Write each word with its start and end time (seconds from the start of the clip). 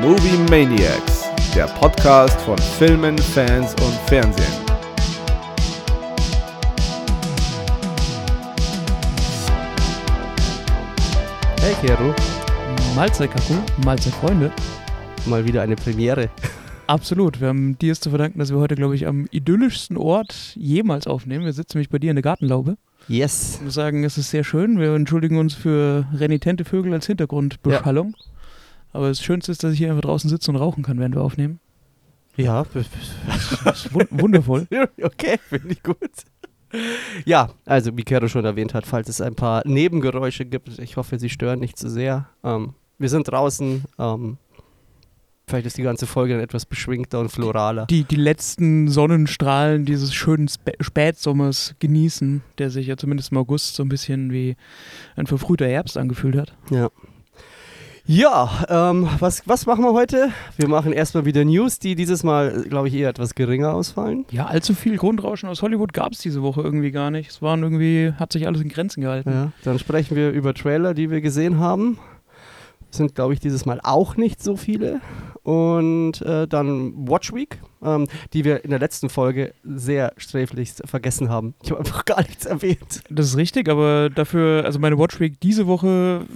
Movie 0.00 0.38
Maniacs, 0.48 1.28
der 1.54 1.66
Podcast 1.66 2.40
von 2.40 2.56
Filmen, 2.56 3.18
Fans 3.18 3.74
und 3.74 3.92
Fernsehen. 4.06 4.46
Hey 11.60 11.74
Kero, 11.82 12.14
Mahlzeit 12.96 13.30
Kaku, 13.30 13.52
Mahlzeit 13.84 14.14
Freunde. 14.14 14.50
mal 15.26 15.44
wieder 15.44 15.60
eine 15.60 15.76
Premiere. 15.76 16.30
Absolut. 16.86 17.42
Wir 17.42 17.48
haben 17.48 17.78
dir 17.78 17.92
es 17.92 18.00
zu 18.00 18.08
verdanken, 18.08 18.38
dass 18.38 18.50
wir 18.50 18.58
heute, 18.58 18.76
glaube 18.76 18.94
ich, 18.94 19.06
am 19.06 19.26
idyllischsten 19.30 19.98
Ort 19.98 20.56
jemals 20.56 21.06
aufnehmen. 21.06 21.44
Wir 21.44 21.52
sitzen 21.52 21.76
nämlich 21.76 21.90
bei 21.90 21.98
dir 21.98 22.08
in 22.08 22.16
der 22.16 22.22
Gartenlaube. 22.22 22.78
Yes. 23.06 23.56
Ich 23.56 23.64
muss 23.64 23.74
sagen, 23.74 24.02
es 24.04 24.16
ist 24.16 24.30
sehr 24.30 24.44
schön. 24.44 24.78
Wir 24.78 24.94
entschuldigen 24.94 25.36
uns 25.36 25.52
für 25.52 26.06
renitente 26.14 26.64
Vögel 26.64 26.94
als 26.94 27.06
Hintergrundbeschallung. 27.06 28.14
Aber 28.92 29.08
das 29.08 29.22
Schönste 29.22 29.52
ist, 29.52 29.62
dass 29.62 29.72
ich 29.72 29.78
hier 29.78 29.90
einfach 29.90 30.02
draußen 30.02 30.28
sitze 30.28 30.50
und 30.50 30.56
rauchen 30.56 30.82
kann, 30.82 30.98
während 30.98 31.14
wir 31.14 31.22
aufnehmen. 31.22 31.60
Ja, 32.36 32.64
wundervoll. 34.10 34.66
okay, 35.02 35.38
finde 35.48 35.72
ich 35.72 35.82
gut. 35.82 35.96
Ja, 37.24 37.50
also 37.66 37.96
wie 37.96 38.04
Kero 38.04 38.28
schon 38.28 38.44
erwähnt 38.44 38.74
hat, 38.74 38.86
falls 38.86 39.08
es 39.08 39.20
ein 39.20 39.34
paar 39.34 39.62
Nebengeräusche 39.66 40.44
gibt, 40.44 40.78
ich 40.78 40.96
hoffe, 40.96 41.18
sie 41.18 41.28
stören 41.28 41.58
nicht 41.58 41.76
zu 41.76 41.90
sehr. 41.90 42.28
Ähm, 42.44 42.74
wir 42.98 43.08
sind 43.08 43.28
draußen. 43.28 43.84
Ähm, 43.98 44.38
vielleicht 45.48 45.66
ist 45.66 45.78
die 45.78 45.82
ganze 45.82 46.06
Folge 46.06 46.34
dann 46.34 46.42
etwas 46.42 46.66
beschwingter 46.66 47.18
und 47.18 47.30
floraler. 47.30 47.86
Die, 47.86 48.04
die 48.04 48.16
letzten 48.16 48.88
Sonnenstrahlen 48.88 49.84
dieses 49.84 50.14
schönen 50.14 50.46
Spä 50.48 50.72
Spätsommers 50.80 51.74
genießen, 51.80 52.42
der 52.58 52.70
sich 52.70 52.86
ja 52.86 52.96
zumindest 52.96 53.32
im 53.32 53.38
August 53.38 53.74
so 53.74 53.82
ein 53.82 53.88
bisschen 53.88 54.32
wie 54.32 54.54
ein 55.16 55.26
verfrühter 55.26 55.66
Herbst 55.66 55.98
angefühlt 55.98 56.36
hat. 56.36 56.54
Ja. 56.70 56.88
Ja, 58.12 58.50
ähm, 58.68 59.08
was, 59.20 59.46
was 59.46 59.66
machen 59.66 59.84
wir 59.84 59.92
heute? 59.92 60.30
Wir 60.56 60.66
machen 60.66 60.92
erstmal 60.92 61.26
wieder 61.26 61.44
News, 61.44 61.78
die 61.78 61.94
dieses 61.94 62.24
Mal, 62.24 62.64
glaube 62.64 62.88
ich, 62.88 62.94
eher 62.94 63.08
etwas 63.08 63.36
geringer 63.36 63.72
ausfallen. 63.72 64.26
Ja, 64.32 64.46
allzu 64.46 64.74
viel 64.74 64.96
Grundrauschen 64.96 65.48
aus 65.48 65.62
Hollywood 65.62 65.92
gab 65.92 66.10
es 66.10 66.18
diese 66.18 66.42
Woche 66.42 66.60
irgendwie 66.60 66.90
gar 66.90 67.12
nicht. 67.12 67.30
Es 67.30 67.40
waren 67.40 67.62
irgendwie, 67.62 68.12
hat 68.18 68.32
sich 68.32 68.48
alles 68.48 68.62
in 68.62 68.68
Grenzen 68.68 69.02
gehalten. 69.02 69.30
Ja, 69.30 69.52
dann 69.62 69.78
sprechen 69.78 70.16
wir 70.16 70.30
über 70.30 70.54
Trailer, 70.54 70.92
die 70.92 71.08
wir 71.08 71.20
gesehen 71.20 71.60
haben. 71.60 72.00
Sind, 72.90 73.14
glaube 73.14 73.32
ich, 73.32 73.38
dieses 73.38 73.64
Mal 73.64 73.78
auch 73.80 74.16
nicht 74.16 74.42
so 74.42 74.56
viele. 74.56 75.00
Und 75.42 76.20
äh, 76.22 76.46
dann 76.46 77.08
Watch 77.08 77.32
Week, 77.32 77.58
ähm, 77.82 78.06
die 78.32 78.44
wir 78.44 78.64
in 78.64 78.70
der 78.70 78.78
letzten 78.78 79.08
Folge 79.08 79.54
sehr 79.64 80.12
sträflichst 80.16 80.82
vergessen 80.86 81.30
haben. 81.30 81.54
Ich 81.62 81.70
habe 81.70 81.80
einfach 81.80 82.04
gar 82.04 82.20
nichts 82.20 82.44
erwähnt. 82.44 83.02
Das 83.08 83.26
ist 83.26 83.36
richtig, 83.36 83.68
aber 83.68 84.10
dafür, 84.10 84.64
also 84.64 84.78
meine 84.78 84.98
Watchweek 84.98 85.40
diese 85.40 85.66
Woche 85.66 86.26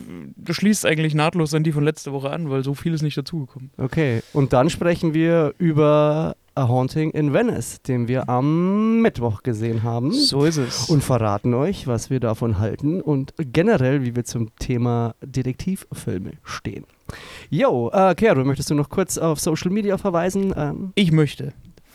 äh, 0.47 0.53
schließt 0.53 0.87
eigentlich 0.87 1.15
nahtlos 1.15 1.53
an 1.55 1.65
die 1.65 1.73
von 1.73 1.85
letzter 1.85 2.13
Woche 2.13 2.31
an, 2.31 2.49
weil 2.51 2.65
so 2.65 2.75
viel 2.75 2.95
ist 2.95 3.03
nicht 3.03 3.17
dazugekommen. 3.17 3.71
Okay, 3.77 4.23
und 4.33 4.53
dann 4.53 4.71
sprechen 4.71 5.13
wir 5.13 5.55
über 5.59 6.37
A 6.57 6.69
Haunting 6.69 7.11
in 7.11 7.33
Venice, 7.33 7.83
den 7.83 8.07
wir 8.09 8.29
am 8.29 9.01
Mittwoch 9.01 9.43
gesehen 9.43 9.83
haben. 9.83 10.13
So 10.13 10.45
ist 10.45 10.57
es. 10.57 10.89
und 10.89 11.03
verraten 11.03 11.55
euch, 11.55 11.87
was 11.87 12.11
wir 12.11 12.21
davon 12.21 12.59
halten 12.59 13.01
und 13.01 13.35
generell, 13.39 14.05
wie 14.05 14.15
wir 14.15 14.25
zum 14.25 14.55
Thema 14.57 15.15
Detektivfilme 15.21 16.33
stehen. 16.45 16.85
Jo, 17.51 17.91
äh, 17.93 18.15
Kero, 18.15 18.45
möchtest 18.45 18.71
du 18.71 18.75
noch 18.75 18.89
kurz 18.89 19.19
auf 19.19 19.41
Social 19.41 19.71
Media 19.71 19.99
verweisen? 19.99 20.55
Ähm, 20.57 20.93
ich 20.95 21.13
möchte, 21.13 21.53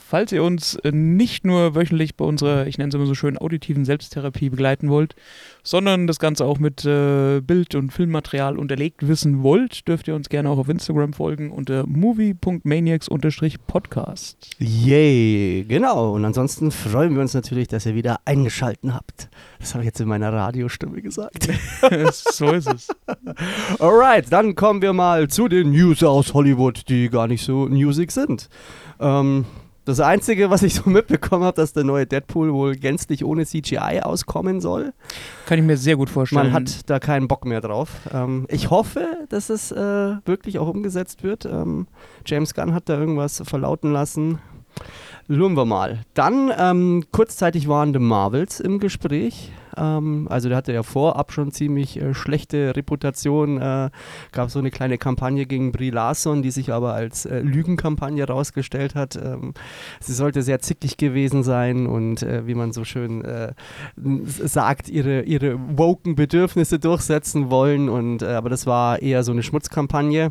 falls 0.10 0.32
ihr 0.32 0.44
uns 0.44 0.76
äh, 0.76 0.92
nicht 0.92 1.46
nur 1.46 1.76
wöchentlich 1.76 2.16
bei 2.16 2.26
unserer, 2.26 2.66
ich 2.66 2.80
nenne 2.80 2.90
es 2.90 2.96
immer 2.96 3.06
so 3.06 3.14
schön, 3.14 3.38
auditiven 3.38 3.86
Selbsttherapie 3.86 4.50
begleiten 4.50 4.90
wollt, 4.90 5.14
sondern 5.62 6.08
das 6.08 6.18
Ganze 6.18 6.46
auch 6.46 6.58
mit 6.58 6.84
äh, 6.84 7.42
Bild- 7.42 7.76
und 7.76 7.94
Filmmaterial 7.94 8.58
unterlegt 8.58 9.08
wissen 9.08 9.44
wollt, 9.44 9.88
dürft 9.88 10.08
ihr 10.08 10.16
uns 10.16 10.30
gerne 10.30 10.50
auch 10.50 10.58
auf 10.58 10.68
Instagram 10.68 11.14
folgen 11.14 11.52
unter 11.52 11.86
movie.maniacs-podcast. 11.86 14.56
yay, 14.58 15.64
genau. 15.68 16.16
Und 16.16 16.26
ansonsten 16.26 16.72
freuen 16.72 17.14
wir 17.14 17.22
uns 17.22 17.36
natürlich, 17.36 17.68
dass 17.68 17.86
ihr 17.86 17.94
wieder 17.94 18.22
eingeschalten 18.26 18.96
habt. 18.96 19.30
Das 19.60 19.76
habe 19.76 19.84
ich 19.84 19.88
jetzt 19.88 20.02
in 20.02 20.08
meiner 20.08 20.34
Radiostimme 20.34 21.04
gesagt. 21.04 21.50
so 22.12 22.52
ist 22.52 22.68
es. 22.68 22.88
Alright, 23.80 24.32
dann 24.32 24.56
kommen 24.56 24.82
wir 24.82 24.94
mal 24.94 25.28
zu 25.28 25.48
den 25.48 25.70
News 25.70 26.02
aus 26.02 26.34
Hollywood, 26.34 26.90
die 26.90 27.10
gar 27.10 27.28
nicht 27.28 27.44
so 27.44 27.68
newsig 27.68 28.12
sind. 28.12 28.50
Ähm, 29.00 29.46
das 29.90 30.00
Einzige, 30.00 30.50
was 30.50 30.64
ich 30.64 30.76
so 30.76 30.90
mitbekommen 30.90 31.44
habe, 31.44 31.56
dass 31.56 31.74
der 31.74 31.84
neue 31.84 32.06
Deadpool 32.06 32.54
wohl 32.54 32.76
gänzlich 32.76 33.26
ohne 33.26 33.46
CGI 33.46 34.02
auskommen 34.04 34.62
soll. 34.62 34.94
Kann 35.46 35.60
ich 35.60 35.66
mir 35.66 35.78
sehr 35.78 35.98
gut 35.98 36.10
vorstellen. 36.10 36.52
Man 36.52 36.54
hat 36.54 36.90
da 36.90 37.00
keinen 37.00 37.28
Bock 37.28 37.46
mehr 37.46 37.62
drauf. 37.62 37.90
Ähm, 38.14 38.46
ich 38.50 38.70
hoffe, 38.70 39.06
dass 39.30 39.50
es 39.50 39.72
äh, 39.72 40.16
wirklich 40.26 40.60
auch 40.60 40.68
umgesetzt 40.68 41.24
wird. 41.24 41.46
Ähm, 41.46 41.88
James 42.26 42.54
Gunn 42.54 42.74
hat 42.74 42.88
da 42.88 42.98
irgendwas 42.98 43.42
verlauten 43.46 43.92
lassen. 43.92 44.40
Luren 45.28 45.56
wir 45.56 45.66
mal. 45.66 46.00
Dann 46.14 46.52
ähm, 46.58 47.06
kurzzeitig 47.12 47.68
waren 47.68 47.94
The 47.94 48.00
Marvels 48.00 48.60
im 48.60 48.80
Gespräch. 48.80 49.52
Ähm, 49.78 50.28
also 50.30 50.50
der 50.50 50.58
hatte 50.58 50.74
ja 50.74 50.84
vorab 50.84 51.32
schon 51.32 51.52
ziemlich 51.52 52.02
äh, 52.02 52.14
schlechte 52.14 52.76
Reputation. 52.76 53.62
Äh, 53.62 53.90
gab 54.32 54.50
so 54.50 54.60
eine 54.60 54.72
kleine 54.72 54.98
Kampagne 54.98 55.46
gegen 55.46 55.72
Brie 55.72 55.90
Larson, 55.90 56.42
die 56.42 56.52
sich 56.52 56.72
aber 56.72 56.94
als 56.94 57.26
äh, 57.26 57.40
Lügenkampagne 57.40 58.26
rausgestellt 58.26 58.96
hat. 58.96 59.16
Ähm, 59.16 59.54
sie 60.00 60.14
sollte 60.14 60.42
sehr 60.42 60.60
zickig 60.60 60.98
gewesen 60.98 61.44
sein 61.44 61.88
und 61.88 62.24
äh, 62.24 62.48
wie 62.48 62.56
man 62.56 62.72
so 62.72 62.84
schön 62.84 63.24
äh, 63.24 63.54
sagt, 64.28 64.90
ihre, 64.90 65.22
ihre 65.24 65.60
woken 65.78 66.16
Bedürfnisse 66.16 66.80
durchsetzen 66.80 67.50
wollen. 67.50 67.90
Und, 67.90 68.22
äh, 68.22 68.28
aber 68.28 68.50
das 68.50 68.66
war 68.66 69.02
eher 69.02 69.24
so 69.24 69.32
eine 69.32 69.44
Schmutzkampagne. 69.44 70.30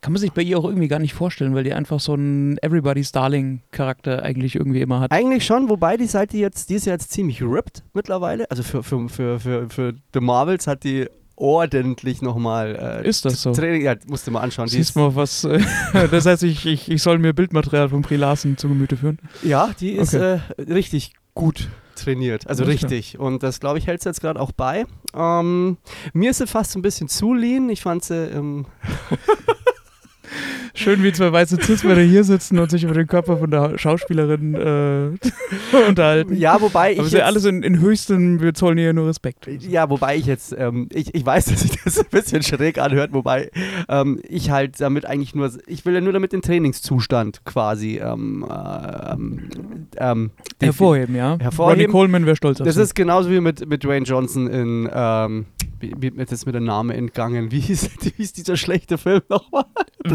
Kann 0.00 0.12
man 0.12 0.20
sich 0.20 0.32
bei 0.32 0.42
ihr 0.42 0.58
auch 0.58 0.64
irgendwie 0.64 0.88
gar 0.88 0.98
nicht 1.00 1.14
vorstellen, 1.14 1.54
weil 1.54 1.64
die 1.64 1.72
einfach 1.74 2.00
so 2.00 2.12
einen 2.14 2.56
Everybody's 2.62 3.12
Darling-Charakter 3.12 4.22
eigentlich 4.22 4.54
irgendwie 4.54 4.80
immer 4.80 5.00
hat. 5.00 5.12
Eigentlich 5.12 5.44
schon, 5.44 5.68
wobei 5.68 5.96
die 5.96 6.06
Seite 6.06 6.36
jetzt, 6.38 6.70
die 6.70 6.74
ist 6.74 6.86
ja 6.86 6.92
jetzt 6.92 7.10
ziemlich 7.12 7.42
ripped 7.42 7.82
mittlerweile. 7.94 8.50
Also 8.50 8.62
für, 8.62 8.82
für, 8.82 9.08
für, 9.08 9.40
für, 9.40 9.68
für 9.68 9.94
The 10.14 10.20
Marvels 10.20 10.66
hat 10.66 10.84
die 10.84 11.06
ordentlich 11.34 12.22
nochmal 12.22 13.02
äh, 13.04 13.06
Ist 13.08 13.24
das 13.26 13.42
so? 13.42 13.52
Training, 13.52 13.82
ja, 13.82 13.94
musst 14.06 14.26
du 14.26 14.30
mal 14.30 14.40
anschauen. 14.40 14.68
Siehst 14.68 14.96
mal, 14.96 15.14
was. 15.14 15.44
Äh, 15.44 15.60
das 16.10 16.24
heißt, 16.24 16.42
ich, 16.44 16.64
ich, 16.64 16.90
ich 16.90 17.02
soll 17.02 17.18
mir 17.18 17.34
Bildmaterial 17.34 17.90
von 17.90 18.00
Brie 18.02 18.16
Larson 18.16 18.56
zu 18.56 18.68
Gemüte 18.68 18.96
führen. 18.96 19.18
ja, 19.42 19.70
die 19.78 19.92
ist 19.92 20.14
Okay. 20.14 20.40
äh, 20.56 20.72
richtig 20.72 21.12
gut 21.34 21.68
trainiert. 21.94 22.46
Also 22.46 22.62
klar. 22.64 22.72
richtig. 22.74 23.18
Und 23.18 23.42
das, 23.42 23.60
glaube 23.60 23.78
ich, 23.78 23.86
hält 23.86 24.02
sie 24.02 24.08
jetzt 24.08 24.20
gerade 24.22 24.40
auch 24.40 24.52
bei. 24.52 24.86
Ähm, 25.14 25.76
mir 26.14 26.30
ist 26.30 26.38
sie 26.38 26.46
fast 26.46 26.72
so 26.72 26.78
ein 26.78 26.82
bisschen 26.82 27.08
zu 27.08 27.34
lean. 27.34 27.68
Ich 27.68 27.82
fand 27.82 28.04
sie 28.04 28.14
ähm, 28.14 28.66
Schön, 30.74 31.02
wie 31.02 31.12
zwei 31.12 31.32
weiße 31.32 31.56
Cis-Männer 31.60 32.02
hier 32.02 32.22
sitzen 32.22 32.58
und 32.58 32.70
sich 32.70 32.84
über 32.84 32.92
den 32.92 33.06
Körper 33.06 33.38
von 33.38 33.50
der 33.50 33.78
Schauspielerin 33.78 34.54
äh, 34.54 35.86
unterhalten. 35.88 36.36
Ja, 36.36 36.60
wobei 36.60 36.92
ich. 36.92 36.98
Aber 36.98 37.08
jetzt- 37.08 37.22
alles 37.22 37.44
in, 37.46 37.62
in 37.62 37.80
höchstem, 37.80 38.40
wir 38.42 38.52
zollen 38.52 38.76
ihr 38.78 38.92
nur 38.92 39.08
Respekt. 39.08 39.46
Ja, 39.62 39.88
wobei 39.88 40.16
ich 40.16 40.26
jetzt, 40.26 40.54
ähm, 40.58 40.88
ich, 40.92 41.14
ich 41.14 41.24
weiß, 41.24 41.44
dass 41.46 41.60
sich 41.60 41.82
das 41.82 41.98
ein 41.98 42.06
bisschen 42.10 42.42
schräg 42.42 42.78
anhört, 42.78 43.12
wobei 43.14 43.50
ähm, 43.88 44.20
ich 44.28 44.50
halt 44.50 44.78
damit 44.80 45.06
eigentlich 45.06 45.34
nur, 45.34 45.50
ich 45.66 45.86
will 45.86 45.94
ja 45.94 46.00
nur 46.02 46.12
damit 46.12 46.32
den 46.32 46.42
Trainingszustand 46.42 47.44
quasi 47.44 47.96
ähm, 48.02 48.46
ähm, 48.50 49.48
ähm, 49.96 50.30
Hervorheben, 50.60 51.14
ja. 51.16 51.38
Hervorheben. 51.40 51.80
Ronnie 51.80 51.90
Coleman 51.92 52.26
wäre 52.26 52.36
stolz 52.36 52.60
auf 52.60 52.66
Das 52.66 52.76
ist 52.76 52.94
genauso 52.94 53.30
wie 53.30 53.40
mit, 53.40 53.66
mit 53.66 53.82
Dwayne 53.84 54.04
Johnson 54.04 54.46
in, 54.48 54.88
ähm, 54.92 55.46
wie, 55.80 56.10
mir 56.10 56.22
ist 56.22 56.30
jetzt 56.32 56.46
mit 56.46 56.54
der 56.54 56.62
Name 56.62 56.94
entgangen, 56.94 57.50
wie 57.50 57.60
hieß, 57.60 57.90
wie 58.02 58.12
hieß 58.16 58.32
dieser 58.34 58.56
schlechte 58.56 58.98
Film 58.98 59.22
nochmal? 59.28 59.64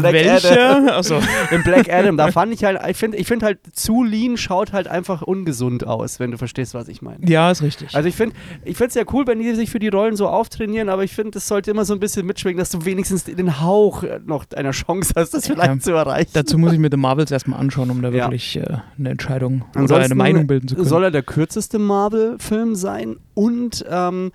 Black 0.00 0.12
Welcher? 0.14 0.96
Achso. 0.96 1.20
In 1.50 1.62
Black 1.62 1.92
Adam, 1.92 2.16
da 2.16 2.30
fand 2.32 2.52
ich 2.52 2.64
halt, 2.64 2.80
ich 2.88 2.96
finde 2.96 3.16
ich 3.18 3.26
find 3.26 3.42
halt, 3.42 3.58
zu 3.72 4.02
lean 4.02 4.36
schaut 4.36 4.72
halt 4.72 4.88
einfach 4.88 5.22
ungesund 5.22 5.86
aus, 5.86 6.20
wenn 6.20 6.30
du 6.30 6.38
verstehst, 6.38 6.74
was 6.74 6.88
ich 6.88 7.02
meine. 7.02 7.28
Ja, 7.28 7.50
ist 7.50 7.62
richtig. 7.62 7.94
Also 7.94 8.08
ich 8.08 8.14
finde 8.16 8.34
ich 8.64 8.80
es 8.80 8.94
ja 8.94 9.04
cool, 9.12 9.26
wenn 9.26 9.38
die 9.38 9.54
sich 9.54 9.70
für 9.70 9.78
die 9.78 9.88
Rollen 9.88 10.16
so 10.16 10.28
auftrainieren, 10.28 10.88
aber 10.88 11.04
ich 11.04 11.14
finde, 11.14 11.38
es 11.38 11.46
sollte 11.48 11.70
immer 11.70 11.84
so 11.84 11.94
ein 11.94 12.00
bisschen 12.00 12.26
mitschwingen, 12.26 12.58
dass 12.58 12.70
du 12.70 12.84
wenigstens 12.84 13.24
den 13.24 13.60
Hauch 13.60 14.02
äh, 14.02 14.20
noch 14.24 14.44
einer 14.54 14.72
Chance 14.72 15.12
hast, 15.16 15.34
das 15.34 15.46
vielleicht 15.46 15.68
Ja. 15.68 15.78
zu 15.78 15.92
erreichen. 15.92 16.30
Dazu 16.34 16.58
muss 16.58 16.72
ich 16.72 16.78
mir 16.78 16.88
The 16.90 16.96
Marvels 16.96 17.30
erstmal 17.30 17.60
anschauen, 17.60 17.90
um 17.90 18.02
da 18.02 18.08
Ja. 18.10 18.24
wirklich 18.26 18.56
äh, 18.56 18.64
eine 18.98 19.10
Entscheidung 19.10 19.62
oder 19.72 19.80
Ansonsten 19.80 20.04
eine 20.04 20.14
Meinung 20.14 20.46
bilden 20.46 20.68
zu 20.68 20.74
können. 20.74 20.86
Soll 20.88 21.04
er 21.04 21.10
der 21.10 21.22
kürzeste 21.22 21.78
Marvel-Film 21.78 22.74
sein 22.74 23.16
und 23.34 23.84
ähm, 23.90 24.32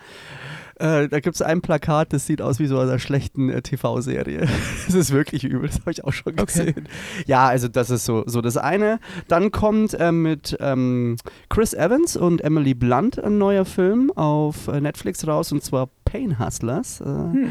äh, 0.80 1.08
da 1.08 1.20
gibt 1.20 1.36
es 1.36 1.42
ein 1.42 1.62
Plakat, 1.62 2.14
das 2.14 2.26
sieht 2.26 2.42
aus 2.42 2.60
wie 2.60 2.68
so 2.68 2.80
einer 2.80 3.00
schlechten 3.00 3.50
äh, 3.50 3.62
TV-Serie. 3.62 4.48
Das 4.88 4.96
ist 4.96 5.12
wirklich 5.12 5.44
übel, 5.44 5.68
das 5.68 5.80
habe 5.82 5.92
ich 5.92 6.04
auch 6.04 6.14
schon 6.14 6.34
Okay. 6.34 6.46
gesehen. 6.46 6.88
Ja, 7.26 7.48
also 7.48 7.68
das 7.68 7.90
ist 7.90 8.06
so, 8.06 8.24
so 8.26 8.42
das 8.42 8.56
eine. 8.58 9.00
Dann 9.28 9.52
kommt 9.52 9.94
äh, 9.96 10.12
mit 10.12 10.56
ähm, 10.60 11.18
Chris 11.50 11.74
Evans 11.74 12.16
und 12.16 12.42
Emily 12.42 12.74
Blunt 12.74 13.22
ein 13.22 13.38
neuer 13.38 13.66
Film 13.66 14.12
auf 14.16 14.68
äh, 14.68 14.80
Netflix 14.80 15.28
raus 15.28 15.52
und 15.52 15.64
zwar 15.64 15.90
Pain 16.06 16.40
Hustlers. 16.40 17.02
Äh, 17.02 17.06
Hm. 17.06 17.50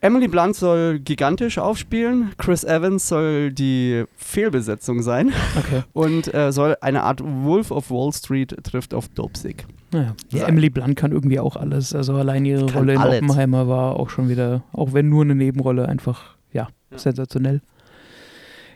Emily 0.00 0.28
Blunt 0.28 0.54
soll 0.54 0.98
gigantisch 0.98 1.56
aufspielen, 1.56 2.32
Chris 2.36 2.62
Evans 2.62 3.08
soll 3.08 3.52
die 3.52 4.04
Fehlbesetzung 4.16 5.00
sein 5.00 5.32
Okay. 5.58 5.82
und 5.94 6.34
äh, 6.34 6.52
soll 6.52 6.76
eine 6.82 7.04
Art 7.04 7.22
Wolf 7.24 7.70
of 7.70 7.90
Wall 7.90 8.12
Street 8.12 8.54
trifft 8.64 8.92
auf 8.92 9.08
Dopesick. 9.08 9.64
Naja. 9.94 10.16
Ja. 10.32 10.48
Emily 10.48 10.70
Blunt 10.70 10.96
kann 10.96 11.12
irgendwie 11.12 11.38
auch 11.38 11.54
alles. 11.54 11.94
Also 11.94 12.14
allein 12.14 12.44
ihre 12.44 12.66
Kann 12.66 12.78
Rolle 12.78 12.94
in 12.94 12.98
alles. 12.98 13.22
Oppenheimer 13.22 13.68
war 13.68 13.94
auch 13.94 14.10
schon 14.10 14.28
wieder, 14.28 14.64
auch 14.72 14.92
wenn 14.92 15.08
nur 15.08 15.22
eine 15.22 15.36
Nebenrolle, 15.36 15.88
einfach, 15.88 16.36
ja, 16.52 16.66
sensationell. 16.96 17.60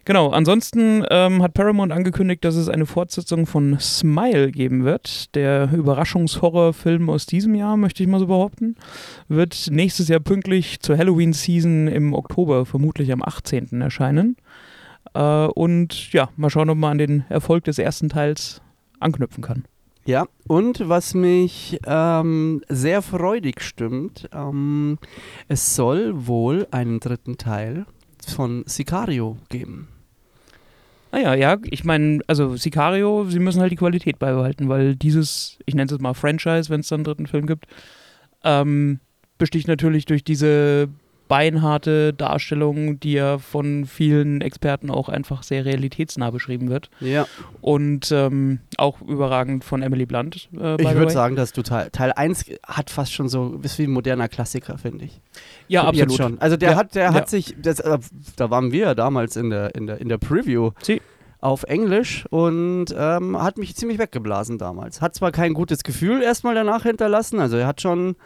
Genau, 0.05 0.31
ansonsten 0.31 1.05
ähm, 1.11 1.43
hat 1.43 1.55
Paramount 1.55 1.93
angekündigt, 1.93 2.45
dass 2.45 2.55
es 2.55 2.69
eine 2.69 2.87
Fortsetzung 2.87 3.47
von 3.47 3.79
Smile 3.81 4.53
geben 4.53 4.85
wird. 4.85 5.35
Der 5.35 5.71
Überraschungshorrorfilm 5.73 7.11
aus 7.11 7.27
diesem 7.27 7.57
Jahr, 7.57 7.77
möchte 7.77 8.05
ich 8.05 8.09
mal 8.09 8.21
so 8.21 8.29
behaupten, 8.29 8.77
wird 9.27 9.69
nächstes 9.73 10.07
Jahr 10.07 10.21
pünktlich 10.21 10.79
zur 10.81 10.97
Halloween-Season 10.97 11.89
im 11.89 12.15
Oktober, 12.15 12.65
vermutlich 12.65 13.13
am 13.13 13.23
18. 13.23 13.83
erscheinen. 13.83 14.37
Äh, 15.15 15.47
und 15.47 16.13
ja, 16.13 16.31
mal 16.37 16.49
schauen, 16.49 16.71
ob 16.71 16.79
man 16.79 16.93
an 16.93 16.99
den 16.99 17.25
Erfolg 17.29 17.65
des 17.65 17.79
ersten 17.79 18.09
Teils 18.09 18.63
anknüpfen 19.01 19.43
kann. 19.43 19.65
Ja, 20.09 20.27
und 20.47 20.89
was 20.89 21.13
mich 21.13 21.79
ähm, 21.85 22.63
sehr 22.71 23.03
freudig 23.03 23.61
stimmt, 23.61 24.27
ähm, 24.33 24.97
es 25.49 25.77
soll 25.77 26.27
wohl 26.27 26.67
einen 26.71 26.99
dritten 26.99 27.37
Teil 27.37 27.85
von 28.27 28.65
Sicario 28.65 29.37
geben. 29.51 29.89
Naja, 31.13 31.35
ja, 31.35 31.59
ich 31.65 31.85
meine, 31.85 32.21
also 32.27 32.57
Sicario, 32.57 33.27
sie 33.27 33.39
müssen 33.39 33.61
halt 33.61 33.71
die 33.71 33.77
Qualität 33.77 34.19
beibehalten, 34.19 34.71
weil 34.71 34.97
dieses, 34.97 35.59
ich 35.67 35.75
nenne 35.75 35.93
es 35.93 36.01
mal 36.01 36.15
Franchise, 36.15 36.71
wenn 36.71 36.81
es 36.81 36.89
dann 36.89 37.01
einen 37.01 37.05
dritten 37.05 37.27
Film 37.27 37.47
gibt, 37.47 37.67
ähm, 38.45 39.01
besticht 39.37 39.69
natürlich 39.69 40.07
durch 40.07 40.25
diese 40.25 40.89
beinharte 41.29 42.13
Darstellung, 42.15 42.99
die 43.01 43.13
ja 43.13 43.39
von 43.39 43.85
vielen 43.85 44.41
Experten 44.41 44.91
auch 44.91 45.09
einfach 45.09 45.43
sehr 45.43 45.65
realitätsnah 45.65 46.31
beschrieben 46.31 46.69
wird. 46.71 46.91
Ja. 47.01 47.27
Und 47.61 48.11
ähm, 48.13 48.61
auch 48.77 49.01
überragend 49.03 49.65
von 49.65 49.83
Emily 49.83 50.07
Blunt. 50.07 50.49
Äh, 50.59 50.81
ich 50.83 50.95
würde 50.95 51.13
sagen, 51.13 51.37
dass 51.37 51.53
du 51.53 51.63
Teil, 51.63 51.91
Teil 51.91 52.13
1 52.13 52.47
hat 52.67 52.91
fast 52.91 53.13
schon 53.13 53.29
so, 53.29 53.61
ist 53.63 53.79
wie 53.79 53.85
ein 53.85 53.91
moderner 53.91 54.29
Klassiker, 54.29 54.79
finde 54.79 55.05
ich. 55.05 55.21
Ja, 55.69 55.83
Jetzt 55.93 56.03
absolut. 56.03 56.17
schon. 56.17 56.41
Also 56.41 56.57
der 56.57 56.71
Ja, 56.73 56.77
hat, 56.77 56.95
der 56.95 57.05
ja. 57.05 57.15
hat 57.15 57.29
sich, 57.29 57.55
das, 57.61 57.81
äh, 57.81 57.99
da 58.37 58.51
waren 58.51 58.73
wir 58.73 58.81
ja 58.87 58.95
damals 58.95 59.37
in 59.37 59.51
der, 59.51 59.75
in 59.75 59.87
der, 59.87 60.01
in 60.01 60.09
der 60.09 60.19
Preview. 60.19 60.71
Sie. 60.83 61.01
auf 61.41 61.63
Englisch 61.65 62.25
und 62.31 62.87
ähm, 62.99 63.41
hat 63.41 63.59
mich 63.59 63.77
ziemlich 63.77 63.99
weggeblasen 63.99 64.59
damals. 64.59 65.01
Hat 65.01 65.15
zwar 65.15 65.31
kein 65.31 65.55
gutes 65.55 65.85
Gefühl 65.85 66.21
erstmal 66.21 66.57
danach 66.57 66.83
hinterlassen, 66.83 67.39
also 67.39 67.57
er 67.57 67.67
hat 67.69 67.81
schon, 67.81 68.17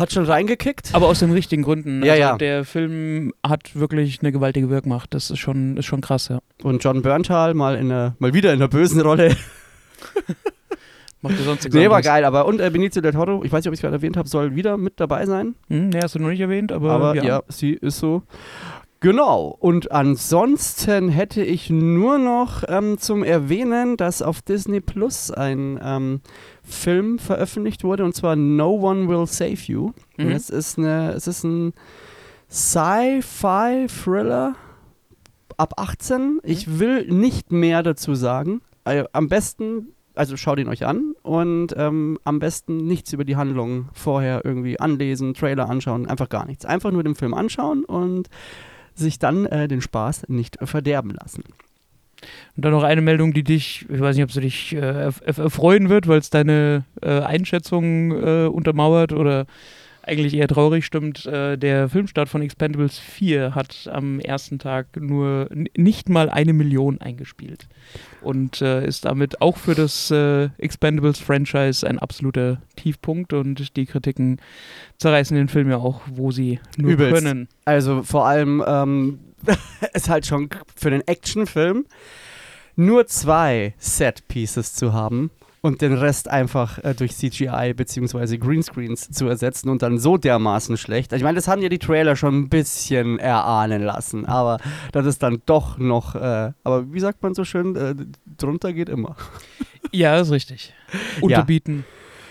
hat 0.00 0.12
schon 0.12 0.24
reingekickt. 0.24 0.90
Aber 0.94 1.06
aus 1.06 1.20
den 1.20 1.30
richtigen 1.30 1.62
Gründen. 1.62 2.02
Ja, 2.02 2.12
also 2.12 2.22
ja. 2.22 2.38
Der 2.38 2.64
Film 2.64 3.32
hat 3.46 3.76
wirklich 3.76 4.20
eine 4.20 4.32
gewaltige 4.32 4.70
Wirkmacht. 4.70 5.14
Das 5.14 5.30
ist 5.30 5.38
schon, 5.38 5.76
ist 5.76 5.86
schon 5.86 6.00
krass, 6.00 6.28
ja. 6.28 6.40
Und 6.62 6.82
John 6.82 7.02
Berntal 7.02 7.54
mal, 7.54 7.76
in 7.76 7.88
mal 7.88 8.34
wieder 8.34 8.52
in 8.52 8.58
der 8.58 8.68
bösen 8.68 9.00
Rolle. 9.00 9.36
Macht 11.22 11.38
er 11.38 11.44
sonst 11.44 11.64
nichts 11.64 11.74
Nee, 11.74 11.90
war 11.90 12.00
geil, 12.00 12.24
aber 12.24 12.46
und 12.46 12.60
äh, 12.60 12.70
Benicio 12.70 13.02
del 13.02 13.12
Toro, 13.12 13.44
ich 13.44 13.52
weiß 13.52 13.62
nicht, 13.62 13.68
ob 13.68 13.74
ich 13.74 13.78
es 13.78 13.82
gerade 13.82 13.96
erwähnt 13.96 14.16
habe, 14.16 14.26
soll 14.26 14.56
wieder 14.56 14.78
mit 14.78 14.98
dabei 14.98 15.26
sein. 15.26 15.54
Hm, 15.68 15.90
nee, 15.90 16.00
hast 16.02 16.14
du 16.14 16.18
noch 16.18 16.30
nicht 16.30 16.40
erwähnt, 16.40 16.72
aber, 16.72 16.92
Aber 16.92 17.14
ja. 17.14 17.22
ja. 17.22 17.42
sie 17.48 17.72
ist 17.72 17.98
so. 17.98 18.22
Genau. 19.00 19.56
Und 19.58 19.90
ansonsten 19.92 21.08
hätte 21.08 21.42
ich 21.42 21.70
nur 21.70 22.18
noch 22.18 22.64
ähm, 22.68 22.98
zum 22.98 23.24
Erwähnen, 23.24 23.96
dass 23.96 24.20
auf 24.20 24.42
Disney 24.42 24.82
Plus 24.82 25.30
ein 25.30 25.80
ähm, 25.82 26.20
Film 26.62 27.18
veröffentlicht 27.18 27.82
wurde 27.82 28.04
und 28.04 28.14
zwar 28.14 28.36
No 28.36 28.74
One 28.74 29.08
Will 29.08 29.26
Save 29.26 29.54
You. 29.54 29.92
Mhm. 30.18 30.28
es 30.28 30.50
ist 30.50 30.78
eine, 30.78 31.12
es 31.12 31.26
ist 31.26 31.44
ein 31.44 31.72
Sci-Fi-Thriller 32.50 34.54
ab 35.56 35.72
18. 35.78 36.40
Ich 36.42 36.78
will 36.78 37.06
nicht 37.06 37.52
mehr 37.52 37.82
dazu 37.82 38.14
sagen. 38.14 38.60
Also, 38.84 39.06
am 39.12 39.28
besten, 39.28 39.94
also 40.14 40.36
schaut 40.36 40.58
ihn 40.58 40.68
euch 40.68 40.84
an 40.84 41.14
und 41.22 41.74
ähm, 41.76 42.18
am 42.24 42.38
besten 42.38 42.86
nichts 42.86 43.14
über 43.14 43.24
die 43.24 43.36
Handlung 43.36 43.88
vorher 43.94 44.44
irgendwie 44.44 44.78
anlesen, 44.78 45.32
Trailer 45.32 45.70
anschauen, 45.70 46.06
einfach 46.06 46.28
gar 46.28 46.44
nichts. 46.44 46.66
Einfach 46.66 46.90
nur 46.90 47.02
den 47.02 47.14
Film 47.14 47.32
anschauen 47.32 47.84
und 47.84 48.28
sich 49.04 49.18
dann 49.18 49.46
äh, 49.46 49.68
den 49.68 49.80
Spaß 49.80 50.28
nicht 50.28 50.58
verderben 50.62 51.10
lassen. 51.10 51.42
Und 52.54 52.64
dann 52.64 52.72
noch 52.72 52.82
eine 52.82 53.00
Meldung, 53.00 53.32
die 53.32 53.42
dich, 53.42 53.86
ich 53.88 54.00
weiß 54.00 54.14
nicht, 54.14 54.24
ob 54.24 54.32
sie 54.32 54.42
dich 54.42 54.74
äh, 54.74 54.78
erf- 54.78 55.22
erf- 55.22 55.42
erfreuen 55.42 55.88
wird, 55.88 56.06
weil 56.06 56.18
es 56.18 56.30
deine 56.30 56.84
äh, 57.00 57.20
Einschätzung 57.20 58.12
äh, 58.12 58.46
untermauert 58.46 59.12
oder 59.12 59.46
eigentlich 60.02 60.34
eher 60.34 60.48
traurig 60.48 60.84
stimmt. 60.84 61.26
Äh, 61.26 61.56
der 61.56 61.88
Filmstart 61.88 62.28
von 62.28 62.42
Expendables 62.42 62.98
4 62.98 63.54
hat 63.54 63.88
am 63.92 64.20
ersten 64.20 64.58
Tag 64.58 64.96
nur 64.96 65.48
nicht 65.76 66.08
mal 66.08 66.30
eine 66.30 66.52
Million 66.52 67.00
eingespielt 67.00 67.68
und 68.22 68.62
äh, 68.62 68.86
ist 68.86 69.04
damit 69.04 69.40
auch 69.40 69.56
für 69.56 69.74
das 69.74 70.10
äh, 70.10 70.48
Expendables-Franchise 70.58 71.86
ein 71.86 71.98
absoluter 71.98 72.60
Tiefpunkt 72.76 73.32
und 73.32 73.76
die 73.76 73.86
Kritiken 73.86 74.40
zerreißen 74.98 75.36
den 75.36 75.48
Film 75.48 75.70
ja 75.70 75.76
auch, 75.76 76.02
wo 76.10 76.30
sie 76.30 76.60
nur 76.76 76.92
Übelst. 76.92 77.22
können. 77.22 77.48
Also 77.64 78.02
vor 78.02 78.26
allem 78.26 78.62
ähm, 78.66 79.18
ist 79.94 80.08
halt 80.08 80.26
schon 80.26 80.50
für 80.76 80.88
einen 80.88 81.06
Actionfilm 81.06 81.86
nur 82.76 83.06
zwei 83.06 83.74
Set-Pieces 83.78 84.74
zu 84.74 84.92
haben 84.92 85.30
und 85.62 85.82
den 85.82 85.92
Rest 85.92 86.28
einfach 86.28 86.78
äh, 86.84 86.94
durch 86.94 87.14
CGI 87.16 87.74
bzw. 87.74 88.38
Greenscreens 88.38 89.10
zu 89.10 89.28
ersetzen 89.28 89.68
und 89.68 89.82
dann 89.82 89.98
so 89.98 90.16
dermaßen 90.16 90.76
schlecht. 90.76 91.12
Ich 91.12 91.22
meine, 91.22 91.36
das 91.36 91.48
haben 91.48 91.60
ja 91.62 91.68
die 91.68 91.78
Trailer 91.78 92.16
schon 92.16 92.38
ein 92.38 92.48
bisschen 92.48 93.18
erahnen 93.18 93.82
lassen, 93.82 94.26
aber 94.26 94.58
das 94.92 95.06
ist 95.06 95.22
dann 95.22 95.42
doch 95.46 95.78
noch, 95.78 96.14
äh, 96.14 96.52
aber 96.64 96.92
wie 96.92 97.00
sagt 97.00 97.22
man 97.22 97.34
so 97.34 97.44
schön, 97.44 97.76
äh, 97.76 97.94
drunter 98.38 98.72
geht 98.72 98.88
immer. 98.88 99.16
Ja, 99.92 100.18
ist 100.20 100.30
richtig. 100.30 100.72
Unterbieten. 101.20 101.84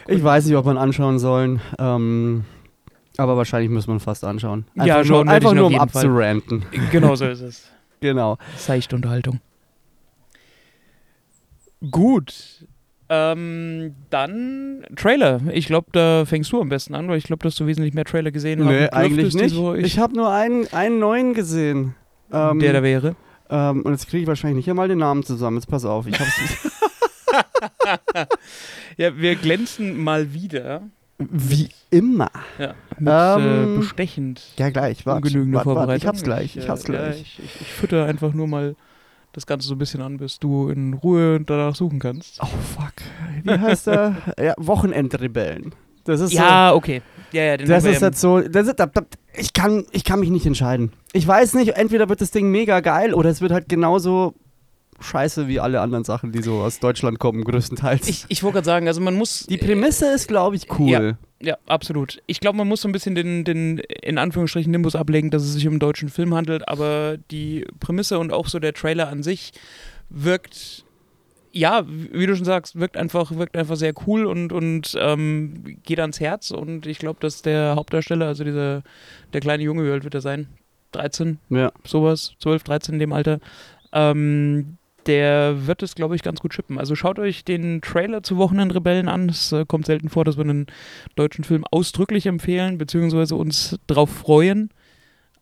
Ich 0.07 0.23
weiß 0.23 0.45
nicht, 0.45 0.55
ob 0.55 0.65
man 0.65 0.77
anschauen 0.77 1.19
sollen. 1.19 1.61
Ähm, 1.77 2.45
aber 3.17 3.37
wahrscheinlich 3.37 3.69
muss 3.69 3.85
man 3.85 3.99
fast 3.99 4.23
anschauen. 4.23 4.65
Ja, 4.75 4.83
Einfach 4.83 5.05
schauen 5.05 5.25
nur, 5.25 5.33
werde 5.33 5.45
ich 5.45 5.51
einfach 5.51 5.53
nur 5.53 5.67
um 5.67 5.79
abzuranten. 5.79 6.65
Genau 6.91 7.15
so 7.15 7.25
ist 7.25 7.41
es. 7.41 7.69
Genau. 7.99 8.37
Seichte 8.55 8.95
Unterhaltung. 8.95 9.39
Gut. 11.91 12.65
Ähm, 13.11 13.95
dann 14.11 14.85
Trailer. 14.95 15.41
Ich 15.51 15.65
glaube, 15.65 15.87
da 15.91 16.25
fängst 16.25 16.51
du 16.51 16.61
am 16.61 16.69
besten 16.69 16.93
an, 16.93 17.07
weil 17.07 17.17
ich 17.17 17.23
glaube, 17.23 17.43
dass 17.43 17.55
du 17.55 17.65
wesentlich 17.65 17.93
mehr 17.95 18.05
Trailer 18.05 18.29
gesehen 18.31 18.59
Nee, 18.65 18.83
haben 18.85 18.93
eigentlich 18.93 19.33
nicht. 19.33 19.55
Woche. 19.55 19.79
Ich, 19.79 19.85
Ich, 19.87 19.99
habe 19.99 20.15
nur 20.15 20.31
einen, 20.31 20.67
einen 20.73 20.99
neuen 20.99 21.33
gesehen. 21.33 21.95
Ähm, 22.31 22.59
der 22.59 22.73
da 22.73 22.83
wäre. 22.83 23.15
ähm, 23.49 23.81
und 23.81 23.91
jetzt 23.93 24.07
kriege 24.07 24.21
ich 24.21 24.27
wahrscheinlich 24.27 24.57
nicht 24.57 24.69
einmal 24.69 24.87
den 24.87 24.99
Namen 24.99 25.23
zusammen. 25.23 25.57
Jetzt 25.57 25.65
pass 25.67 25.85
auf. 25.85 26.05
Ich 26.05 26.19
hab's 26.19 26.69
Ja, 28.97 29.17
wir 29.17 29.35
glänzen 29.35 29.97
mal 29.97 30.33
wieder. 30.33 30.81
wie 31.17 31.69
immer. 31.89 32.29
Ja, 32.57 32.75
mit 32.99 33.11
Ähm, 33.11 33.75
äh, 33.75 33.77
bestechend 33.79 34.41
Ja, 34.57 34.69
gleich. 34.69 35.05
Wart, 35.05 35.23
ungenügende 35.25 35.57
wart, 35.57 35.65
wart, 35.65 35.75
Vorbereitung. 35.77 35.97
Ich 36.03 36.07
hab's 36.07 36.23
gleich. 36.23 36.55
Ich, 36.57 36.65
äh, 36.65 36.69
hab's 36.69 36.87
Ja, 36.87 36.93
gleich. 36.93 37.21
ich, 37.21 37.39
ich, 37.43 37.61
ich 37.61 37.73
fütter 37.73 38.05
einfach 38.05 38.33
nur 38.33 38.47
mal 38.47 38.75
das 39.33 39.45
Ganze 39.45 39.67
so 39.67 39.75
ein 39.75 39.77
bisschen 39.77 40.01
an, 40.01 40.17
bis 40.17 40.39
du 40.39 40.69
in 40.69 40.93
Ruhe 40.95 41.39
danach 41.41 41.75
suchen 41.75 41.99
kannst. 41.99 42.39
oh, 42.41 42.45
fuck. 42.45 42.93
Wie 43.43 43.51
heißt 43.51 43.87
der? 43.87 44.15
ja, 44.39 44.53
Wochenendrebellen. 44.57 45.73
Das 46.05 46.19
ist 46.21 46.31
so. 46.31 46.37
Ja, 46.37 46.73
okay. 46.73 47.01
Ja, 47.31 47.43
ja, 47.43 47.57
den 47.57 47.67
Das 47.67 47.85
ist 47.85 48.01
jetzt 48.01 48.19
so, 48.19 48.39
das 48.41 48.67
ist, 48.67 48.79
da- 48.79 48.87
da- 48.87 49.03
ich, 49.33 49.53
kann, 49.53 49.85
ich 49.91 50.03
kann 50.03 50.19
mich 50.19 50.29
nicht 50.31 50.45
entscheiden. 50.45 50.91
Ich 51.13 51.27
weiß 51.27 51.53
nicht, 51.53 51.75
entweder 51.77 52.09
wird 52.09 52.21
das 52.21 52.31
Ding 52.31 52.49
mega 52.49 52.79
geil 52.79 53.13
oder 53.13 53.29
es 53.29 53.41
wird 53.41 53.51
halt 53.51 53.69
genauso 53.69 54.33
scheiße 55.01 55.47
wie 55.47 55.59
alle 55.59 55.81
anderen 55.81 56.03
Sachen, 56.03 56.31
die 56.31 56.41
so 56.41 56.59
aus 56.61 56.79
Deutschland 56.79 57.19
kommen, 57.19 57.43
größtenteils. 57.43 58.07
Ich, 58.07 58.25
ich 58.29 58.43
wollte 58.43 58.55
gerade 58.55 58.65
sagen, 58.65 58.87
also 58.87 59.01
man 59.01 59.15
muss. 59.15 59.45
die 59.47 59.57
Prämisse 59.57 60.11
ist, 60.13 60.27
glaube 60.27 60.55
ich, 60.55 60.67
cool. 60.79 61.17
Ja, 61.41 61.57
absolut. 61.67 62.21
Ich 62.27 62.39
glaube, 62.41 62.57
man 62.57 62.67
muss 62.67 62.81
so 62.81 62.89
ein 62.89 62.91
bisschen 62.91 63.15
den, 63.15 63.45
den, 63.45 63.77
in 63.79 64.17
Anführungsstrichen, 64.17 64.71
Nimbus 64.71 64.95
ablegen, 64.95 65.29
dass 65.29 65.43
es 65.43 65.53
sich 65.53 65.65
um 65.67 65.73
einen 65.73 65.79
deutschen 65.79 66.09
Film 66.09 66.35
handelt, 66.35 66.67
aber 66.67 67.17
die 67.31 67.65
Prämisse 67.79 68.19
und 68.19 68.33
auch 68.33 68.47
so 68.47 68.59
der 68.59 68.73
Trailer 68.73 69.07
an 69.07 69.23
sich 69.23 69.53
wirkt, 70.09 70.83
ja, 71.51 71.85
wie 71.87 72.25
du 72.27 72.35
schon 72.35 72.45
sagst, 72.45 72.77
wirkt 72.77 72.97
einfach, 72.97 73.31
wirkt 73.37 73.55
einfach 73.55 73.77
sehr 73.77 73.93
cool 74.05 74.25
und, 74.25 74.51
und 74.51 74.97
ähm, 74.99 75.77
geht 75.83 75.99
ans 76.01 76.19
Herz 76.19 76.51
und 76.51 76.85
ich 76.85 76.99
glaube, 76.99 77.19
dass 77.21 77.41
der 77.41 77.75
Hauptdarsteller, 77.75 78.27
also 78.27 78.43
dieser, 78.43 78.83
der 79.31 79.39
kleine 79.41 79.63
Junge, 79.63 79.85
wie 79.85 79.91
alt 79.91 80.03
wird 80.03 80.15
er 80.15 80.21
sein? 80.21 80.47
13, 80.91 81.39
Ja. 81.49 81.71
sowas, 81.85 82.33
12, 82.39 82.63
13 82.63 82.93
in 82.95 82.99
dem 82.99 83.13
Alter. 83.13 83.39
Ähm, 83.93 84.77
der 85.09 85.65
wird 85.65 85.81
es, 85.81 85.95
glaube 85.95 86.15
ich, 86.15 86.21
ganz 86.21 86.39
gut 86.39 86.53
schippen. 86.53 86.77
Also 86.77 86.95
schaut 86.95 87.17
euch 87.17 87.43
den 87.43 87.81
Trailer 87.81 88.21
zu 88.21 88.37
Wochenendrebellen 88.37 89.09
an. 89.09 89.27
Es 89.27 89.51
äh, 89.51 89.65
kommt 89.65 89.87
selten 89.87 90.07
vor, 90.07 90.23
dass 90.23 90.37
wir 90.37 90.43
einen 90.43 90.67
deutschen 91.15 91.43
Film 91.43 91.65
ausdrücklich 91.71 92.27
empfehlen, 92.27 92.77
beziehungsweise 92.77 93.35
uns 93.35 93.79
drauf 93.87 94.11
freuen. 94.11 94.69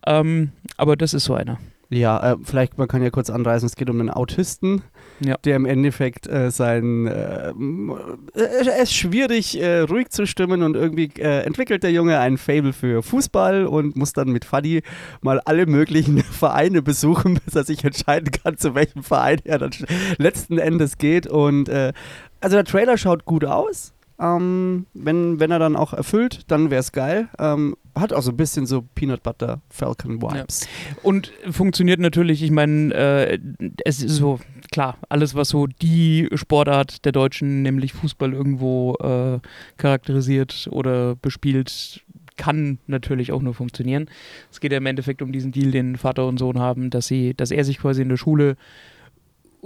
Ähm, 0.05 0.53
aber 0.77 0.95
das 0.95 1.13
ist 1.13 1.25
so 1.25 1.33
einer. 1.33 1.59
Ja, 1.89 2.33
äh, 2.33 2.35
vielleicht, 2.43 2.77
man 2.77 2.87
kann 2.89 3.01
ja 3.01 3.09
kurz 3.09 3.29
anreißen, 3.29 3.65
es 3.65 3.75
geht 3.77 3.89
um 3.89 3.99
einen 3.99 4.09
Autisten, 4.09 4.81
Ja. 5.21 5.35
der 5.45 5.55
im 5.55 5.65
Endeffekt 5.65 6.27
äh, 6.27 6.51
sein, 6.51 7.07
äh, 7.07 7.49
äh, 7.49 8.67
er 8.67 8.81
ist 8.83 8.93
schwierig, 8.93 9.57
äh, 9.61 9.79
ruhig 9.79 10.09
zu 10.09 10.27
stimmen 10.27 10.63
und 10.63 10.75
irgendwie 10.75 11.09
äh, 11.17 11.43
entwickelt 11.45 11.83
der 11.83 11.91
Junge 11.91 12.19
ein 12.19 12.37
Fable 12.37 12.73
für 12.73 13.01
Fußball 13.03 13.65
und 13.65 13.95
muss 13.95 14.11
dann 14.11 14.29
mit 14.29 14.43
Fadi 14.43 14.81
mal 15.21 15.39
alle 15.45 15.65
möglichen 15.65 16.17
Vereine 16.23 16.81
besuchen, 16.81 17.39
bis 17.45 17.55
er 17.55 17.63
sich 17.63 17.83
entscheiden 17.85 18.31
kann, 18.31 18.57
zu 18.57 18.75
welchem 18.75 19.03
Verein 19.03 19.39
er 19.45 19.59
dann 19.59 19.71
letzten 20.17 20.57
Endes 20.57 20.97
geht 20.97 21.25
und 21.27 21.69
also 21.69 22.55
der 22.55 22.65
Trailer 22.65 22.97
schaut 22.97 23.25
gut 23.25 23.45
aus. 23.45 23.93
Ähm, 24.19 24.87
wenn, 24.93 25.39
wenn 25.39 25.51
er 25.51 25.59
dann 25.59 25.75
auch 25.75 25.93
erfüllt, 25.93 26.41
dann 26.47 26.71
wäre 26.71 26.79
es 26.79 26.91
geil. 26.91 27.27
Ähm, 27.37 27.75
hat 27.95 28.13
auch 28.13 28.21
so 28.21 28.31
ein 28.31 28.37
bisschen 28.37 28.65
so 28.65 28.81
Peanut 28.95 29.21
Butter 29.21 29.61
Falcon 29.69 30.21
Vibes. 30.21 30.67
Und 31.03 31.31
funktioniert 31.49 31.99
natürlich, 31.99 32.41
ich 32.41 32.51
meine, 32.51 32.93
äh, 32.93 33.39
es 33.85 34.01
ist 34.01 34.15
so, 34.15 34.39
klar, 34.71 34.97
alles, 35.09 35.35
was 35.35 35.49
so 35.49 35.67
die 35.67 36.29
Sportart 36.33 37.05
der 37.05 37.11
Deutschen, 37.11 37.61
nämlich 37.61 37.93
Fußball, 37.93 38.33
irgendwo 38.33 38.95
äh, 38.95 39.39
charakterisiert 39.77 40.67
oder 40.71 41.15
bespielt, 41.15 42.03
kann 42.37 42.79
natürlich 42.87 43.31
auch 43.31 43.41
nur 43.41 43.53
funktionieren. 43.53 44.09
Es 44.51 44.59
geht 44.59 44.71
ja 44.71 44.77
im 44.77 44.85
Endeffekt 44.85 45.21
um 45.21 45.31
diesen 45.31 45.51
Deal, 45.51 45.71
den 45.71 45.97
Vater 45.97 46.27
und 46.27 46.37
Sohn 46.37 46.59
haben, 46.59 46.89
dass 46.89 47.07
sie, 47.07 47.33
dass 47.33 47.51
er 47.51 47.63
sich 47.63 47.79
quasi 47.79 48.03
in 48.03 48.09
der 48.09 48.17
Schule 48.17 48.55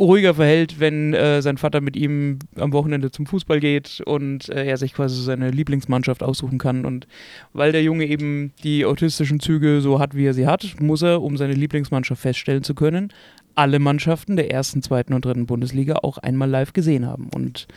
ruhiger 0.01 0.33
verhält, 0.33 0.79
wenn 0.79 1.13
äh, 1.13 1.41
sein 1.41 1.57
Vater 1.57 1.79
mit 1.79 1.95
ihm 1.95 2.39
am 2.55 2.73
Wochenende 2.73 3.11
zum 3.11 3.27
Fußball 3.27 3.59
geht 3.59 4.01
und 4.05 4.49
äh, 4.49 4.65
er 4.65 4.77
sich 4.77 4.93
quasi 4.93 5.21
seine 5.21 5.51
Lieblingsmannschaft 5.51 6.23
aussuchen 6.23 6.57
kann. 6.57 6.85
Und 6.85 7.07
weil 7.53 7.71
der 7.71 7.83
Junge 7.83 8.05
eben 8.05 8.51
die 8.63 8.85
autistischen 8.85 9.39
Züge 9.39 9.79
so 9.79 9.99
hat, 9.99 10.15
wie 10.15 10.25
er 10.25 10.33
sie 10.33 10.47
hat, 10.47 10.75
muss 10.79 11.03
er, 11.03 11.21
um 11.21 11.37
seine 11.37 11.53
Lieblingsmannschaft 11.53 12.21
feststellen 12.21 12.63
zu 12.63 12.73
können, 12.73 13.13
alle 13.53 13.79
Mannschaften 13.79 14.35
der 14.35 14.51
ersten, 14.51 14.81
zweiten 14.81 15.13
und 15.13 15.23
dritten 15.23 15.45
Bundesliga 15.45 15.97
auch 16.01 16.17
einmal 16.17 16.49
live 16.49 16.73
gesehen 16.73 17.05
haben. 17.05 17.29
Und 17.33 17.67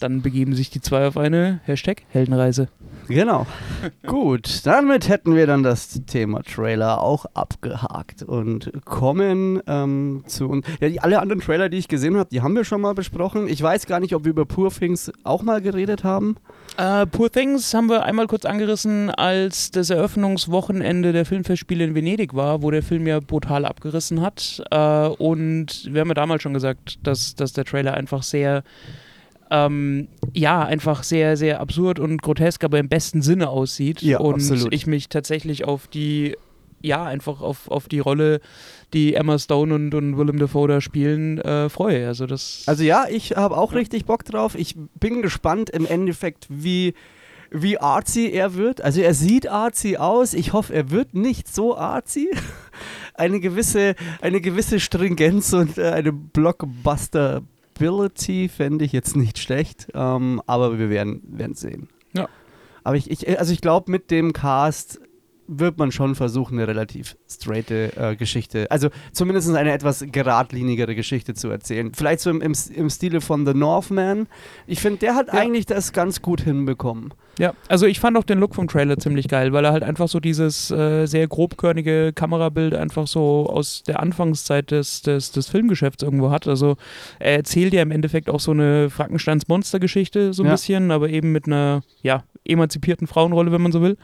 dann 0.00 0.22
begeben 0.22 0.54
sich 0.54 0.70
die 0.70 0.80
zwei 0.80 1.06
auf 1.06 1.16
eine 1.16 1.60
Hashtag 1.64 2.02
Heldenreise. 2.08 2.68
Genau. 3.08 3.46
Gut, 4.06 4.64
damit 4.66 5.08
hätten 5.08 5.34
wir 5.34 5.46
dann 5.46 5.62
das 5.62 6.00
Thema 6.06 6.42
Trailer 6.42 7.00
auch 7.00 7.26
abgehakt 7.34 8.22
und 8.22 8.70
kommen 8.84 9.60
ähm, 9.66 10.22
zu 10.26 10.48
uns. 10.48 10.66
Ja, 10.80 10.88
die, 10.88 11.00
alle 11.00 11.20
anderen 11.20 11.40
Trailer, 11.40 11.68
die 11.68 11.78
ich 11.78 11.88
gesehen 11.88 12.16
habe, 12.16 12.30
die 12.30 12.40
haben 12.40 12.54
wir 12.54 12.64
schon 12.64 12.80
mal 12.80 12.94
besprochen. 12.94 13.48
Ich 13.48 13.60
weiß 13.60 13.86
gar 13.86 13.98
nicht, 13.98 14.14
ob 14.14 14.24
wir 14.24 14.30
über 14.30 14.44
Poor 14.44 14.70
Things 14.70 15.10
auch 15.24 15.42
mal 15.42 15.60
geredet 15.60 16.04
haben. 16.04 16.36
Äh, 16.76 17.06
Poor 17.06 17.30
Things 17.30 17.74
haben 17.74 17.88
wir 17.88 18.04
einmal 18.04 18.28
kurz 18.28 18.44
angerissen, 18.44 19.10
als 19.10 19.72
das 19.72 19.90
Eröffnungswochenende 19.90 21.12
der 21.12 21.24
Filmfestspiele 21.24 21.84
in 21.84 21.94
Venedig 21.96 22.34
war, 22.34 22.62
wo 22.62 22.70
der 22.70 22.82
Film 22.84 23.08
ja 23.08 23.18
brutal 23.18 23.64
abgerissen 23.64 24.20
hat. 24.20 24.62
Äh, 24.70 25.08
und 25.08 25.92
wir 25.92 26.00
haben 26.00 26.08
ja 26.08 26.14
damals 26.14 26.42
schon 26.42 26.54
gesagt, 26.54 27.00
dass, 27.02 27.34
dass 27.34 27.52
der 27.52 27.64
Trailer 27.64 27.94
einfach 27.94 28.22
sehr 28.22 28.62
ähm, 29.50 30.08
ja, 30.32 30.62
einfach 30.62 31.02
sehr, 31.02 31.36
sehr 31.36 31.60
absurd 31.60 31.98
und 31.98 32.22
grotesk, 32.22 32.62
aber 32.64 32.78
im 32.78 32.88
besten 32.88 33.20
Sinne 33.22 33.48
aussieht. 33.48 34.00
Ja, 34.02 34.18
und 34.18 34.34
absolut. 34.34 34.72
ich 34.72 34.86
mich 34.86 35.08
tatsächlich 35.08 35.64
auf 35.64 35.88
die, 35.88 36.36
ja, 36.80 37.04
einfach 37.04 37.40
auf, 37.40 37.68
auf 37.68 37.88
die 37.88 37.98
Rolle, 37.98 38.40
die 38.94 39.14
Emma 39.14 39.38
Stone 39.38 39.74
und, 39.74 39.94
und 39.94 40.16
Willem 40.16 40.38
Dafoe 40.38 40.68
da 40.68 40.80
spielen, 40.80 41.38
äh, 41.38 41.68
freue. 41.68 42.06
Also 42.06 42.26
das. 42.26 42.62
Also 42.66 42.84
ja, 42.84 43.06
ich 43.10 43.36
habe 43.36 43.56
auch 43.56 43.74
richtig 43.74 44.04
Bock 44.04 44.24
drauf. 44.24 44.54
Ich 44.54 44.76
bin 44.98 45.22
gespannt 45.22 45.70
im 45.70 45.86
Endeffekt, 45.86 46.46
wie 46.48 46.94
wie 47.52 47.78
artsy 47.78 48.30
er 48.30 48.54
wird. 48.54 48.80
Also 48.80 49.00
er 49.00 49.12
sieht 49.12 49.48
artsy 49.48 49.96
aus. 49.96 50.34
Ich 50.34 50.52
hoffe, 50.52 50.72
er 50.72 50.90
wird 50.90 51.14
nicht 51.14 51.52
so 51.52 51.76
artsy. 51.76 52.30
Eine 53.14 53.40
gewisse, 53.40 53.96
eine 54.22 54.40
gewisse 54.40 54.80
Stringenz 54.80 55.52
und 55.52 55.76
äh, 55.76 55.90
eine 55.90 56.10
Blockbuster 56.10 57.42
Ability 57.80 58.48
fände 58.48 58.84
ich 58.84 58.92
jetzt 58.92 59.16
nicht 59.16 59.38
schlecht, 59.38 59.88
ähm, 59.94 60.42
aber 60.46 60.78
wir 60.78 60.90
werden, 60.90 61.22
werden 61.24 61.54
sehen. 61.54 61.88
Ja. 62.12 62.28
Aber 62.84 62.96
ich, 62.96 63.10
ich 63.10 63.38
also 63.38 63.52
ich 63.52 63.60
glaube, 63.60 63.90
mit 63.90 64.10
dem 64.10 64.32
Cast 64.32 65.00
wird 65.52 65.78
man 65.78 65.90
schon 65.90 66.14
versuchen, 66.14 66.58
eine 66.58 66.68
relativ 66.68 67.16
straighte 67.28 67.92
äh, 67.96 68.14
Geschichte, 68.16 68.70
also 68.70 68.88
zumindest 69.12 69.52
eine 69.54 69.72
etwas 69.72 70.04
geradlinigere 70.10 70.94
Geschichte 70.94 71.34
zu 71.34 71.48
erzählen. 71.50 71.92
Vielleicht 71.94 72.20
so 72.20 72.30
im, 72.30 72.40
im, 72.40 72.52
im 72.74 72.88
Stile 72.88 73.20
von 73.20 73.44
The 73.44 73.52
Northman. 73.54 74.28
Ich 74.66 74.80
finde, 74.80 75.00
der 75.00 75.14
hat 75.16 75.26
Ja. 75.28 75.34
eigentlich 75.34 75.66
das 75.66 75.92
ganz 75.92 76.22
gut 76.22 76.40
hinbekommen. 76.42 77.12
Ja, 77.38 77.54
also 77.68 77.86
ich 77.86 78.00
fand 78.00 78.16
auch 78.18 78.24
den 78.24 78.38
Look 78.38 78.54
vom 78.54 78.68
Trailer 78.68 78.98
ziemlich 78.98 79.26
geil, 79.26 79.52
weil 79.52 79.64
er 79.64 79.72
halt 79.72 79.82
einfach 79.82 80.08
so 80.08 80.20
dieses 80.20 80.70
äh, 80.70 81.06
sehr 81.06 81.26
grobkörnige 81.26 82.12
Kamerabild 82.14 82.74
einfach 82.74 83.06
so 83.06 83.46
aus 83.48 83.82
der 83.82 84.00
Anfangszeit 84.00 84.70
des, 84.70 85.02
des, 85.02 85.32
des 85.32 85.48
Filmgeschäfts 85.48 86.02
irgendwo 86.02 86.30
hat. 86.30 86.46
Also 86.46 86.76
er 87.18 87.36
erzählt 87.36 87.72
ja 87.72 87.82
im 87.82 87.90
Endeffekt 87.90 88.28
auch 88.30 88.40
so 88.40 88.50
eine 88.52 88.90
Frankensteins 88.90 89.48
Monstergeschichte 89.48 90.32
so 90.34 90.42
ein 90.42 90.46
Ja. 90.46 90.52
bisschen, 90.52 90.90
aber 90.90 91.08
eben 91.08 91.32
mit 91.32 91.46
einer, 91.46 91.82
ja, 92.02 92.24
emanzipierten 92.44 93.06
Frauenrolle, 93.06 93.52
wenn 93.52 93.62
man 93.62 93.72
so 93.72 93.80
will. 93.82 93.96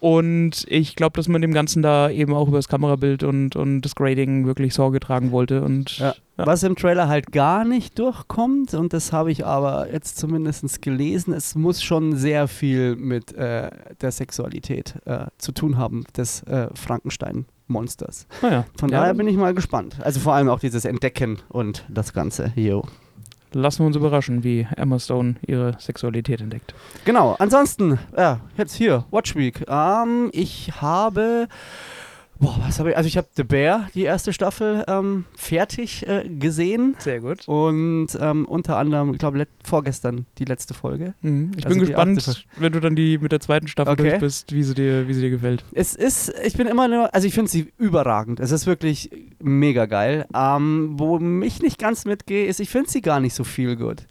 Und 0.00 0.64
ich 0.68 0.96
glaube, 0.96 1.16
dass 1.16 1.28
man 1.28 1.42
dem 1.42 1.52
Ganzen 1.52 1.82
da 1.82 2.10
eben 2.10 2.34
auch 2.34 2.48
über 2.48 2.58
das 2.58 2.68
Kamerabild 2.68 3.22
und, 3.22 3.54
und 3.54 3.82
das 3.82 3.94
Grading 3.94 4.46
wirklich 4.46 4.74
Sorge 4.74 4.98
tragen 4.98 5.30
wollte. 5.30 5.62
Und 5.62 5.98
Ja. 5.98 6.14
Ja. 6.40 6.46
Was 6.46 6.62
im 6.62 6.74
Trailer 6.74 7.06
halt 7.06 7.32
gar 7.32 7.66
nicht 7.66 7.98
durchkommt, 7.98 8.72
und 8.72 8.94
das 8.94 9.12
habe 9.12 9.30
ich 9.30 9.44
aber 9.44 9.92
jetzt 9.92 10.16
zumindest 10.16 10.80
gelesen, 10.80 11.34
es 11.34 11.54
muss 11.54 11.82
schon 11.82 12.16
sehr 12.16 12.48
viel 12.48 12.96
mit 12.96 13.34
äh, 13.34 13.70
der 14.00 14.10
Sexualität 14.10 14.94
äh, 15.04 15.26
zu 15.36 15.52
tun 15.52 15.76
haben, 15.76 16.04
des 16.16 16.42
äh, 16.44 16.68
Frankenstein-Monsters. 16.72 18.26
Von 18.40 18.88
ja, 18.88 19.00
daher 19.00 19.12
bin 19.12 19.28
ich 19.28 19.36
mal 19.36 19.52
gespannt. 19.52 19.96
Also 20.00 20.18
vor 20.18 20.32
allem 20.32 20.48
auch 20.48 20.60
dieses 20.60 20.86
Entdecken 20.86 21.40
und 21.50 21.84
das 21.90 22.14
Ganze. 22.14 22.54
Jo. 22.56 22.84
Lassen 23.52 23.80
wir 23.80 23.86
uns 23.86 23.96
überraschen, 23.96 24.44
wie 24.44 24.66
Emma 24.76 24.98
Stone 24.98 25.34
ihre 25.46 25.76
Sexualität 25.78 26.40
entdeckt. 26.40 26.74
Genau, 27.04 27.36
ansonsten, 27.38 27.98
ja, 28.16 28.40
jetzt 28.56 28.74
hier, 28.74 29.04
Watch 29.10 29.34
Week. 29.34 29.64
Ähm, 29.68 30.30
ich 30.32 30.70
habe, 30.80 31.48
boah, 32.40 32.56
was 32.66 32.78
habe 32.78 32.90
ich, 32.90 32.96
also 32.96 33.06
ich 33.06 33.16
habe 33.16 33.28
The 33.36 33.44
Bear, 33.44 33.88
die 33.94 34.02
erste 34.02 34.32
Staffel, 34.32 34.84
ähm, 34.88 35.24
fertig 35.36 36.06
äh, 36.08 36.28
gesehen. 36.28 36.96
Sehr 36.98 37.20
gut. 37.20 37.46
Und 37.46 38.08
ähm, 38.20 38.46
unter 38.46 38.76
anderem, 38.78 39.12
ich 39.12 39.18
glaube, 39.18 39.46
vorgestern 39.62 40.26
die 40.38 40.46
letzte 40.46 40.74
Folge. 40.74 41.14
Mhm. 41.20 41.52
Ich 41.56 41.66
Also 41.66 41.78
bin 41.78 41.86
gespannt, 41.86 42.46
wenn 42.56 42.72
du 42.72 42.80
dann 42.80 42.96
die 42.96 43.18
mit 43.18 43.30
der 43.32 43.40
zweiten 43.40 43.68
Staffel 43.68 43.92
Okay. 43.92 44.08
durch 44.10 44.20
bist, 44.20 44.52
wie 44.52 44.62
sie 44.62 44.74
dir, 44.74 45.06
wie 45.06 45.14
sie 45.14 45.20
dir 45.20 45.30
gefällt. 45.30 45.64
Es 45.72 45.94
ist, 45.94 46.32
ich 46.42 46.54
bin 46.56 46.66
immer 46.66 46.88
nur, 46.88 47.14
also 47.14 47.26
ich 47.26 47.34
finde 47.34 47.50
sie 47.50 47.72
überragend. 47.78 48.40
Es 48.40 48.50
ist 48.50 48.66
wirklich 48.66 49.10
mega 49.38 49.86
geil. 49.86 50.26
Ähm, 50.34 50.94
wo 50.96 51.18
mich 51.18 51.60
nicht 51.62 51.78
ganz 51.78 52.04
mitgehe, 52.06 52.46
ist, 52.46 52.58
ich 52.60 52.70
finde 52.70 52.90
sie 52.90 53.02
gar 53.02 53.20
nicht 53.20 53.34
so 53.34 53.44
viel 53.44 53.76
gut. 53.76 54.06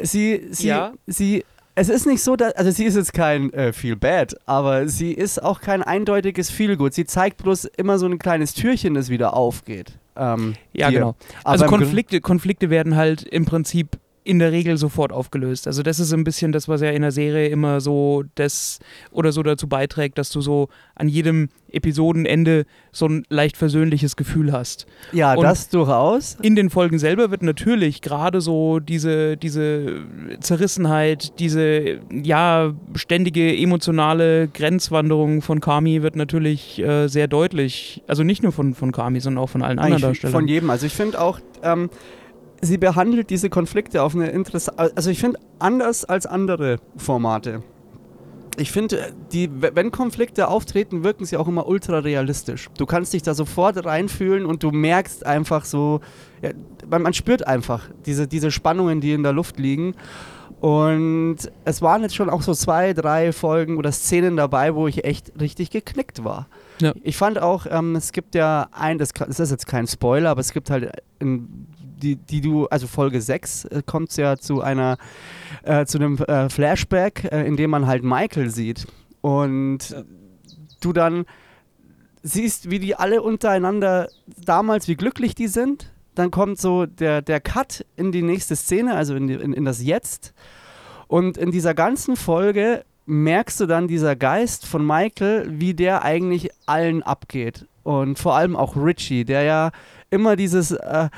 Sie, 0.00 0.46
sie, 0.50 0.68
Ja. 0.68 0.94
sie, 1.06 1.44
es 1.74 1.88
ist 1.88 2.06
nicht 2.06 2.22
so, 2.22 2.36
dass, 2.36 2.52
also 2.54 2.70
sie 2.70 2.84
ist 2.84 2.96
jetzt 2.96 3.14
kein 3.14 3.52
äh, 3.52 3.72
Feel 3.72 3.96
Bad, 3.96 4.36
aber 4.46 4.88
sie 4.88 5.12
ist 5.12 5.42
auch 5.42 5.60
kein 5.60 5.82
eindeutiges 5.82 6.50
Feel 6.50 6.76
Good. 6.76 6.94
Sie 6.94 7.04
zeigt 7.06 7.42
bloß 7.42 7.64
immer 7.76 7.98
so 7.98 8.06
ein 8.06 8.18
kleines 8.18 8.54
Türchen, 8.54 8.94
das 8.94 9.08
wieder 9.08 9.34
aufgeht. 9.34 9.92
Ähm, 10.16 10.54
Ja, 10.72 10.90
dir. 10.90 10.98
genau. 10.98 11.14
Also 11.44 11.64
Konflikte, 11.66 12.20
Konflikte 12.20 12.68
werden 12.68 12.96
halt 12.96 13.22
im 13.22 13.46
Prinzip 13.46 13.98
in 14.24 14.38
der 14.38 14.52
Regel 14.52 14.76
sofort 14.76 15.12
aufgelöst. 15.12 15.66
Also 15.66 15.82
das 15.82 15.98
ist 15.98 16.12
ein 16.12 16.22
bisschen 16.24 16.52
das, 16.52 16.68
was 16.68 16.80
ja 16.80 16.90
in 16.90 17.02
der 17.02 17.10
Serie 17.10 17.48
immer 17.48 17.80
so 17.80 18.22
das 18.36 18.78
oder 19.10 19.32
so 19.32 19.42
dazu 19.42 19.68
beiträgt, 19.68 20.16
dass 20.18 20.30
du 20.30 20.40
so 20.40 20.68
an 20.94 21.08
jedem 21.08 21.48
Episodenende 21.72 22.64
so 22.92 23.06
ein 23.06 23.24
leicht 23.30 23.56
versöhnliches 23.56 24.14
Gefühl 24.16 24.52
hast. 24.52 24.86
Ja, 25.12 25.34
und- 25.34 25.42
das 25.42 25.68
durchaus. 25.70 26.36
In 26.42 26.54
den 26.54 26.70
Folgen 26.70 26.98
selber 26.98 27.30
wird 27.30 27.42
natürlich 27.42 28.00
gerade 28.00 28.40
so 28.40 28.78
diese, 28.78 29.36
diese 29.36 30.02
Zerrissenheit, 30.40 31.38
diese 31.38 32.00
ja 32.10 32.74
ständige 32.94 33.56
emotionale 33.56 34.48
Grenzwanderung 34.48 35.42
von 35.42 35.60
Kami 35.60 36.02
wird 36.02 36.14
natürlich 36.16 36.78
äh, 36.80 37.08
sehr 37.08 37.26
deutlich. 37.26 38.02
Also 38.06 38.22
nicht 38.22 38.42
nur 38.42 38.52
von, 38.52 38.74
von 38.74 38.92
Kami, 38.92 39.20
sondern 39.20 39.42
auch 39.42 39.48
von 39.50 39.62
allen 39.62 39.78
anderen 39.78 39.94
Eigentlich 39.94 40.20
Darstellern. 40.20 40.32
von 40.32 40.48
jedem. 40.48 40.70
Also 40.70 40.86
ich 40.86 40.92
finde 40.92 41.20
auch, 41.20 41.40
ähm, 41.62 41.90
sie 42.62 42.78
behandelt 42.78 43.28
diese 43.28 43.50
Konflikte 43.50 44.02
auf 44.02 44.14
eine 44.14 44.30
interessante, 44.30 44.96
also 44.96 45.10
ich 45.10 45.18
finde 45.18 45.38
anders 45.58 46.04
als 46.04 46.26
andere 46.26 46.78
Formate. 46.96 47.62
Ich 48.58 48.70
finde, 48.70 49.12
die, 49.32 49.50
wenn 49.50 49.90
Konflikte 49.90 50.48
auftreten, 50.48 51.04
wirken 51.04 51.24
sie 51.24 51.38
auch 51.38 51.48
immer 51.48 51.66
ultra 51.66 52.00
realistisch. 52.00 52.68
Du 52.76 52.84
kannst 52.84 53.12
dich 53.14 53.22
da 53.22 53.34
sofort 53.34 53.84
reinfühlen 53.84 54.44
und 54.44 54.62
du 54.62 54.70
merkst 54.70 55.24
einfach 55.24 55.64
so, 55.64 56.00
ja, 56.42 56.50
man, 56.88 57.14
spürt 57.14 57.46
einfach 57.46 57.88
diese, 58.04 58.28
diese 58.28 58.50
Spannungen, 58.50 59.00
die 59.00 59.12
in 59.12 59.22
der 59.22 59.32
Luft 59.32 59.58
liegen. 59.58 59.94
Und 60.60 61.38
es 61.64 61.80
waren 61.80 62.02
jetzt 62.02 62.14
schon 62.14 62.28
auch 62.28 62.42
so 62.42 62.52
zwei, 62.52 62.92
drei 62.92 63.32
Folgen 63.32 63.78
oder 63.78 63.90
Szenen 63.90 64.36
dabei, 64.36 64.74
wo 64.74 64.86
ich 64.86 65.04
echt 65.04 65.32
richtig 65.40 65.70
geknickt 65.70 66.22
war. 66.22 66.46
Ja. 66.78 66.92
Ich 67.02 67.16
fand 67.16 67.40
auch, 67.40 67.66
ähm, 67.68 67.96
es 67.96 68.12
gibt 68.12 68.34
ja 68.34 68.68
ein, 68.70 68.98
das, 68.98 69.12
das 69.12 69.40
ist 69.40 69.50
jetzt 69.50 69.66
kein 69.66 69.86
Spoiler, 69.86 70.30
aber 70.30 70.40
es 70.40 70.52
gibt 70.52 70.68
halt 70.68 70.92
in, 71.18 71.66
die, 72.02 72.16
die 72.16 72.40
du, 72.40 72.66
also 72.66 72.86
Folge 72.86 73.20
6 73.20 73.64
äh, 73.66 73.82
kommt 73.84 74.10
es 74.10 74.16
ja 74.16 74.36
zu 74.36 74.60
einer, 74.60 74.98
äh, 75.62 75.86
zu 75.86 75.98
einem 75.98 76.18
äh, 76.18 76.48
Flashback, 76.48 77.24
äh, 77.30 77.46
in 77.46 77.56
dem 77.56 77.70
man 77.70 77.86
halt 77.86 78.02
Michael 78.02 78.50
sieht. 78.50 78.86
Und 79.20 79.94
du 80.80 80.92
dann 80.92 81.24
siehst, 82.22 82.70
wie 82.70 82.78
die 82.78 82.94
alle 82.94 83.22
untereinander 83.22 84.08
damals, 84.26 84.88
wie 84.88 84.96
glücklich 84.96 85.34
die 85.34 85.48
sind. 85.48 85.92
Dann 86.14 86.30
kommt 86.30 86.60
so 86.60 86.86
der, 86.86 87.22
der 87.22 87.40
Cut 87.40 87.86
in 87.96 88.12
die 88.12 88.22
nächste 88.22 88.56
Szene, 88.56 88.94
also 88.94 89.14
in, 89.14 89.26
die, 89.28 89.34
in, 89.34 89.52
in 89.52 89.64
das 89.64 89.82
Jetzt. 89.82 90.34
Und 91.08 91.36
in 91.36 91.50
dieser 91.50 91.74
ganzen 91.74 92.16
Folge 92.16 92.84
merkst 93.06 93.60
du 93.60 93.66
dann 93.66 93.88
dieser 93.88 94.16
Geist 94.16 94.66
von 94.66 94.86
Michael, 94.86 95.46
wie 95.48 95.74
der 95.74 96.02
eigentlich 96.02 96.50
allen 96.66 97.02
abgeht. 97.02 97.66
Und 97.82 98.18
vor 98.18 98.36
allem 98.36 98.56
auch 98.56 98.76
Richie, 98.76 99.24
der 99.24 99.42
ja 99.42 99.70
immer 100.10 100.36
dieses, 100.36 100.70
äh, 100.70 101.08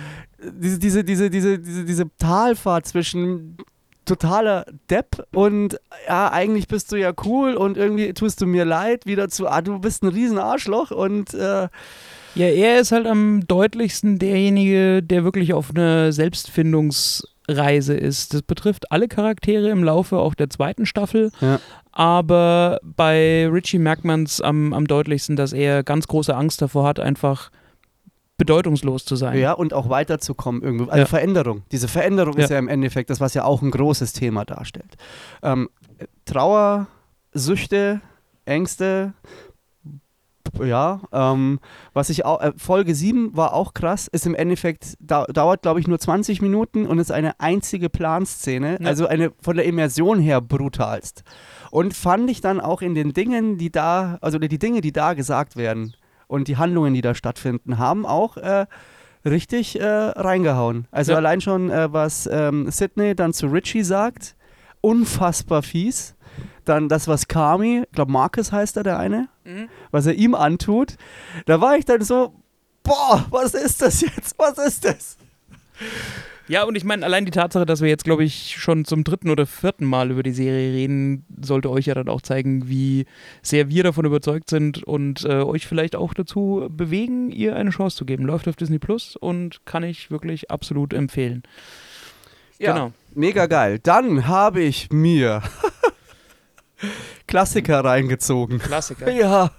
diese, 0.52 0.78
diese, 0.78 1.04
diese, 1.04 1.30
diese, 1.30 1.58
diese, 1.58 1.84
diese 1.84 2.04
Talfahrt 2.18 2.86
zwischen 2.86 3.56
totaler 4.04 4.66
Depp 4.90 5.26
und 5.32 5.80
ja, 6.06 6.30
eigentlich 6.30 6.68
bist 6.68 6.92
du 6.92 6.96
ja 6.96 7.12
cool 7.24 7.54
und 7.54 7.76
irgendwie 7.76 8.12
tust 8.12 8.40
du 8.40 8.46
mir 8.46 8.64
leid, 8.64 9.06
wieder 9.06 9.28
zu, 9.28 9.48
ah, 9.48 9.62
du 9.62 9.78
bist 9.78 10.02
ein 10.02 10.08
riesen 10.08 10.38
Arschloch 10.38 10.90
und 10.90 11.32
äh, 11.34 11.68
Ja, 12.34 12.46
er 12.46 12.80
ist 12.80 12.92
halt 12.92 13.06
am 13.06 13.46
deutlichsten 13.46 14.18
derjenige, 14.18 15.02
der 15.02 15.24
wirklich 15.24 15.54
auf 15.54 15.70
einer 15.70 16.12
Selbstfindungsreise 16.12 17.94
ist. 17.94 18.34
Das 18.34 18.42
betrifft 18.42 18.90
alle 18.90 19.08
Charaktere 19.08 19.70
im 19.70 19.84
Laufe 19.84 20.18
auch 20.18 20.34
der 20.34 20.50
zweiten 20.50 20.84
Staffel. 20.84 21.30
Ja. 21.40 21.60
Aber 21.92 22.80
bei 22.82 23.48
Richie 23.48 23.78
merkt 23.78 24.04
man 24.04 24.24
es 24.24 24.40
am, 24.40 24.72
am 24.72 24.86
deutlichsten, 24.86 25.36
dass 25.36 25.52
er 25.52 25.84
ganz 25.84 26.08
große 26.08 26.34
Angst 26.34 26.60
davor 26.60 26.86
hat, 26.86 26.98
einfach 26.98 27.50
bedeutungslos 28.36 29.04
zu 29.04 29.16
sein. 29.16 29.38
ja, 29.38 29.52
und 29.52 29.72
auch 29.74 29.88
weiterzukommen 29.88 30.62
irgendwo. 30.62 30.84
Also 30.86 30.98
Ja. 31.00 31.06
Veränderung. 31.06 31.62
Diese 31.72 31.88
Veränderung 31.88 32.34
ist 32.36 32.50
Ja. 32.50 32.54
ja 32.56 32.58
im 32.58 32.68
Endeffekt 32.68 33.10
das, 33.10 33.20
was 33.20 33.34
ja 33.34 33.44
auch 33.44 33.62
ein 33.62 33.70
großes 33.70 34.12
Thema 34.12 34.44
darstellt. 34.44 34.96
Ähm, 35.42 35.68
Trauer, 36.24 36.88
Süchte, 37.32 38.00
Ängste, 38.44 39.12
ja, 40.62 41.00
ähm, 41.10 41.58
was 41.94 42.10
ich 42.10 42.24
auch, 42.24 42.40
äh, 42.40 42.52
Folge 42.56 42.94
7 42.94 43.36
war 43.36 43.54
auch 43.54 43.74
krass, 43.74 44.06
ist 44.08 44.24
im 44.26 44.34
Endeffekt, 44.36 44.94
dau 45.00 45.24
dauert 45.26 45.62
glaube 45.62 45.80
ich 45.80 45.88
nur 45.88 45.98
20 45.98 46.42
Minuten 46.42 46.86
und 46.86 46.98
ist 46.98 47.10
eine 47.10 47.40
einzige 47.40 47.88
Planszene, 47.90 48.78
Ja. 48.80 48.86
also 48.88 49.06
eine 49.08 49.32
von 49.40 49.56
der 49.56 49.64
Immersion 49.64 50.20
her 50.20 50.40
brutalst. 50.40 51.24
Und 51.70 51.94
fand 51.94 52.30
ich 52.30 52.40
dann 52.40 52.60
auch 52.60 52.82
in 52.82 52.94
den 52.94 53.12
Dingen, 53.14 53.58
die 53.58 53.72
da, 53.72 54.18
also 54.20 54.38
die 54.38 54.58
Dinge, 54.58 54.80
die 54.80 54.92
da 54.92 55.14
gesagt 55.14 55.56
werden 55.56 55.94
und 56.26 56.48
die 56.48 56.56
Handlungen, 56.56 56.94
die 56.94 57.00
da 57.00 57.14
stattfinden, 57.14 57.78
haben 57.78 58.06
auch 58.06 58.36
äh, 58.36 58.66
richtig 59.24 59.80
äh, 59.80 59.84
reingehauen. 59.86 60.86
Also 60.90 61.12
Ja. 61.12 61.18
allein 61.18 61.40
schon, 61.40 61.70
äh, 61.70 61.92
was 61.92 62.28
ähm, 62.30 62.70
Sidney 62.70 63.14
dann 63.14 63.32
zu 63.32 63.46
Richie 63.46 63.82
sagt, 63.84 64.36
unfassbar 64.80 65.62
fies. 65.62 66.14
Dann 66.64 66.88
das, 66.88 67.08
was 67.08 67.28
Kami, 67.28 67.82
ich 67.84 67.92
glaube 67.92 68.10
Marcus 68.12 68.50
heißt 68.52 68.76
er, 68.78 68.82
der 68.82 68.98
eine, 68.98 69.28
Mhm. 69.44 69.68
was 69.90 70.06
er 70.06 70.14
ihm 70.14 70.34
antut, 70.34 70.96
da 71.46 71.60
war 71.60 71.76
ich 71.76 71.84
dann 71.84 72.02
so, 72.02 72.34
boah, 72.82 73.24
was 73.30 73.54
ist 73.54 73.82
das 73.82 74.00
jetzt? 74.00 74.34
Was 74.38 74.58
ist 74.58 74.84
das? 74.84 75.16
Ja, 76.46 76.64
und 76.64 76.76
ich 76.76 76.84
meine, 76.84 77.04
allein 77.06 77.24
die 77.24 77.30
Tatsache, 77.30 77.64
dass 77.64 77.80
wir 77.80 77.88
jetzt, 77.88 78.04
glaube 78.04 78.22
ich, 78.22 78.56
schon 78.58 78.84
zum 78.84 79.02
dritten 79.02 79.30
oder 79.30 79.46
vierten 79.46 79.86
Mal 79.86 80.10
über 80.10 80.22
die 80.22 80.32
Serie 80.32 80.74
reden, 80.74 81.24
sollte 81.42 81.70
euch 81.70 81.86
ja 81.86 81.94
dann 81.94 82.08
auch 82.08 82.20
zeigen, 82.20 82.68
wie 82.68 83.06
sehr 83.42 83.70
wir 83.70 83.82
davon 83.82 84.04
überzeugt 84.04 84.50
sind 84.50 84.82
und 84.82 85.24
äh, 85.24 85.42
euch 85.42 85.66
vielleicht 85.66 85.96
auch 85.96 86.12
dazu 86.12 86.68
bewegen, 86.70 87.30
ihr 87.30 87.56
eine 87.56 87.70
Chance 87.70 87.96
zu 87.96 88.04
geben. 88.04 88.26
Läuft 88.26 88.46
auf 88.46 88.56
Disney 88.56 88.78
Plus 88.78 89.16
und 89.16 89.64
kann 89.64 89.82
ich 89.82 90.10
wirklich 90.10 90.50
absolut 90.50 90.92
empfehlen. 90.92 91.42
Genau. 92.58 92.92
Mega 93.14 93.46
geil. 93.46 93.78
Dann 93.82 94.26
habe 94.26 94.62
ich 94.62 94.88
mir 94.90 95.42
Klassiker 97.26 97.84
reingezogen. 97.84 98.58
Klassiker. 98.58 99.10
Ja. 99.10 99.50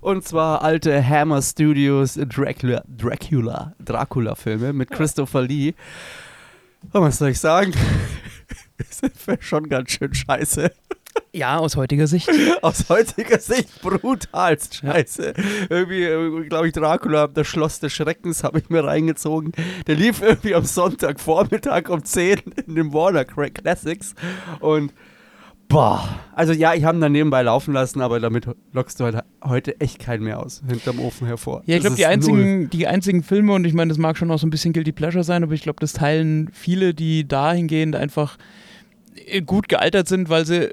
Und 0.00 0.24
zwar 0.26 0.62
alte 0.62 1.06
Hammer 1.06 1.42
Studios 1.42 2.14
Dracula, 2.14 2.82
Dracula, 2.86 3.74
Dracula-Filme 3.78 4.72
mit 4.72 4.90
Christopher 4.90 5.42
Lee. 5.42 5.74
Und 6.92 7.02
was 7.02 7.18
soll 7.18 7.30
ich 7.30 7.40
sagen? 7.40 7.72
Ist 8.78 9.02
schon 9.40 9.68
ganz 9.68 9.90
schön 9.90 10.14
scheiße. 10.14 10.70
Ja, 11.32 11.58
aus 11.58 11.76
heutiger 11.76 12.06
Sicht. 12.06 12.30
Aus 12.62 12.88
heutiger 12.88 13.38
Sicht 13.38 13.82
brutalst 13.82 14.82
Ja. 14.82 14.92
scheiße. 14.92 15.34
Irgendwie, 15.68 16.48
glaube 16.48 16.68
ich, 16.68 16.72
Dracula, 16.72 17.26
das 17.26 17.46
Schloss 17.46 17.80
des 17.80 17.92
Schreckens, 17.92 18.44
habe 18.44 18.60
ich 18.60 18.70
mir 18.70 18.84
reingezogen. 18.84 19.52
Der 19.86 19.96
lief 19.96 20.22
irgendwie 20.22 20.54
am 20.54 20.64
Sonntagvormittag 20.64 21.88
um 21.88 22.04
10 22.04 22.40
in 22.66 22.74
dem 22.76 22.92
Warner 22.92 23.24
Classics. 23.24 24.14
Und 24.60 24.92
boah, 25.68 26.20
also 26.34 26.52
ja, 26.52 26.74
ich 26.74 26.84
habe 26.84 26.98
ihn 26.98 27.00
dann 27.00 27.12
nebenbei 27.12 27.42
laufen 27.42 27.74
lassen, 27.74 28.00
aber 28.00 28.20
damit 28.20 28.46
lockst 28.72 29.00
du 29.00 29.04
halt 29.04 29.18
heute 29.44 29.80
echt 29.80 29.98
keinen 29.98 30.24
mehr 30.24 30.40
aus, 30.40 30.62
hinterm 30.66 30.98
Ofen 31.00 31.26
hervor. 31.26 31.62
Ja, 31.66 31.76
ich 31.76 31.80
glaube, 31.82 31.96
die 31.96 32.02
ist 32.02 32.08
null. 32.08 32.14
einzigen, 32.14 32.70
die 32.70 32.86
einzigen 32.86 33.22
Filme, 33.22 33.52
und 33.52 33.64
ich 33.64 33.74
meine, 33.74 33.88
das 33.88 33.98
mag 33.98 34.16
schon 34.16 34.30
auch 34.30 34.38
so 34.38 34.46
ein 34.46 34.50
bisschen 34.50 34.72
Guilty 34.72 34.92
Pleasure 34.92 35.24
sein, 35.24 35.42
aber 35.42 35.52
ich 35.52 35.62
glaube, 35.62 35.80
das 35.80 35.92
teilen 35.92 36.50
viele, 36.52 36.94
die 36.94 37.26
dahingehend 37.28 37.96
einfach 37.96 38.38
äh, 39.26 39.42
gut 39.42 39.68
gealtert 39.68 40.08
sind, 40.08 40.28
weil 40.28 40.46
sie 40.46 40.70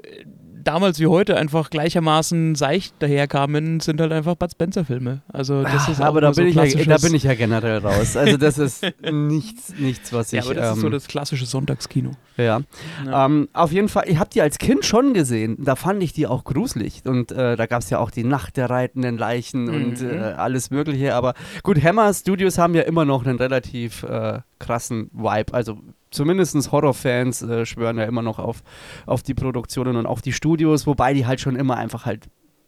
damals 0.66 0.98
wie 1.00 1.06
heute 1.06 1.36
einfach 1.36 1.70
gleichermaßen 1.70 2.54
seicht 2.54 2.94
daherkamen, 3.00 3.80
sind 3.80 4.00
halt 4.00 4.12
einfach 4.12 4.34
Bud 4.34 4.50
Spencer-Filme. 4.50 5.22
Also 5.32 5.62
das 5.62 5.88
ist 5.88 6.00
auch 6.00 6.04
Ah, 6.04 6.08
aber 6.08 6.20
da 6.20 6.26
immer 6.28 6.34
so 6.34 6.40
bin, 6.42 6.48
ich 6.48 6.56
ja, 6.74 6.84
da 6.84 6.98
bin 6.98 7.14
ich 7.14 7.22
ja 7.22 7.34
generell 7.34 7.78
raus. 7.78 8.16
Also 8.16 8.36
das 8.36 8.58
ist 8.58 8.84
nichts, 9.10 9.74
nichts 9.78 10.12
was 10.12 10.32
ich... 10.32 10.38
Ja, 10.38 10.44
aber 10.44 10.54
das 10.54 10.74
ist 10.76 10.80
so 10.80 10.86
ähm, 10.86 10.92
das 10.92 11.06
klassische 11.08 11.46
Sonntagskino. 11.46 12.12
Ja. 12.36 12.60
Ja. 13.04 13.26
Ähm, 13.26 13.48
auf 13.52 13.72
jeden 13.72 13.88
Fall, 13.88 14.04
ich 14.08 14.18
habe 14.18 14.30
die 14.30 14.42
als 14.42 14.58
Kind 14.58 14.84
schon 14.84 15.14
gesehen. 15.14 15.56
Da 15.58 15.76
fand 15.76 16.02
ich 16.02 16.12
die 16.12 16.26
auch 16.26 16.44
gruselig. 16.44 17.02
Und 17.06 17.32
äh, 17.32 17.56
da 17.56 17.66
gab 17.66 17.82
es 17.82 17.90
ja 17.90 17.98
auch 17.98 18.10
die 18.10 18.24
Nacht 18.24 18.56
der 18.56 18.68
reitenden 18.70 19.18
Leichen 19.18 19.68
und 19.68 20.00
Mhm. 20.00 20.10
äh, 20.10 20.18
alles 20.36 20.70
Mögliche. 20.70 21.14
Aber 21.14 21.34
gut, 21.62 21.82
Hammer 21.82 22.12
Studios 22.12 22.58
haben 22.58 22.74
ja 22.74 22.82
immer 22.82 23.04
noch 23.04 23.24
einen 23.24 23.38
relativ 23.38 24.02
äh, 24.02 24.40
krassen 24.58 25.10
Vibe. 25.12 25.54
Also 25.54 25.78
zumindest 26.16 26.72
Horrorfans 26.72 27.42
äh, 27.42 27.64
schwören 27.66 27.98
ja 27.98 28.04
immer 28.04 28.22
noch 28.22 28.38
auf, 28.38 28.62
auf 29.06 29.22
die 29.22 29.34
Produktionen 29.34 29.96
und 29.96 30.06
auf 30.06 30.22
die 30.22 30.32
Studios, 30.32 30.86
wobei 30.86 31.14
die 31.14 31.26
halt 31.26 31.40
schon 31.40 31.54
immer 31.56 31.76
einfach 31.76 32.06
halt 32.06 32.24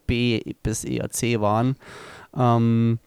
B 0.07 0.41
bis 0.63 0.85
eher 0.85 1.11
C 1.11 1.41
waren. 1.41 1.77
Ähm, 2.37 2.99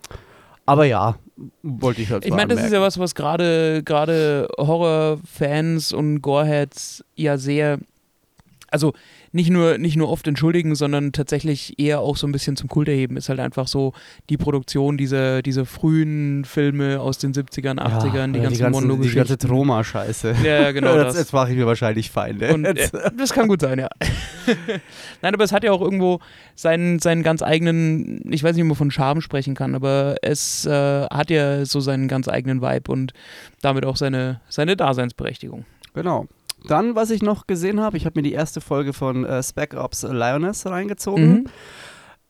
aber 0.66 0.86
ja, 0.86 1.16
wollte 1.64 2.02
ich 2.02 2.12
halt 2.12 2.26
Ich 2.26 2.32
meine, 2.32 2.48
das 2.48 2.58
ist 2.60 2.66
anmerken. 2.66 2.76
ja 2.76 2.82
was, 2.82 3.00
was 3.00 3.16
gerade 3.16 3.82
gerade 3.84 4.48
Horrorfans 4.58 5.94
und 5.94 6.22
Goreheads 6.22 7.04
ja 7.16 7.38
sehr, 7.38 7.80
also 8.70 8.94
nicht 9.34 9.50
nur, 9.50 9.78
nicht 9.78 9.96
nur 9.96 10.10
oft 10.10 10.28
entschuldigen, 10.28 10.76
sondern 10.76 11.14
tatsächlich 11.14 11.80
eher 11.80 12.00
auch 12.02 12.18
so 12.18 12.28
ein 12.28 12.32
bisschen 12.32 12.56
zum 12.58 12.68
Kult 12.70 12.90
erheben, 12.90 13.16
ist 13.18 13.30
halt 13.30 13.40
einfach 13.40 13.68
so 13.68 13.94
die 14.30 14.38
Produktion 14.38 14.98
dieser, 14.98 15.42
dieser 15.42 15.66
frühen 15.66 16.44
Filme 16.44 17.00
aus 17.00 17.18
den 17.18 17.34
70ern, 17.34 17.80
80ern, 17.80 18.34
die 18.34 18.40
ja, 18.40 18.44
ganzen 18.44 18.58
die 18.58 18.60
ganze, 18.60 18.80
die 19.02 19.10
ganze. 19.16 19.38
Ja, 20.44 20.62
ja, 20.62 20.72
genau 20.72 20.96
das, 20.96 21.14
das. 21.14 21.18
Jetzt 21.18 21.34
mache 21.34 21.52
ich 21.52 21.58
mir 21.58 21.66
wahrscheinlich 21.66 22.12
Feinde. 22.12 22.54
Und, 22.54 22.66
äh, 22.66 22.90
das 23.18 23.34
kann 23.34 23.48
gut 23.48 23.62
sein, 23.62 23.80
ja. 23.80 23.90
Nein, 25.22 25.34
aber 25.34 25.44
es 25.44 25.54
hat 25.54 25.64
ja 25.64 25.72
auch 25.72 25.82
irgendwo 25.82 26.20
seinen, 26.56 27.00
seinen 27.00 27.24
ganz 27.24 27.42
eigenen, 27.42 28.22
ich 28.32 28.44
weiß 28.44 28.56
nicht, 28.56 28.64
ob 28.64 28.70
man 28.70 28.78
von 28.78 28.92
Charme 28.92 29.22
sprechen 29.22 29.56
kann, 29.56 29.76
aber 29.76 30.16
es 30.22 30.66
äh, 30.66 31.06
hat 31.06 31.30
ja 31.30 31.66
so 31.66 31.80
seinen 31.80 32.08
ganz 32.08 32.28
eigenen 32.28 32.62
Vibe 32.62 32.92
und 32.92 33.14
damit 33.62 33.86
auch 33.86 33.96
seine, 33.96 34.42
seine 34.50 34.76
Daseinsberechtigung. 34.76 35.66
Genau. 35.94 36.28
Dann, 36.68 36.96
was 36.96 37.10
ich 37.10 37.22
noch 37.22 37.48
gesehen 37.48 37.80
habe, 37.82 37.98
ich 37.98 38.06
habe 38.06 38.20
mir 38.20 38.24
die 38.24 38.34
erste 38.34 38.62
Folge 38.62 38.94
von 38.94 39.26
äh, 39.26 39.42
Spec 39.42 39.74
Ops 39.74 40.04
Lioness 40.04 40.66
reingezogen. 40.66 41.30
Mhm. 41.30 41.46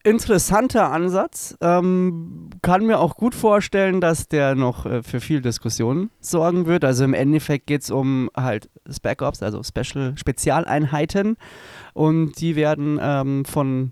Interessanter 0.04 0.92
Ansatz. 0.92 1.56
Ähm, 1.62 2.50
kann 2.64 2.86
mir 2.86 3.00
auch 3.00 3.16
gut 3.16 3.36
vorstellen, 3.36 4.02
dass 4.02 4.28
der 4.28 4.56
noch 4.56 4.86
äh, 4.86 5.04
für 5.04 5.20
viel 5.20 5.42
Diskussion 5.42 6.10
sorgen 6.20 6.66
wird. 6.66 6.84
Also 6.84 7.04
im 7.04 7.14
Endeffekt 7.14 7.68
geht 7.68 7.84
es 7.84 7.92
um 7.92 8.30
halt 8.36 8.70
Spec 8.90 9.22
Ops, 9.22 9.44
also 9.44 9.62
Special 9.62 10.18
Spezialeinheiten. 10.18 11.38
Und 11.94 12.42
die 12.42 12.56
werden 12.56 13.00
ähm, 13.00 13.46
von 13.46 13.92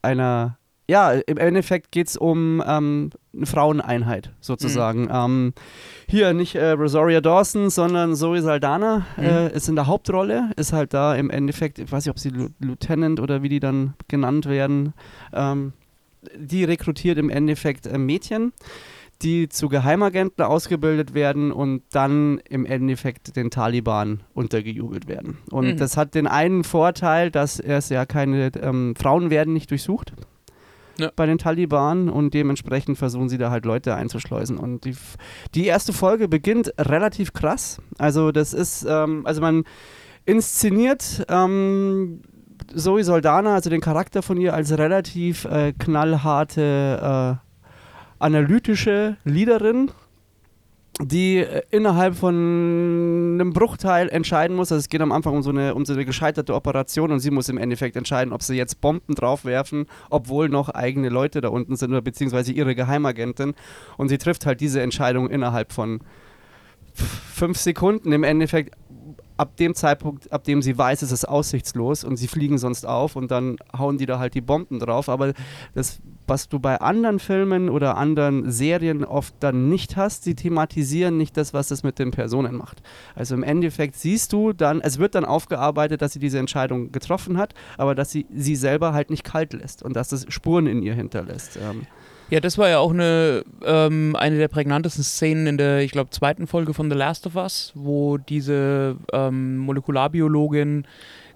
einer, 0.00 0.56
ja, 0.90 1.12
im 1.12 1.38
Endeffekt 1.38 1.92
geht 1.92 2.08
es 2.08 2.16
um 2.16 2.62
ähm, 2.66 3.10
eine 3.34 3.46
Fraueneinheit 3.46 4.32
sozusagen. 4.40 5.08
Ähm, 5.10 5.52
hier 6.08 6.32
nicht 6.34 6.56
äh, 6.56 6.70
Rosaria 6.72 7.20
Dawson, 7.20 7.70
sondern 7.70 8.14
Zoe 8.16 8.42
Saldana 8.42 9.06
Mhm. 9.16 9.22
äh, 9.24 9.52
ist 9.52 9.68
in 9.68 9.76
der 9.76 9.86
Hauptrolle, 9.86 10.50
ist 10.56 10.72
halt 10.72 10.92
da 10.92 11.14
im 11.14 11.30
Endeffekt, 11.30 11.78
ich 11.78 11.90
weiß 11.92 12.04
nicht, 12.04 12.10
ob 12.10 12.18
sie 12.18 12.32
Lieutenant 12.58 13.20
oder 13.20 13.42
wie 13.42 13.48
die 13.48 13.60
dann 13.60 13.94
genannt 14.08 14.46
werden, 14.46 14.92
ähm, 15.32 15.72
die 16.36 16.64
rekrutiert 16.64 17.16
im 17.18 17.30
Endeffekt 17.30 17.86
äh, 17.86 17.96
Mädchen, 17.96 18.52
die 19.22 19.48
zu 19.48 19.68
Geheimagenten 19.68 20.42
ausgebildet 20.44 21.14
werden 21.14 21.52
und 21.52 21.82
dann 21.92 22.40
im 22.48 22.64
Endeffekt 22.66 23.36
den 23.36 23.50
Taliban 23.50 24.20
untergejubelt 24.34 25.08
werden. 25.08 25.38
Und 25.50 25.66
Mhm. 25.66 25.76
das 25.76 25.96
hat 25.96 26.14
den 26.14 26.26
einen 26.26 26.64
Vorteil, 26.64 27.30
dass 27.30 27.60
es 27.60 27.90
ja 27.90 28.06
keine, 28.06 28.50
ähm, 28.60 28.94
Frauen 28.96 29.30
werden 29.30 29.52
nicht 29.52 29.70
durchsucht. 29.70 30.14
Ja. 30.98 31.10
Bei 31.16 31.26
den 31.26 31.38
Taliban 31.38 32.08
und 32.08 32.34
dementsprechend 32.34 32.98
versuchen 32.98 33.28
sie 33.28 33.38
da 33.38 33.50
halt 33.50 33.64
Leute 33.64 33.94
einzuschleusen. 33.94 34.58
Und 34.58 34.84
die, 34.84 34.96
die 35.54 35.66
erste 35.66 35.92
Folge 35.92 36.28
beginnt 36.28 36.72
relativ 36.78 37.32
krass. 37.32 37.80
Also, 37.98 38.32
das 38.32 38.52
ist, 38.52 38.86
ähm, 38.88 39.24
also 39.24 39.40
man 39.40 39.64
inszeniert 40.26 41.24
ähm, 41.28 42.22
Zoe 42.74 43.04
Soldana, 43.04 43.54
also 43.54 43.70
den 43.70 43.80
Charakter 43.80 44.22
von 44.22 44.36
ihr, 44.36 44.54
als 44.54 44.76
relativ 44.76 45.44
äh, 45.46 45.72
knallharte, 45.72 47.38
äh, 47.40 47.46
analytische 48.18 49.16
Leaderin, 49.24 49.90
die 51.02 51.38
äh, 51.38 51.62
innerhalb 51.70 52.14
von 52.14 52.34
einem 52.34 53.52
Bruchteil 53.52 54.08
entscheiden 54.08 54.56
muss. 54.56 54.70
Also 54.72 54.80
es 54.80 54.88
geht 54.88 55.00
am 55.00 55.12
Anfang 55.12 55.34
um 55.34 55.42
so, 55.42 55.50
eine, 55.50 55.74
um 55.74 55.84
so 55.84 55.92
eine 55.92 56.04
gescheiterte 56.04 56.54
Operation 56.54 57.10
und 57.10 57.20
sie 57.20 57.30
muss 57.30 57.48
im 57.48 57.58
Endeffekt 57.58 57.96
entscheiden, 57.96 58.32
ob 58.32 58.42
sie 58.42 58.56
jetzt 58.56 58.80
Bomben 58.80 59.14
draufwerfen, 59.14 59.86
obwohl 60.10 60.48
noch 60.48 60.68
eigene 60.68 61.08
Leute 61.08 61.40
da 61.40 61.48
unten 61.48 61.76
sind 61.76 61.90
oder 61.90 62.02
beziehungsweise 62.02 62.52
ihre 62.52 62.74
Geheimagentin. 62.74 63.54
Und 63.96 64.08
sie 64.08 64.18
trifft 64.18 64.46
halt 64.46 64.60
diese 64.60 64.80
Entscheidung 64.82 65.30
innerhalb 65.30 65.72
von 65.72 66.00
fünf 66.94 67.58
Sekunden 67.58 68.12
im 68.12 68.24
Endeffekt 68.24 68.74
ab 69.40 69.56
dem 69.56 69.74
Zeitpunkt, 69.74 70.30
ab 70.30 70.44
dem 70.44 70.60
sie 70.60 70.76
weiß, 70.76 71.00
es 71.00 71.12
ist 71.12 71.26
aussichtslos 71.26 72.04
und 72.04 72.18
sie 72.18 72.28
fliegen 72.28 72.58
sonst 72.58 72.86
auf 72.86 73.16
und 73.16 73.30
dann 73.30 73.56
hauen 73.76 73.96
die 73.96 74.04
da 74.04 74.18
halt 74.18 74.34
die 74.34 74.42
Bomben 74.42 74.78
drauf. 74.78 75.08
Aber 75.08 75.32
das, 75.74 76.00
was 76.26 76.50
du 76.50 76.58
bei 76.58 76.78
anderen 76.78 77.18
Filmen 77.18 77.70
oder 77.70 77.96
anderen 77.96 78.50
Serien 78.50 79.02
oft 79.02 79.34
dann 79.40 79.70
nicht 79.70 79.96
hast, 79.96 80.24
sie 80.24 80.34
thematisieren 80.34 81.16
nicht 81.16 81.38
das, 81.38 81.54
was 81.54 81.70
es 81.70 81.82
mit 81.82 81.98
den 81.98 82.10
Personen 82.10 82.54
macht. 82.54 82.82
Also 83.14 83.34
im 83.34 83.42
Endeffekt 83.42 83.96
siehst 83.96 84.34
du 84.34 84.52
dann, 84.52 84.82
es 84.82 84.98
wird 84.98 85.14
dann 85.14 85.24
aufgearbeitet, 85.24 86.02
dass 86.02 86.12
sie 86.12 86.20
diese 86.20 86.38
Entscheidung 86.38 86.92
getroffen 86.92 87.38
hat, 87.38 87.54
aber 87.78 87.94
dass 87.94 88.10
sie 88.10 88.26
sie 88.34 88.56
selber 88.56 88.92
halt 88.92 89.08
nicht 89.08 89.24
kalt 89.24 89.54
lässt 89.54 89.82
und 89.82 89.96
dass 89.96 90.12
es 90.12 90.26
Spuren 90.28 90.66
in 90.66 90.82
ihr 90.82 90.94
hinterlässt. 90.94 91.56
Ähm, 91.56 91.86
Ja, 92.30 92.38
das 92.38 92.58
war 92.58 92.68
ja 92.68 92.78
auch 92.78 92.92
eine, 92.92 93.44
ähm, 93.64 94.14
eine 94.16 94.38
der 94.38 94.48
prägnantesten 94.48 95.02
Szenen 95.02 95.46
in 95.48 95.58
der, 95.58 95.80
ich 95.80 95.90
glaube, 95.90 96.10
zweiten 96.10 96.46
Folge 96.46 96.74
von 96.74 96.88
The 96.88 96.96
Last 96.96 97.26
of 97.26 97.34
Us, 97.34 97.72
wo 97.74 98.18
diese 98.18 98.96
ähm, 99.12 99.58
Molekularbiologin 99.58 100.86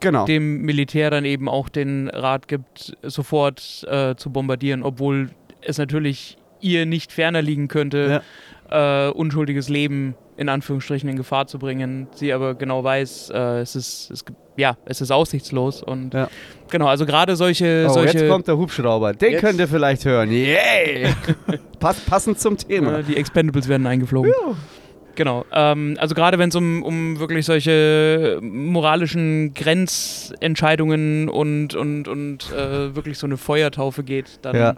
genau. 0.00 0.24
dem 0.24 0.62
Militär 0.62 1.10
dann 1.10 1.24
eben 1.24 1.48
auch 1.48 1.68
den 1.68 2.08
Rat 2.08 2.46
gibt, 2.46 2.96
sofort 3.02 3.84
äh, 3.90 4.14
zu 4.14 4.30
bombardieren, 4.30 4.82
obwohl 4.84 5.30
es 5.62 5.78
natürlich 5.78 6.36
ihr 6.60 6.86
nicht 6.86 7.12
ferner 7.12 7.42
liegen 7.42 7.68
könnte, 7.68 8.22
äh, 8.70 9.08
unschuldiges 9.08 9.68
Leben 9.68 10.14
in 10.36 10.48
Anführungsstrichen 10.48 11.08
in 11.08 11.16
Gefahr 11.16 11.46
zu 11.46 11.58
bringen. 11.60 12.08
Sie 12.14 12.32
aber 12.32 12.54
genau 12.54 12.82
weiß, 12.82 13.30
äh, 13.30 13.60
es 13.60 13.76
ist, 13.76 14.10
es, 14.10 14.24
ja, 14.56 14.76
es 14.84 15.00
ist 15.00 15.12
aussichtslos 15.12 15.82
und 15.82 16.12
Ja. 16.12 16.28
genau, 16.70 16.86
also 16.88 17.06
gerade 17.06 17.36
solche, 17.36 17.86
Oh, 17.88 17.92
solche 17.92 18.18
jetzt 18.18 18.28
kommt 18.28 18.48
der 18.48 18.56
Hubschrauber. 18.56 19.12
Den 19.12 19.32
Jetzt- 19.32 19.40
könnt 19.42 19.60
ihr 19.60 19.68
vielleicht 19.68 20.04
hören. 20.04 20.30
Yay! 20.32 21.06
Pass, 21.78 22.00
passend 22.00 22.40
zum 22.40 22.56
Thema. 22.56 23.02
die 23.02 23.16
Expendables 23.16 23.68
werden 23.68 23.86
eingeflogen. 23.86 24.32
Genau. 25.16 25.44
Ähm, 25.52 25.96
also 25.98 26.14
gerade 26.14 26.38
wenn 26.38 26.48
es 26.48 26.54
um, 26.56 26.82
um 26.82 27.18
wirklich 27.20 27.46
solche 27.46 28.38
moralischen 28.42 29.54
Grenzentscheidungen 29.54 31.28
und, 31.28 31.74
und, 31.74 32.08
und 32.08 32.52
äh, 32.52 32.94
wirklich 32.94 33.18
so 33.18 33.26
eine 33.26 33.36
Feuertaufe 33.36 34.02
geht, 34.02 34.38
dann 34.42 34.56
Ja. 34.56 34.74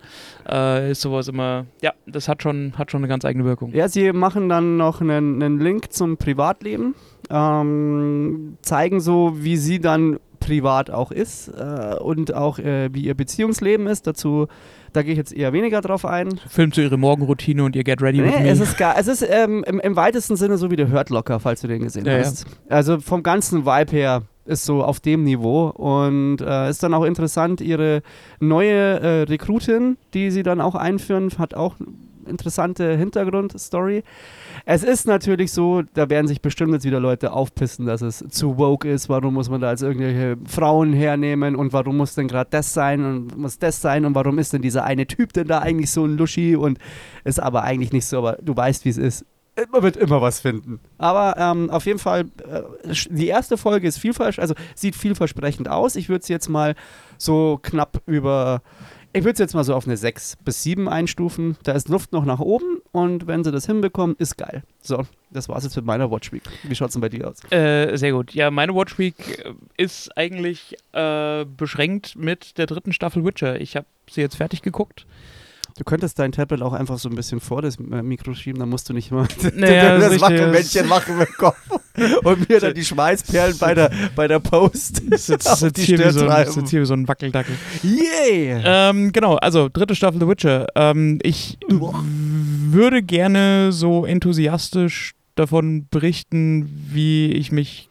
äh, 0.49 0.91
ist 0.91 1.01
sowas 1.01 1.29
immer, 1.29 1.67
ja, 1.83 1.93
das 2.07 2.29
hat 2.29 2.43
schon, 2.43 2.75
hat 2.77 2.91
schon 2.91 3.01
eine 3.01 3.09
ganz 3.09 3.25
eigene 3.25 3.45
Wirkung. 3.45 3.73
Ja, 3.75 3.89
sie 3.89 4.13
machen 4.13 4.49
dann 4.49 4.77
noch 4.77 5.01
einen, 5.01 5.43
einen 5.43 5.59
Link 5.61 5.93
zum 5.93 6.17
Privatleben, 6.17 6.95
ähm, 7.31 8.57
zeigen 8.63 9.01
so, 9.01 9.33
wie 9.37 9.57
sie 9.57 9.81
dann 9.81 10.19
privat 10.47 10.91
auch 10.91 11.11
ist 11.11 11.49
äh, 11.49 11.97
und 12.01 12.33
auch 12.33 12.59
äh, 12.59 12.89
wie 12.95 13.03
ihr 13.03 13.15
Beziehungsleben 13.15 13.87
ist. 13.87 14.07
Dazu, 14.07 14.47
da 14.93 15.03
gehe 15.03 15.13
ich 15.13 15.19
jetzt 15.19 15.33
eher 15.35 15.53
weniger 15.53 15.81
drauf 15.81 16.05
ein. 16.05 16.39
Filmt 16.49 16.75
so 16.75 16.81
ihre 16.83 16.97
Morgenroutine 16.97 17.65
und 17.65 17.75
ihr 17.77 17.85
Get 17.85 18.01
Ready 18.01 18.23
with 18.23 18.33
Nee, 18.37 18.45
Me. 18.45 18.49
es 18.51 18.61
ist, 18.61 18.79
gar, 18.79 18.97
es 18.99 19.09
ist 19.09 19.27
ähm, 19.29 19.65
im, 19.67 19.81
im 19.81 19.97
weitesten 19.97 20.37
Sinne 20.37 20.57
so 20.57 20.71
wie 20.71 20.77
der 20.77 20.91
Hurt 20.91 21.11
Locker, 21.11 21.41
falls 21.41 21.61
du 21.61 21.69
den 21.69 21.83
gesehen 21.83 22.07
Ja, 22.07 22.13
ja. 22.19 22.25
hast. 22.25 22.47
Also 22.69 23.01
vom 23.01 23.23
ganzen 23.23 23.67
Vibe 23.67 23.91
her 23.93 24.23
ist 24.45 24.65
so 24.65 24.85
auf 24.85 25.01
dem 25.01 25.25
Niveau 25.25 25.69
und 25.71 26.41
äh, 26.41 26.71
ist 26.71 26.81
dann 26.83 26.95
auch 26.95 27.03
interessant, 27.05 27.61
ihre 27.61 28.03
neue 28.39 29.01
äh, 29.01 29.23
Rekrutin, 29.23 29.97
die 30.15 30.31
sie 30.31 30.45
dann 30.45 30.61
auch 30.61 30.77
einführen, 30.77 31.31
hat 31.39 31.55
auch 31.55 31.75
interessante 32.29 32.97
Hintergrundstory. 32.97 34.03
Es 34.65 34.83
ist 34.83 35.07
natürlich 35.07 35.53
so, 35.53 35.83
da 35.95 36.11
werden 36.11 36.27
sich 36.27 36.41
bestimmt 36.43 36.73
jetzt 36.73 36.85
wieder 36.85 37.01
Leute 37.01 37.33
aufpissen, 37.33 37.87
dass 37.87 38.03
es 38.03 38.25
zu 38.29 38.59
woke 38.59 38.91
ist. 38.91 39.09
Warum 39.09 39.35
muss 39.35 39.51
man 39.51 39.61
da 39.61 39.69
als 39.69 39.83
irgendwelche 39.83 40.37
Frauen 40.47 40.93
hernehmen 40.93 41.57
und 41.57 41.73
warum 41.73 41.97
muss 41.97 42.15
denn 42.15 42.29
gerade 42.29 42.51
das 42.51 42.73
sein 42.75 43.05
und 43.05 43.37
muss 43.37 43.59
das 43.59 43.81
sein 43.81 44.05
und 44.05 44.15
warum 44.15 44.39
ist 44.39 44.53
denn 44.53 44.63
dieser 44.63 44.85
eine 44.85 45.07
Typ 45.07 45.33
denn 45.33 45.47
da 45.47 45.61
eigentlich 45.61 45.91
so 45.91 46.05
ein 46.05 46.17
Luschi 46.17 46.57
und 46.57 46.79
ist 47.25 47.41
aber 47.41 47.63
eigentlich 47.63 47.93
nicht 47.93 48.07
so, 48.07 48.19
aber 48.19 48.39
du 48.43 48.57
weißt, 48.57 48.85
wie 48.85 48.91
es 48.91 48.99
ist. 48.99 49.27
Man 49.73 49.83
wird 49.83 49.97
immer 49.97 50.21
was 50.21 50.41
finden. 50.41 50.81
Aber 50.99 51.35
ähm, 51.39 51.71
auf 51.71 51.87
jeden 51.87 51.99
Fall, 51.99 52.27
äh, 52.47 52.63
die 53.09 53.29
erste 53.29 53.57
Folge 53.57 53.89
ist 53.89 53.99
vielversprechend, 53.99 54.43
also 54.43 54.55
sieht 54.75 54.95
vielversprechend 54.95 55.69
aus. 55.71 55.97
Ich 55.97 56.11
würde 56.11 56.21
es 56.21 56.29
jetzt 56.29 56.49
mal 56.49 56.75
so 57.17 57.59
knapp 57.63 58.03
über, 58.05 58.61
ich 59.17 59.25
würde 59.25 59.33
es 59.33 59.39
jetzt 59.39 59.55
mal 59.55 59.65
so 59.65 59.75
auf 59.75 59.87
eine 59.87 59.97
6 59.97 60.37
bis 60.45 60.63
7 60.63 60.89
einstufen. 60.89 61.57
Da 61.63 61.73
ist 61.73 61.89
Luft 61.89 62.13
noch 62.13 62.25
nach 62.25 62.41
oben 62.41 62.81
und 62.93 63.27
wenn 63.27 63.45
sie 63.45 63.51
das 63.51 63.67
hinbekommen, 63.67 64.17
ist 64.19 64.37
geil. 64.37 64.63
So, 64.81 65.07
das 65.31 65.49
war's 65.49 65.65
jetzt 65.65 65.77
mit 65.77 65.85
meiner 65.85 66.11
Watchweek. 66.11 66.43
Wie 66.63 66.75
schaut's 66.75 66.93
denn 66.93 67.01
bei 67.01 67.09
dir 67.09 67.29
aus? 67.29 67.39
Äh, 67.51 67.97
sehr 67.97 68.13
gut. 68.13 68.35
Ja, 68.35 68.51
meine 68.51 68.75
Watch 68.75 68.99
Week 68.99 69.45
äh, 69.45 69.55
ist 69.77 70.17
eigentlich 70.17 70.77
äh, 70.93 71.45
beschränkt 71.45 72.17
mit 72.17 72.59
der 72.59 72.67
dritten 72.67 72.93
Staffel 72.93 73.25
Witcher. 73.25 73.61
Ich 73.61 73.77
habe 73.77 73.87
sie 74.11 74.21
jetzt 74.21 74.37
fertig 74.37 74.63
geguckt. 74.63 75.07
Du 75.77 75.85
könntest 75.85 76.19
dein 76.19 76.33
Tablet 76.33 76.63
auch 76.63 76.73
einfach 76.73 76.99
so 76.99 77.11
ein 77.11 77.15
bisschen 77.15 77.39
vor 77.39 77.61
das 77.61 77.77
äh, 77.77 78.03
Mikro 78.03 78.33
schieben, 78.33 78.61
dann 78.61 78.71
musst 78.71 78.89
du 78.89 78.95
nicht 78.95 79.11
immer 79.11 79.29
Naja, 79.55 79.99
das 79.99 80.21
Wackelmännchen 80.21 80.89
machen 80.89 81.21
im 81.21 81.27
Kopf 81.37 81.59
und 82.25 82.49
mir 82.49 82.61
dann 82.61 82.73
die 82.73 82.85
Schweißperlen 82.85 83.59
bei 83.59 83.75
der, 83.75 83.91
bei 84.15 84.27
der 84.27 84.41
Post 84.41 85.03
jetzt 85.11 85.29
die 85.77 85.83
hier, 85.83 85.99
wie 85.99 86.11
so 86.11 86.27
ein, 86.27 86.47
jetzt 86.47 86.71
hier 86.71 86.81
wie 86.81 86.87
so 86.87 86.95
ein 86.95 87.07
Wackeldackel. 87.07 87.55
Yay! 87.83 88.63
Ähm, 88.65 89.13
genau, 89.13 89.37
also 89.37 89.69
dritte 89.71 89.95
Staffel 89.95 90.19
The 90.19 90.29
Witcher. 90.29 90.67
Ähm, 90.75 91.19
ich 91.23 91.59
würde 91.69 93.03
gerne 93.03 93.71
so 93.71 94.07
enthusiastisch 94.07 95.13
davon 95.35 95.87
berichten, 95.91 96.69
wie 96.91 97.33
ich 97.33 97.53
mich, 97.53 97.86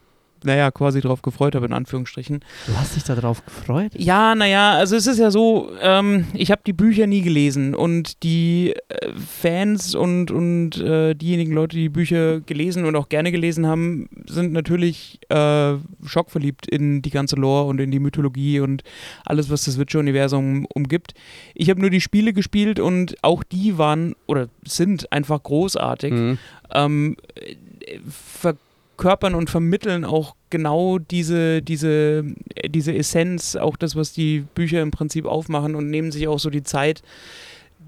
naja, 0.46 0.72
quasi 0.72 1.02
drauf 1.02 1.22
gefreut 1.22 1.56
habe, 1.56 1.66
in 1.66 1.74
Anführungsstrichen. 1.74 2.40
Du 2.68 2.78
hast 2.78 2.96
dich 2.96 3.04
darauf 3.04 3.46
gefreut? 3.46 3.92
Ja, 3.98 4.36
naja, 4.36 4.74
also 4.74 4.96
es 4.96 5.08
ist 5.08 5.20
ja 5.20 5.32
so, 5.32 5.72
ähm, 5.82 6.28
ich 6.34 6.52
habe 6.52 6.62
die 6.66 6.74
Bücher 6.74 7.08
nie 7.08 7.22
gelesen 7.22 7.76
und 7.76 8.24
die 8.24 8.74
äh, 8.90 9.12
Fans 9.42 9.96
und, 9.96 10.32
und 10.32 10.78
äh, 10.78 11.14
diejenigen 11.16 11.54
Leute, 11.54 11.76
die 11.76 11.84
die 11.84 11.90
Bücher 11.90 12.40
gelesen 12.42 12.86
und 12.86 12.96
auch 12.96 13.10
gerne 13.10 13.32
gelesen 13.32 13.68
haben, 13.68 14.10
sind 14.28 14.54
natürlich 14.54 15.20
äh, 15.30 15.76
schockverliebt 16.06 16.68
in 16.68 17.02
die 17.02 17.10
ganze 17.12 17.36
Lore 17.36 17.68
und 17.68 17.80
in 17.80 17.92
die 17.92 18.00
Mythologie 18.00 18.60
und 18.60 18.84
alles, 19.26 19.50
was 19.50 19.66
das 19.66 19.78
Witcher-Universum 19.80 20.66
umgibt. 20.74 21.14
Ich 21.54 21.70
habe 21.70 21.82
nur 21.82 21.90
die 21.90 22.02
Spiele 22.02 22.34
gespielt 22.34 22.80
und 22.80 23.16
auch 23.24 23.44
die 23.44 23.78
waren 23.78 24.16
oder 24.28 24.48
sind 24.66 25.12
einfach 25.12 25.42
großartig 25.44 26.14
Mhm. 26.14 26.38
ähm, 26.74 27.16
äh, 27.36 27.56
verkörpern 28.96 29.36
und 29.36 29.50
vermitteln 29.50 30.06
auch 30.06 30.36
genau 30.50 31.00
diese, 31.00 31.62
diese, 31.62 32.26
äh, 32.56 32.70
diese 32.70 32.96
Essenz, 32.96 33.56
auch 33.56 33.76
das, 33.76 33.96
was 33.96 34.14
die 34.14 34.46
Bücher 34.56 34.82
im 34.82 34.92
Prinzip 34.92 35.26
aufmachen 35.26 35.76
und 35.76 35.90
nehmen 35.90 36.12
sich 36.12 36.28
auch 36.28 36.40
so 36.40 36.50
die 36.50 36.64
Zeit, 36.64 37.02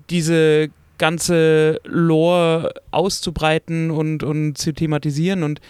diese 0.10 0.70
ganze 0.98 1.80
Lore 1.86 2.74
auszubreiten 2.92 3.92
und, 3.92 4.24
und 4.24 4.58
zu 4.58 4.74
thematisieren 4.74 5.44
und 5.44 5.62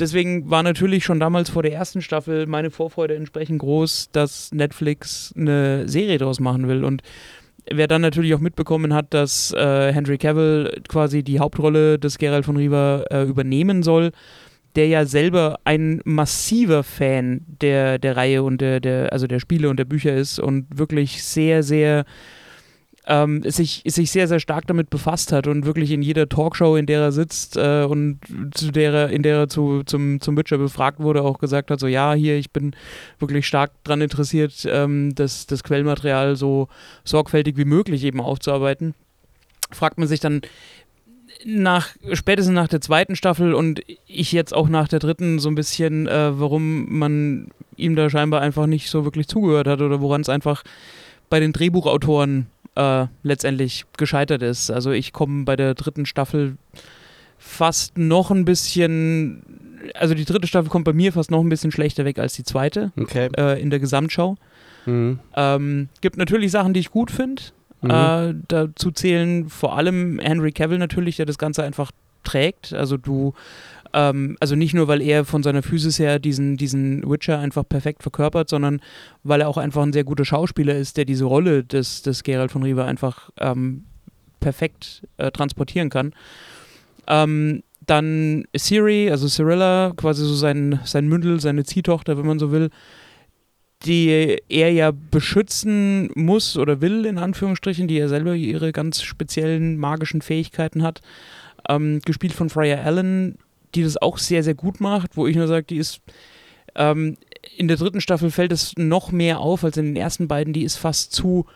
Deswegen 0.00 0.50
war 0.50 0.64
natürlich 0.64 1.04
schon 1.04 1.20
damals 1.20 1.50
vor 1.50 1.62
der 1.62 1.74
ersten 1.74 2.02
Staffel 2.02 2.46
meine 2.46 2.70
Vorfreude 2.70 3.14
entsprechend 3.14 3.60
groß, 3.60 4.08
dass 4.10 4.50
Netflix 4.50 5.32
eine 5.36 5.86
Serie 5.86 6.18
daraus 6.18 6.40
machen 6.40 6.66
will. 6.66 6.82
Und 6.82 7.02
wer 7.70 7.86
dann 7.86 8.00
natürlich 8.00 8.34
auch 8.34 8.40
mitbekommen 8.40 8.94
hat, 8.94 9.14
dass 9.14 9.52
äh, 9.52 9.92
Henry 9.92 10.18
Cavill 10.18 10.82
quasi 10.88 11.22
die 11.22 11.38
Hauptrolle 11.38 12.00
des 12.00 12.18
Geralt 12.18 12.46
von 12.46 12.56
Riva 12.56 13.04
äh, 13.10 13.22
übernehmen 13.22 13.84
soll, 13.84 14.10
der 14.76 14.88
ja 14.88 15.04
selber 15.04 15.58
ein 15.64 16.00
massiver 16.04 16.82
Fan 16.82 17.42
der, 17.46 17.98
der 17.98 18.16
Reihe 18.16 18.42
und 18.42 18.60
der, 18.60 18.80
der, 18.80 19.12
also 19.12 19.26
der 19.26 19.40
Spiele 19.40 19.68
und 19.68 19.76
der 19.76 19.84
Bücher 19.84 20.14
ist 20.14 20.38
und 20.38 20.66
wirklich 20.78 21.22
sehr, 21.22 21.62
sehr 21.62 22.04
ähm, 23.06 23.42
sich, 23.42 23.82
sich 23.84 24.10
sehr, 24.10 24.28
sehr 24.28 24.38
stark 24.38 24.66
damit 24.66 24.88
befasst 24.88 25.32
hat 25.32 25.46
und 25.46 25.66
wirklich 25.66 25.90
in 25.90 26.02
jeder 26.02 26.28
Talkshow, 26.28 26.76
in 26.76 26.86
der 26.86 27.00
er 27.00 27.12
sitzt 27.12 27.56
äh, 27.56 27.84
und 27.84 28.20
zu 28.54 28.70
der 28.70 28.92
er, 28.92 29.10
in 29.10 29.22
der 29.22 29.38
er 29.38 29.48
zu, 29.48 29.82
zum, 29.84 30.20
zum 30.20 30.36
Witcher 30.36 30.58
befragt 30.58 31.00
wurde, 31.00 31.22
auch 31.22 31.38
gesagt 31.38 31.70
hat, 31.70 31.80
so 31.80 31.88
ja, 31.88 32.14
hier, 32.14 32.36
ich 32.36 32.52
bin 32.52 32.76
wirklich 33.18 33.46
stark 33.46 33.72
daran 33.82 34.02
interessiert, 34.02 34.66
ähm, 34.70 35.14
das, 35.14 35.46
das 35.46 35.64
Quellmaterial 35.64 36.36
so 36.36 36.68
sorgfältig 37.04 37.56
wie 37.56 37.64
möglich 37.64 38.04
eben 38.04 38.20
aufzuarbeiten. 38.20 38.94
Fragt 39.72 39.98
man 39.98 40.06
sich 40.06 40.20
dann 40.20 40.42
nach, 41.44 41.88
spätestens 42.12 42.54
nach 42.54 42.68
der 42.68 42.80
zweiten 42.80 43.16
Staffel 43.16 43.54
und 43.54 43.82
ich 44.06 44.32
jetzt 44.32 44.54
auch 44.54 44.68
nach 44.68 44.88
der 44.88 44.98
dritten 44.98 45.38
so 45.38 45.48
ein 45.48 45.54
bisschen, 45.54 46.06
äh, 46.06 46.38
warum 46.38 46.98
man 46.98 47.48
ihm 47.76 47.96
da 47.96 48.10
scheinbar 48.10 48.40
einfach 48.40 48.66
nicht 48.66 48.88
so 48.90 49.04
wirklich 49.04 49.28
zugehört 49.28 49.66
hat 49.66 49.80
oder 49.80 50.00
woran 50.00 50.20
es 50.20 50.28
einfach 50.28 50.62
bei 51.30 51.40
den 51.40 51.52
Drehbuchautoren 51.52 52.46
äh, 52.74 53.06
letztendlich 53.22 53.84
gescheitert 53.96 54.42
ist. 54.42 54.70
Also 54.70 54.90
ich 54.90 55.12
komme 55.12 55.44
bei 55.44 55.56
der 55.56 55.74
dritten 55.74 56.06
Staffel 56.06 56.56
fast 57.38 57.98
noch 57.98 58.30
ein 58.30 58.44
bisschen, 58.44 59.42
also 59.94 60.14
die 60.14 60.24
dritte 60.24 60.46
Staffel 60.46 60.70
kommt 60.70 60.84
bei 60.84 60.92
mir 60.92 61.12
fast 61.12 61.30
noch 61.30 61.40
ein 61.40 61.48
bisschen 61.48 61.72
schlechter 61.72 62.04
weg 62.04 62.18
als 62.18 62.34
die 62.34 62.44
zweite 62.44 62.92
Okay. 62.98 63.28
äh, 63.36 63.60
in 63.60 63.70
der 63.70 63.80
Gesamtschau. 63.80 64.36
Mhm. 64.86 65.18
Ähm, 65.36 65.88
gibt 66.00 66.16
natürlich 66.16 66.50
Sachen, 66.50 66.72
die 66.72 66.80
ich 66.80 66.90
gut 66.90 67.10
finde. 67.10 67.42
Mhm. 67.82 67.90
Äh, 67.90 68.34
dazu 68.48 68.90
zählen 68.90 69.48
vor 69.48 69.76
allem 69.76 70.18
Henry 70.18 70.52
Cavill 70.52 70.78
natürlich, 70.78 71.16
der 71.16 71.26
das 71.26 71.38
Ganze 71.38 71.62
einfach 71.64 71.90
trägt. 72.24 72.72
Also 72.72 72.96
du, 72.96 73.34
ähm, 73.92 74.36
also 74.40 74.54
nicht 74.54 74.74
nur, 74.74 74.88
weil 74.88 75.02
er 75.02 75.24
von 75.24 75.42
seiner 75.42 75.62
Physis 75.62 75.98
her 75.98 76.18
diesen, 76.18 76.56
diesen 76.56 77.08
Witcher 77.08 77.38
einfach 77.38 77.68
perfekt 77.68 78.02
verkörpert, 78.02 78.48
sondern 78.48 78.80
weil 79.24 79.40
er 79.40 79.48
auch 79.48 79.58
einfach 79.58 79.82
ein 79.82 79.92
sehr 79.92 80.04
guter 80.04 80.24
Schauspieler 80.24 80.76
ist, 80.76 80.96
der 80.96 81.04
diese 81.04 81.24
Rolle 81.24 81.64
des, 81.64 82.02
des 82.02 82.22
Geralt 82.22 82.52
von 82.52 82.62
Riva 82.62 82.84
einfach 82.84 83.30
ähm, 83.38 83.84
perfekt 84.40 85.06
äh, 85.16 85.30
transportieren 85.30 85.90
kann. 85.90 86.12
Ähm, 87.08 87.62
dann 87.84 88.44
Siri, 88.56 89.10
also 89.10 89.26
Cyrilla, 89.26 89.92
quasi 89.96 90.24
so 90.24 90.34
sein, 90.34 90.78
sein 90.84 91.08
Mündel, 91.08 91.40
seine 91.40 91.64
Ziehtochter, 91.64 92.16
wenn 92.16 92.26
man 92.26 92.38
so 92.38 92.52
will, 92.52 92.70
die 93.84 94.38
er 94.48 94.72
ja 94.72 94.92
beschützen 95.10 96.10
muss 96.14 96.56
oder 96.56 96.80
will, 96.80 97.04
in 97.06 97.18
Anführungsstrichen, 97.18 97.88
die 97.88 97.96
ja 97.96 98.08
selber 98.08 98.34
ihre 98.34 98.72
ganz 98.72 99.02
speziellen 99.02 99.76
magischen 99.76 100.22
Fähigkeiten 100.22 100.82
hat. 100.82 101.00
Ähm, 101.68 102.00
gespielt 102.04 102.32
von 102.32 102.50
Freya 102.50 102.82
Allen, 102.82 103.36
die 103.74 103.82
das 103.84 103.96
auch 104.00 104.18
sehr, 104.18 104.42
sehr 104.42 104.54
gut 104.54 104.80
macht, 104.80 105.16
wo 105.16 105.26
ich 105.26 105.36
nur 105.36 105.46
sage, 105.46 105.64
die 105.64 105.76
ist 105.78 106.00
ähm, 106.74 107.16
in 107.56 107.68
der 107.68 107.76
dritten 107.76 108.00
Staffel 108.00 108.30
fällt 108.30 108.52
es 108.52 108.74
noch 108.76 109.12
mehr 109.12 109.40
auf 109.40 109.64
als 109.64 109.76
in 109.76 109.86
den 109.86 109.96
ersten 109.96 110.28
beiden. 110.28 110.52
Die 110.52 110.62
ist 110.64 110.76
fast 110.76 111.12
zu, 111.12 111.46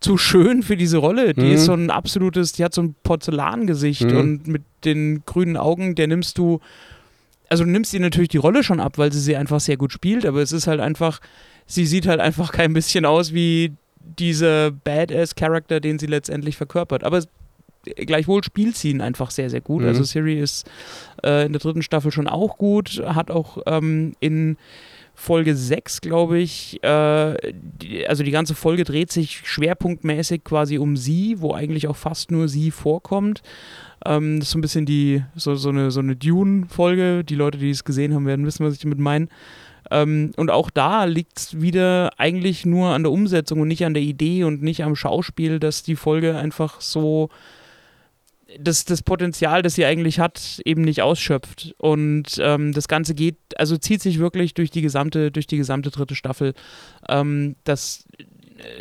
zu 0.00 0.16
schön 0.18 0.62
für 0.62 0.76
diese 0.76 0.98
Rolle. 0.98 1.34
Die 1.34 1.40
Mhm. 1.46 1.52
ist 1.52 1.64
so 1.64 1.72
ein 1.72 1.90
absolutes, 1.90 2.52
die 2.52 2.64
hat 2.64 2.74
so 2.74 2.82
ein 2.82 2.94
Porzellangesicht 3.02 4.02
Mhm. 4.10 4.16
und 4.16 4.46
mit 4.46 4.62
den 4.84 5.22
grünen 5.26 5.56
Augen, 5.56 5.94
der 5.94 6.06
nimmst 6.08 6.38
du, 6.38 6.60
also 7.48 7.64
du 7.64 7.70
nimmst 7.70 7.92
ihr 7.94 8.00
natürlich 8.00 8.28
die 8.28 8.36
Rolle 8.38 8.62
schon 8.62 8.80
ab, 8.80 8.96
weil 8.98 9.12
sie 9.12 9.20
sie 9.20 9.36
einfach 9.36 9.60
sehr 9.60 9.76
gut 9.76 9.92
spielt, 9.92 10.24
aber 10.26 10.40
es 10.42 10.52
ist 10.52 10.66
halt 10.66 10.80
einfach, 10.80 11.20
sie 11.70 11.86
sieht 11.86 12.06
halt 12.06 12.20
einfach 12.20 12.52
kein 12.52 12.72
bisschen 12.72 13.04
aus 13.04 13.32
wie 13.32 13.72
dieser 14.00 14.72
Badass-Charakter, 14.72 15.80
den 15.80 15.98
sie 15.98 16.06
letztendlich 16.06 16.56
verkörpert. 16.56 17.04
Aber 17.04 17.22
gleichwohl 17.84 18.42
spielt 18.42 18.76
sie 18.76 18.90
ihn 18.90 19.00
einfach 19.00 19.30
sehr, 19.30 19.48
sehr 19.50 19.60
gut. 19.60 19.82
Mhm. 19.82 19.88
Also 19.88 20.02
Siri 20.02 20.38
ist 20.38 20.68
äh, 21.24 21.46
in 21.46 21.52
der 21.52 21.60
dritten 21.60 21.82
Staffel 21.82 22.10
schon 22.10 22.26
auch 22.26 22.58
gut, 22.58 23.02
hat 23.06 23.30
auch 23.30 23.58
ähm, 23.66 24.14
in 24.18 24.56
Folge 25.14 25.54
6, 25.54 26.00
glaube 26.00 26.38
ich, 26.38 26.82
äh, 26.82 27.36
die, 27.52 28.06
also 28.06 28.24
die 28.24 28.30
ganze 28.30 28.54
Folge 28.54 28.84
dreht 28.84 29.12
sich 29.12 29.42
schwerpunktmäßig 29.44 30.44
quasi 30.44 30.78
um 30.78 30.96
sie, 30.96 31.40
wo 31.40 31.52
eigentlich 31.52 31.86
auch 31.88 31.96
fast 31.96 32.30
nur 32.30 32.48
sie 32.48 32.70
vorkommt. 32.70 33.42
Ähm, 34.04 34.40
das 34.40 34.48
ist 34.48 34.52
so 34.52 34.58
ein 34.58 34.62
bisschen 34.62 34.86
die, 34.86 35.22
so, 35.36 35.54
so 35.54 35.68
eine, 35.68 35.90
so 35.90 36.00
eine 36.00 36.16
Dune-Folge. 36.16 37.22
Die 37.22 37.34
Leute, 37.34 37.58
die 37.58 37.70
es 37.70 37.84
gesehen 37.84 38.14
haben, 38.14 38.26
werden 38.26 38.46
wissen, 38.46 38.64
was 38.64 38.74
ich 38.74 38.80
damit 38.80 38.98
meine. 38.98 39.28
Ähm, 39.90 40.32
und 40.36 40.50
auch 40.50 40.70
da 40.70 41.04
liegt 41.04 41.38
es 41.38 41.60
wieder 41.60 42.12
eigentlich 42.18 42.64
nur 42.64 42.90
an 42.90 43.02
der 43.02 43.12
Umsetzung 43.12 43.60
und 43.60 43.68
nicht 43.68 43.84
an 43.84 43.94
der 43.94 44.02
Idee 44.02 44.44
und 44.44 44.62
nicht 44.62 44.84
am 44.84 44.96
Schauspiel, 44.96 45.58
dass 45.58 45.82
die 45.82 45.96
Folge 45.96 46.36
einfach 46.36 46.80
so 46.80 47.30
das, 48.58 48.84
das 48.84 49.02
Potenzial, 49.02 49.62
das 49.62 49.74
sie 49.74 49.84
eigentlich 49.84 50.18
hat, 50.18 50.60
eben 50.64 50.82
nicht 50.82 51.02
ausschöpft. 51.02 51.74
Und 51.78 52.40
ähm, 52.40 52.72
das 52.72 52.88
Ganze 52.88 53.14
geht, 53.14 53.36
also 53.56 53.76
zieht 53.76 54.02
sich 54.02 54.18
wirklich 54.18 54.54
durch 54.54 54.70
die 54.70 54.82
gesamte, 54.82 55.30
durch 55.30 55.46
die 55.46 55.56
gesamte 55.56 55.90
dritte 55.90 56.14
Staffel. 56.14 56.54
Ähm, 57.08 57.56
das, 57.64 58.04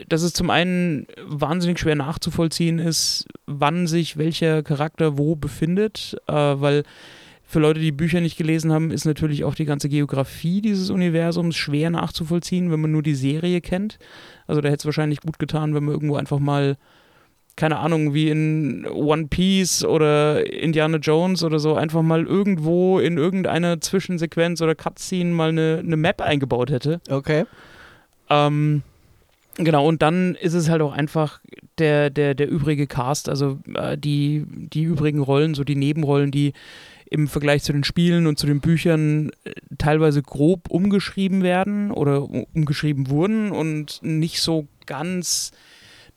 dass 0.08 0.22
es 0.22 0.34
zum 0.34 0.50
einen 0.50 1.08
wahnsinnig 1.26 1.80
schwer 1.80 1.96
nachzuvollziehen 1.96 2.80
ist, 2.80 3.26
wann 3.46 3.88
sich 3.88 4.18
welcher 4.18 4.64
Charakter 4.64 5.18
wo 5.18 5.36
befindet, 5.36 6.18
äh, 6.28 6.34
weil 6.34 6.84
für 7.50 7.58
Leute, 7.60 7.80
die 7.80 7.92
Bücher 7.92 8.22
nicht 8.22 8.38
gelesen 8.38 8.72
haben, 8.72 8.92
ist 8.92 9.06
natürlich 9.06 9.44
auch 9.44 9.56
die 9.56 9.66
ganze 9.66 9.90
Geografie 9.90 10.62
dieses 10.62 10.92
Universums 10.92 11.56
schwer 11.56 11.90
nachzuvollziehen, 11.90 12.72
wenn 12.72 12.80
man 12.80 12.92
nur 12.92 13.02
die 13.02 13.16
Serie 13.16 13.60
kennt. 13.60 13.98
Also 14.46 14.62
da 14.62 14.70
hätte 14.70 14.82
es 14.82 14.86
wahrscheinlich 14.86 15.22
gut 15.22 15.40
getan, 15.40 15.74
wenn 15.74 15.84
man 15.84 15.96
irgendwo 15.96 16.16
einfach 16.16 16.38
mal, 16.38 16.78
keine 17.56 17.80
Ahnung, 17.80 18.14
wie 18.14 18.30
in 18.30 18.86
One 18.86 19.30
Piece 19.32 19.84
oder 19.84 20.46
Indiana 20.48 20.98
Jones 20.98 21.44
oder 21.44 21.58
so, 21.58 21.74
einfach 21.74 22.04
mal 22.04 22.28
irgendwo 22.28 23.00
in 23.00 23.18
irgendeiner 23.18 23.82
Zwischensequenz 23.82 24.62
oder 24.62 24.76
Cutscene 24.76 25.34
mal 25.34 25.50
eine, 25.50 25.82
eine 25.84 25.98
Map 25.98 26.22
eingebaut 26.22 26.70
hätte. 26.70 27.02
Okay. 27.10 27.46
Ähm, 28.30 28.84
genau, 29.56 29.88
und 29.88 30.04
dann 30.04 30.36
ist 30.36 30.54
es 30.54 30.70
halt 30.70 30.84
auch 30.84 30.94
einfach 30.94 31.40
der, 31.80 32.12
der, 32.12 32.36
der 32.36 32.48
übrige 32.48 32.86
Cast, 32.86 33.28
also 33.28 33.58
äh, 33.74 33.98
die, 33.98 34.46
die 34.48 34.84
übrigen 34.84 35.20
Rollen, 35.20 35.56
so 35.56 35.64
die 35.64 35.76
Nebenrollen, 35.76 36.30
die 36.30 36.54
im 37.10 37.28
Vergleich 37.28 37.64
zu 37.64 37.74
den 37.74 37.84
Spielen 37.84 38.28
und 38.28 38.38
zu 38.38 38.46
den 38.48 38.60
Büchern 38.62 39.32
äh, 39.44 39.52
teilweise 39.78 40.22
grob 40.22 40.70
umgeschrieben 40.70 41.42
werden 41.44 41.92
oder 41.92 42.30
umgeschrieben 42.54 43.10
wurden 43.10 43.52
und 43.52 44.00
nicht 44.04 44.42
so 44.42 44.68
ganz 44.86 45.52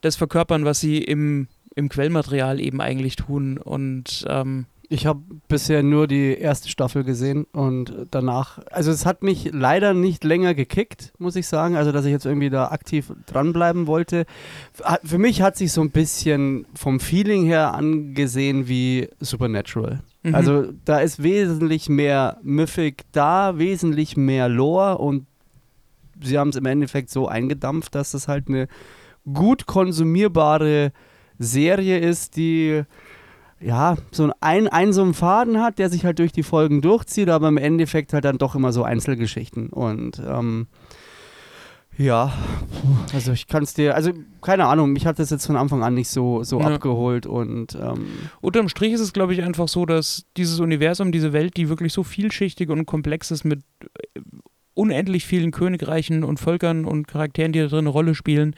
das 0.01 0.17
verkörpern, 0.17 0.65
was 0.65 0.81
sie 0.81 0.99
im, 0.99 1.49
im 1.75 1.89
Quellmaterial 1.89 2.61
eben 2.61 2.81
eigentlich 2.81 3.17
tun. 3.17 3.59
Und 3.59 4.25
ähm, 4.29 4.67
Ich 4.93 5.07
habe 5.07 5.23
bisher 5.49 5.83
nur 5.83 6.07
die 6.07 6.37
erste 6.37 6.69
Staffel 6.69 7.03
gesehen 7.03 7.47
und 7.53 7.95
danach, 8.11 8.59
also 8.71 8.91
es 8.91 9.07
hat 9.07 9.23
mich 9.23 9.49
leider 9.51 9.95
nicht 9.95 10.23
länger 10.23 10.53
gekickt, 10.55 11.15
muss 11.19 11.35
ich 11.35 11.47
sagen, 11.47 11.77
also 11.77 11.93
dass 11.93 12.05
ich 12.05 12.13
jetzt 12.13 12.27
irgendwie 12.27 12.51
da 12.51 12.69
aktiv 12.69 13.11
dranbleiben 13.25 13.87
wollte. 13.87 14.27
Für 15.03 15.17
mich 15.17 15.41
hat 15.41 15.57
sich 15.57 15.73
so 15.73 15.81
ein 15.81 15.93
bisschen 15.93 16.67
vom 16.75 17.01
Feeling 17.01 17.47
her 17.47 17.73
angesehen 17.73 18.69
wie 18.69 19.09
Supernatural. 19.19 20.01
Mhm. 20.23 20.35
Also 20.35 20.73
da 20.85 21.01
ist 21.01 21.23
wesentlich 21.23 21.89
mehr 21.89 22.39
Mythic 22.43 23.05
da, 23.13 23.59
wesentlich 23.59 24.17
mehr 24.17 24.49
Lore 24.49 24.99
und 24.99 25.27
sie 26.23 26.39
haben 26.39 26.51
es 26.51 26.57
im 26.57 26.67
Endeffekt 26.67 27.11
so 27.11 27.29
eingedampft, 27.29 27.95
dass 27.95 28.15
es 28.15 28.29
halt 28.29 28.49
eine 28.49 28.69
gut 29.33 29.67
konsumierbare 29.67 30.93
Serie 31.39 31.99
ist, 31.99 32.37
die 32.37 32.83
ja 33.61 33.97
so 34.11 34.31
ein, 34.41 34.69
ein 34.69 34.93
so 34.93 35.03
einen 35.03 35.15
Faden 35.15 35.61
hat, 35.61 35.79
der 35.79 35.89
sich 35.89 36.05
halt 36.05 36.19
durch 36.19 36.33
die 36.33 36.43
Folgen 36.43 36.81
durchzieht, 36.81 37.29
aber 37.29 37.49
im 37.49 37.59
Endeffekt 37.59 38.13
halt 38.13 38.25
dann 38.25 38.39
doch 38.39 38.55
immer 38.55 38.73
so 38.73 38.83
Einzelgeschichten 38.83 39.69
und 39.69 40.21
ähm, 40.25 40.67
ja, 41.99 42.33
also 43.13 43.33
ich 43.33 43.47
kann 43.47 43.63
es 43.63 43.75
dir, 43.75 43.95
also 43.95 44.13
keine 44.41 44.67
Ahnung, 44.67 44.93
mich 44.93 45.07
hat 45.07 45.19
das 45.19 45.31
jetzt 45.31 45.47
von 45.47 45.57
Anfang 45.57 45.83
an 45.83 45.95
nicht 45.95 46.09
so, 46.09 46.43
so 46.43 46.59
Ja. 46.61 46.67
abgeholt 46.75 47.27
und 47.27 47.75
ähm, 47.75 48.07
Unterm 48.41 48.69
Strich 48.69 48.93
ist 48.93 49.01
es, 49.01 49.13
glaube 49.13 49.35
ich, 49.35 49.43
einfach 49.43 49.69
so, 49.69 49.87
dass 49.87 50.25
dieses 50.37 50.59
Universum, 50.61 51.13
diese 51.13 51.33
Welt, 51.33 51.57
die 51.57 51.69
wirklich 51.69 51.93
so 51.93 52.03
vielschichtig 52.03 52.71
und 52.71 52.87
komplex 52.87 53.31
ist 53.31 53.45
mit 53.45 53.61
äh, 53.83 54.21
unendlich 54.75 55.27
vielen 55.27 55.51
Königreichen 55.51 56.25
und 56.25 56.41
Völkern 56.41 56.87
und 56.87 57.07
Charakteren, 57.07 57.53
die 57.53 57.61
da 57.61 57.67
drin 57.67 57.81
eine 57.81 57.91
Rolle 57.91 58.15
spielen, 58.15 58.57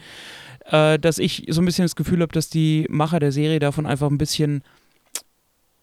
äh, 0.66 0.98
dass 0.98 1.18
ich 1.18 1.46
so 1.50 1.60
ein 1.60 1.64
bisschen 1.64 1.84
das 1.84 1.96
Gefühl 1.96 2.20
habe, 2.22 2.32
dass 2.32 2.48
die 2.48 2.86
Macher 2.88 3.18
der 3.18 3.32
Serie 3.32 3.58
davon 3.58 3.84
einfach 3.84 4.08
ein 4.10 4.18
bisschen 4.18 4.62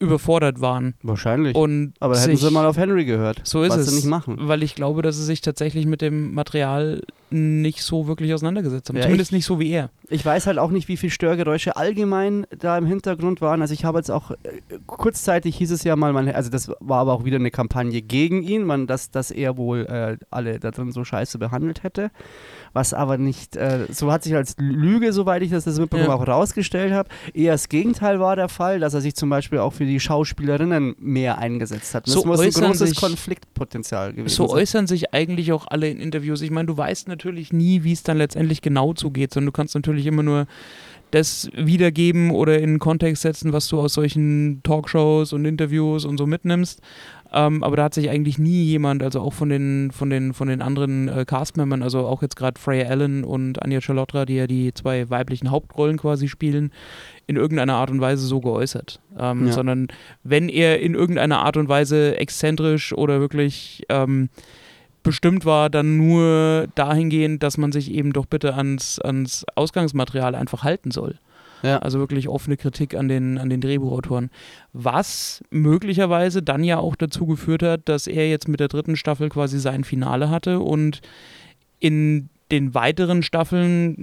überfordert 0.02 0.60
waren. 0.62 0.96
wahrscheinlich. 1.04 1.56
Und 1.56 1.94
Aber 2.00 2.16
da 2.16 2.20
hätten 2.22 2.32
sich, 2.36 2.42
sie 2.46 2.52
mal 2.52 2.66
auf 2.66 2.78
Henry 2.78 3.06
gehört. 3.06 3.42
so 3.44 3.64
ist 3.64 3.70
was 3.72 3.78
es, 3.82 3.90
sie 3.90 3.96
nicht 3.96 4.06
machen. 4.08 4.38
weil 4.42 4.64
ich 4.64 4.76
glaube, 4.76 5.02
dass 5.02 5.16
sie 5.18 5.24
sich 5.24 5.42
tatsächlich 5.42 5.86
mit 5.86 6.02
dem 6.02 6.34
Material 6.34 7.02
nicht 7.30 7.82
so 7.84 8.08
wirklich 8.08 8.34
auseinandergesetzt 8.34 8.90
haben. 8.90 8.98
Ja, 8.98 9.04
Zumindest 9.04 9.32
ich- 9.32 9.36
nicht 9.38 9.46
so 9.46 9.60
wie 9.60 9.70
er. 9.72 9.90
Ich 10.10 10.26
weiß 10.26 10.48
halt 10.48 10.58
auch 10.58 10.72
nicht, 10.72 10.90
wie 10.90 10.98
viel 10.98 11.10
Störgeräusche 11.10 11.78
allgemein 11.78 12.46
da 12.60 12.78
im 12.78 12.86
Hintergrund 12.86 13.40
waren. 13.40 13.62
Also 13.62 13.74
ich 13.74 13.86
habe 13.86 14.00
jetzt 14.00 14.12
auch, 14.12 14.32
äh, 14.32 14.36
kurzzeitig 14.86 15.56
hieß 15.56 15.72
es 15.72 15.84
ja 15.86 15.96
mal, 15.96 16.12
man, 16.12 16.28
also 16.28 16.50
das 16.50 16.70
war 16.82 17.00
aber 17.00 17.14
auch 17.14 17.24
wieder 17.24 17.38
eine 17.38 17.52
Kampagne 17.52 18.02
gegen 18.02 18.44
ihn, 18.44 18.66
man, 18.66 18.88
dass, 18.88 19.12
dass 19.12 19.32
er 19.32 19.56
wohl 19.56 19.86
äh, 19.86 20.18
alle 20.30 20.60
da 20.60 20.72
drin 20.72 20.92
so 20.92 21.06
scheiße 21.06 21.38
behandelt 21.38 21.84
hätte. 21.84 22.12
Was 22.74 22.94
aber 22.94 23.18
nicht, 23.18 23.58
äh, 23.58 23.88
so 23.90 24.12
hat 24.12 24.24
sich 24.24 24.34
als 24.36 24.56
Lüge, 24.58 25.12
soweit 25.12 25.42
ich 25.42 25.50
das, 25.52 25.66
das 25.66 25.78
mitbekommen 25.78 26.08
Ja. 26.10 26.16
auch 26.16 26.26
rausgestellt 26.28 26.94
habe. 26.94 27.10
Eher 27.34 27.52
das 27.52 27.68
Gegenteil 27.68 28.20
war 28.22 28.36
der 28.38 28.48
Fall, 28.48 28.80
dass 28.80 28.94
er 28.94 29.02
sich 29.02 29.14
zum 29.16 29.30
Beispiel 29.30 29.60
auch 29.60 29.74
für 29.74 29.86
die 29.86 30.00
Schauspielerinnen 30.00 30.96
mehr 30.98 31.38
eingesetzt 31.38 31.94
hat. 31.94 32.08
Und 32.08 32.14
So 32.14 32.20
das 32.22 32.26
muss 32.26 32.40
ein 32.40 32.52
großes 32.68 32.90
sich- 32.92 32.98
Konfliktpotenzial 33.00 34.14
gewesen 34.14 34.34
So 34.36 34.48
sein. 34.48 34.58
äußern 34.58 34.88
sich 34.88 35.14
eigentlich 35.14 35.52
auch 35.52 35.68
alle 35.70 35.90
in 35.90 36.00
Interviews. 36.00 36.42
Ich 36.42 36.52
meine, 36.52 36.68
du 36.68 36.78
weißt 36.78 37.08
natürlich 37.08 37.52
nie, 37.52 37.84
wie 37.84 37.92
es 37.92 38.04
dann 38.04 38.18
letztendlich 38.18 38.62
genau 38.62 38.94
zugeht, 38.94 39.34
sondern 39.34 39.48
du 39.48 39.52
kannst 39.52 39.76
natürlich 39.76 40.06
immer 40.06 40.24
nur 40.24 40.48
das 41.12 41.50
wiedergeben 41.54 42.32
oder 42.32 42.58
in 42.60 42.80
Kontext 42.80 43.24
setzen, 43.24 43.52
was 43.52 43.68
du 43.68 43.82
aus 43.82 43.94
solchen 43.96 44.62
Talkshows 44.64 45.34
und 45.34 45.44
Interviews 45.44 46.06
und 46.06 46.18
so 46.18 46.26
mitnimmst. 46.26 46.80
Ähm, 47.34 47.64
aber 47.64 47.78
da 47.78 47.84
hat 47.86 47.94
sich 47.94 48.10
eigentlich 48.10 48.38
nie 48.38 48.64
jemand, 48.64 49.02
also 49.04 49.22
auch 49.22 49.34
von 49.34 49.48
den, 49.48 49.92
von 49.92 50.10
den, 50.10 50.34
von 50.34 50.50
den 50.50 50.62
anderen 50.62 51.08
äh, 51.08 51.24
Castmembern, 51.26 51.82
also 51.82 52.06
auch 52.06 52.22
jetzt 52.22 52.36
gerade 52.36 52.60
Freya 52.60 52.90
Allen 52.90 53.24
und 53.24 53.62
Anja 53.64 53.80
Chalotra, 53.80 54.26
die 54.26 54.36
ja 54.36 54.48
die 54.48 54.74
zwei 54.74 55.10
weiblichen 55.10 55.50
Hauptrollen 55.50 55.98
quasi 55.98 56.28
spielen, 56.28 56.72
in 57.28 57.38
irgendeiner 57.38 57.76
Art 57.76 57.90
und 57.90 58.02
Weise 58.02 58.26
so 58.26 58.42
geäußert. 58.42 59.00
Ähm, 59.18 59.48
Ja. 59.48 59.54
Sondern 59.54 59.88
wenn 60.24 60.50
er 60.50 60.82
in 60.82 60.94
irgendeiner 60.94 61.40
Art 61.40 61.56
und 61.56 61.70
Weise 61.70 62.18
exzentrisch 62.18 62.92
oder 62.94 63.22
wirklich 63.22 63.84
ähm, 63.88 64.30
bestimmt 65.04 65.46
war, 65.46 65.70
dann 65.70 65.98
nur 65.98 66.68
dahingehend, 66.76 67.44
dass 67.44 67.58
man 67.58 67.72
sich 67.72 67.92
eben 67.92 68.14
doch 68.14 68.26
bitte 68.26 68.56
ans, 68.56 69.00
ans 69.00 69.46
Ausgangsmaterial 69.56 70.36
einfach 70.36 70.64
halten 70.64 70.92
soll. 70.92 71.18
Ja. 71.64 71.80
Also 71.80 72.00
wirklich 72.00 72.28
offene 72.28 72.58
Kritik 72.58 72.96
an 72.96 73.08
den, 73.08 73.38
an 73.38 73.50
den 73.50 73.62
Drehbuchautoren. 73.62 74.30
Was 74.74 75.44
möglicherweise 75.50 76.42
dann 76.42 76.64
ja 76.64 76.78
auch 76.78 76.96
dazu 76.96 77.26
geführt 77.26 77.64
hat, 77.64 77.88
dass 77.90 78.08
er 78.08 78.30
jetzt 78.30 78.48
mit 78.48 78.60
der 78.60 78.68
dritten 78.68 78.96
Staffel 78.96 79.30
quasi 79.30 79.60
sein 79.60 79.84
Finale 79.84 80.30
hatte 80.30 80.60
und 80.60 81.02
in 81.80 82.30
den 82.52 82.74
weiteren 82.74 83.24
Staffeln, 83.24 83.96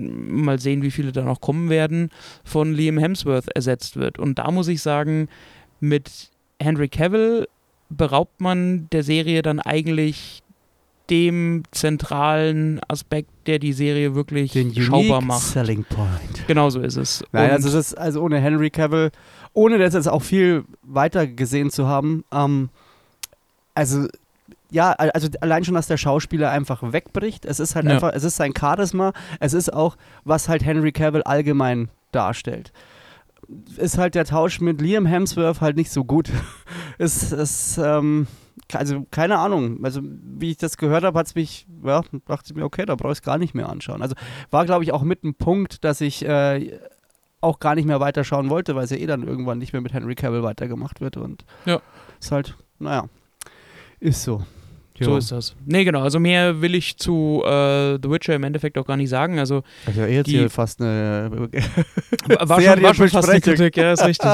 mal 0.42 0.58
sehen, 0.58 0.82
wie 0.82 0.90
viele 0.90 1.12
da 1.12 1.22
noch 1.22 1.40
kommen 1.40 1.68
werden, 1.68 2.08
von 2.44 2.72
Liam 2.72 2.98
Hemsworth 2.98 3.48
ersetzt 3.54 3.96
wird. 3.96 4.18
Und 4.18 4.38
da 4.38 4.50
muss 4.50 4.68
ich 4.68 4.80
sagen, 4.80 5.28
mit 5.80 6.30
Henry 6.58 6.88
Cavill 6.88 7.46
beraubt 7.90 8.40
man 8.40 8.88
der 8.90 9.02
Serie 9.02 9.42
dann 9.42 9.60
eigentlich 9.60 10.42
dem 11.10 11.62
zentralen 11.70 12.80
Aspekt, 12.88 13.30
der 13.46 13.58
die 13.58 13.72
Serie 13.72 14.14
wirklich 14.14 14.52
Den 14.52 14.74
schaubar 14.74 15.20
macht. 15.22 15.42
Selling 15.42 15.84
Point. 15.84 16.46
Genau 16.46 16.68
so 16.70 16.80
ist 16.80 16.96
es. 16.96 17.24
Nein, 17.32 17.46
Und- 17.46 17.50
also 17.52 17.70
das 17.72 17.94
also 17.94 18.22
ohne 18.22 18.38
Henry 18.40 18.70
Cavill, 18.70 19.10
ohne 19.54 19.78
das 19.78 19.94
jetzt 19.94 20.08
auch 20.08 20.22
viel 20.22 20.64
weiter 20.82 21.26
gesehen 21.26 21.70
zu 21.70 21.86
haben, 21.86 22.24
ähm, 22.32 22.68
also 23.74 24.06
ja, 24.70 24.92
al- 24.92 25.10
also 25.12 25.28
allein 25.40 25.64
schon, 25.64 25.74
dass 25.74 25.86
der 25.86 25.96
Schauspieler 25.96 26.50
einfach 26.50 26.82
wegbricht. 26.92 27.46
Es 27.46 27.58
ist 27.58 27.74
halt 27.74 27.86
Ja. 27.86 27.92
einfach, 27.92 28.12
es 28.12 28.22
ist 28.24 28.36
sein 28.36 28.52
Charisma, 28.58 29.12
es 29.40 29.54
ist 29.54 29.72
auch, 29.72 29.96
was 30.24 30.48
halt 30.48 30.62
Henry 30.64 30.92
Cavill 30.92 31.22
allgemein 31.22 31.88
darstellt. 32.12 32.72
Ist 33.78 33.96
halt 33.96 34.14
der 34.14 34.26
Tausch 34.26 34.60
mit 34.60 34.82
Liam 34.82 35.06
Hemsworth 35.06 35.62
halt 35.62 35.76
nicht 35.76 35.90
so 35.90 36.04
gut. 36.04 36.28
ist, 36.98 37.32
ist, 37.32 37.78
ähm, 37.82 38.26
also 38.72 39.06
keine 39.10 39.38
Ahnung. 39.38 39.84
Also 39.84 40.00
wie 40.02 40.50
ich 40.50 40.56
das 40.58 40.76
gehört 40.76 41.04
habe, 41.04 41.18
hat 41.18 41.26
es 41.26 41.34
mich, 41.34 41.66
ja, 41.84 42.02
dachte 42.26 42.50
ich 42.50 42.54
mir, 42.54 42.64
okay, 42.64 42.84
da 42.86 42.94
brauche 42.96 43.12
ich 43.12 43.18
es 43.18 43.22
gar 43.22 43.38
nicht 43.38 43.54
mehr 43.54 43.68
anschauen. 43.68 44.02
Also 44.02 44.14
war, 44.50 44.64
glaube 44.66 44.84
ich, 44.84 44.92
auch 44.92 45.02
mit 45.02 45.24
ein 45.24 45.34
Punkt, 45.34 45.84
dass 45.84 46.00
ich 46.00 46.24
äh, 46.24 46.78
auch 47.40 47.60
gar 47.60 47.74
nicht 47.74 47.86
mehr 47.86 48.00
weiterschauen 48.00 48.50
wollte, 48.50 48.74
weil 48.74 48.84
es 48.84 48.90
ja 48.90 48.96
eh 48.96 49.06
dann 49.06 49.22
irgendwann 49.26 49.58
nicht 49.58 49.72
mehr 49.72 49.82
mit 49.82 49.92
Henry 49.92 50.14
Cavill 50.14 50.42
weitergemacht 50.42 51.00
wird. 51.00 51.16
Und 51.16 51.44
Ja. 51.66 51.80
ist 52.20 52.32
halt, 52.32 52.56
naja, 52.78 53.04
ist 54.00 54.22
so. 54.22 54.44
So 55.00 55.10
Jo. 55.12 55.16
ist 55.18 55.30
das. 55.32 55.54
Nee, 55.64 55.84
genau. 55.84 56.02
Also 56.02 56.18
mehr 56.18 56.60
will 56.60 56.74
ich 56.74 56.96
zu 56.96 57.42
äh, 57.44 57.98
The 58.02 58.10
Witcher 58.10 58.34
im 58.34 58.42
Endeffekt 58.42 58.76
auch 58.78 58.86
gar 58.86 58.96
nicht 58.96 59.10
sagen. 59.10 59.38
Also 59.38 59.62
Also 59.86 60.02
jetzt 60.02 60.26
Die- 60.26 60.32
hier 60.38 60.50
fast 60.50 60.80
eine. 60.80 61.30
war 62.40 62.60
schon, 62.60 62.82
war 62.82 62.94
schon 62.94 63.08
fast 63.08 63.28
eine. 63.28 63.40
Kritik, 63.40 63.76
ja, 63.76 63.92
ist 63.92 64.04
richtig. 64.04 64.30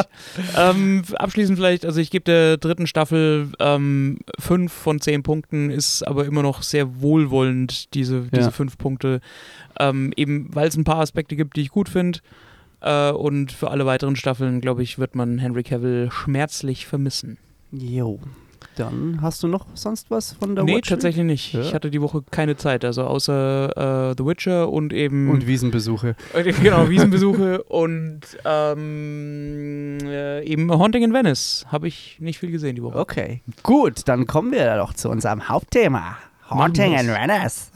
ähm, 0.56 1.02
abschließend 1.16 1.58
vielleicht, 1.58 1.84
also 1.84 2.00
ich 2.00 2.10
gebe 2.10 2.24
der 2.24 2.56
dritten 2.56 2.86
Staffel 2.86 3.48
ähm, 3.60 4.18
fünf 4.38 4.72
von 4.72 5.00
zehn 5.00 5.22
Punkten, 5.22 5.70
ist 5.70 6.02
aber 6.06 6.24
immer 6.24 6.42
noch 6.42 6.62
sehr 6.62 7.00
wohlwollend, 7.02 7.92
diese, 7.94 8.22
diese 8.32 8.42
Ja. 8.46 8.50
fünf 8.50 8.78
Punkte. 8.78 9.20
Ähm, 9.78 10.12
eben, 10.16 10.48
weil 10.54 10.68
es 10.68 10.76
ein 10.76 10.84
paar 10.84 11.00
Aspekte 11.00 11.36
gibt, 11.36 11.56
die 11.56 11.62
ich 11.62 11.68
gut 11.70 11.88
finde. 11.88 12.20
Äh, 12.80 13.10
und 13.10 13.52
für 13.52 13.70
alle 13.70 13.86
weiteren 13.86 14.16
Staffeln, 14.16 14.60
glaube 14.60 14.82
ich, 14.82 14.98
wird 14.98 15.14
man 15.14 15.38
Henry 15.38 15.62
Cavill 15.62 16.10
schmerzlich 16.10 16.86
vermissen. 16.86 17.38
Jo. 17.72 18.20
Dann 18.76 19.20
hast 19.22 19.42
du 19.42 19.48
noch 19.48 19.66
sonst 19.74 20.10
was 20.10 20.32
von 20.32 20.54
der 20.54 20.64
nee, 20.64 20.76
Watch? 20.76 20.88
tatsächlich 20.88 21.24
nicht. 21.24 21.54
Ja. 21.54 21.60
Ich 21.60 21.74
hatte 21.74 21.90
die 21.90 22.00
Woche 22.00 22.22
keine 22.30 22.56
Zeit, 22.56 22.84
also 22.84 23.04
außer 23.04 24.10
äh, 24.10 24.14
The 24.18 24.26
Witcher 24.26 24.68
und 24.70 24.92
eben 24.92 25.30
Und 25.30 25.46
Wiesenbesuche. 25.46 26.16
Äh, 26.32 26.52
Genau, 26.52 26.88
Wiesenbesuche 26.88 27.62
und 27.68 28.20
ähm, 28.44 29.98
äh, 30.04 30.44
eben 30.44 30.70
Haunting 30.72 31.02
in 31.02 31.12
Venice. 31.12 31.66
Habe 31.68 31.88
ich 31.88 32.16
nicht 32.20 32.38
viel 32.38 32.50
gesehen 32.50 32.76
die 32.76 32.82
Woche. 32.82 32.98
Okay. 32.98 33.42
Gut, 33.62 34.02
dann 34.06 34.26
kommen 34.26 34.52
wir 34.52 34.76
doch 34.76 34.92
zu 34.94 35.08
unserem 35.08 35.48
Hauptthema. 35.48 36.16
Haunting 36.50 36.94
and. 36.94 37.08
Venice. 37.08 37.70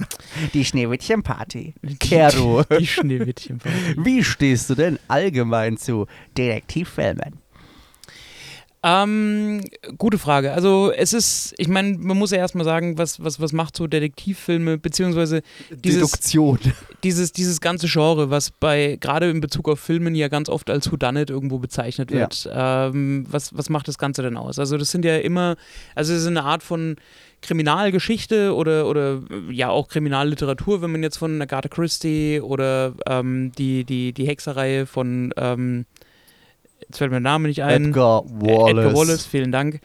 Die 0.52 0.64
Schneewittchen-Party. 0.64 1.74
Kero. 1.98 2.62
Die 2.78 2.86
Schneewittchen. 2.86 3.60
Wie 3.96 4.22
stehst 4.22 4.68
du 4.68 4.74
denn 4.74 4.98
allgemein 5.08 5.78
zu 5.78 6.06
Detektivfilmen? 6.36 7.38
Ähm, 8.82 9.60
gute 9.96 10.18
Frage. 10.18 10.52
Also 10.52 10.92
es 10.96 11.12
ist, 11.12 11.54
ich 11.58 11.68
meine, 11.68 11.98
man 11.98 12.16
muss 12.16 12.30
ja 12.30 12.38
erstmal 12.38 12.64
sagen, 12.64 12.96
was, 12.96 13.22
was, 13.22 13.40
was 13.40 13.52
macht 13.52 13.76
so 13.76 13.86
Detektivfilme, 13.86 14.78
beziehungsweise 14.78 15.42
Dieses- 15.70 15.96
Deduktion. 16.00 16.58
dieses, 17.02 17.32
dieses 17.32 17.60
ganze 17.60 17.88
Genre, 17.88 18.30
was 18.30 18.50
bei, 18.52 18.96
gerade 19.00 19.30
in 19.30 19.40
Bezug 19.40 19.68
auf 19.68 19.80
Filmen 19.80 20.14
ja 20.14 20.28
ganz 20.28 20.48
oft 20.48 20.70
als 20.70 20.90
Whodunit 20.92 21.30
irgendwo 21.30 21.58
bezeichnet 21.58 22.10
Ja. 22.10 22.18
wird. 22.20 22.48
Ähm, 22.52 23.26
was, 23.28 23.56
was 23.56 23.68
macht 23.68 23.88
das 23.88 23.98
Ganze 23.98 24.22
denn 24.22 24.36
aus? 24.36 24.58
Also 24.58 24.76
das 24.76 24.90
sind 24.90 25.04
ja 25.04 25.16
immer, 25.18 25.56
also 25.94 26.12
es 26.12 26.20
ist 26.22 26.26
eine 26.28 26.44
Art 26.44 26.62
von 26.62 26.96
Kriminalgeschichte 27.40 28.54
oder, 28.54 28.86
oder 28.86 29.20
ja 29.50 29.68
auch 29.70 29.88
Kriminalliteratur, 29.88 30.82
wenn 30.82 30.92
man 30.92 31.02
jetzt 31.02 31.18
von 31.18 31.40
Agatha 31.42 31.68
Christie 31.68 32.40
oder 32.40 32.94
ähm, 33.06 33.52
die, 33.58 33.84
die, 33.84 34.12
die 34.12 34.26
Hexerreihe 34.26 34.86
von, 34.86 35.32
ähm, 35.36 35.84
jetzt 36.88 36.98
fällt 36.98 37.10
mir 37.10 37.16
der 37.16 37.20
Name 37.20 37.48
nicht 37.48 37.62
ein. 37.62 37.86
Edgar 37.86 38.24
Äh, 38.24 38.30
Wallace. 38.46 38.70
Edgar 38.70 38.94
Wallace, 38.94 39.26
vielen 39.26 39.52
Dank. 39.52 39.80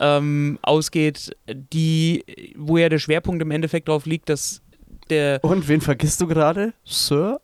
Ähm, 0.00 0.58
ausgeht, 0.62 1.36
die, 1.48 2.24
wo 2.56 2.76
ja 2.78 2.88
der 2.88 2.98
Schwerpunkt 2.98 3.40
im 3.42 3.50
Endeffekt 3.50 3.88
darauf 3.88 4.04
liegt, 4.06 4.28
dass 4.28 4.60
der 5.10 5.38
Und 5.42 5.68
wen 5.68 5.80
vergisst 5.80 6.20
du 6.20 6.26
gerade? 6.26 6.72
Sir? 6.84 7.40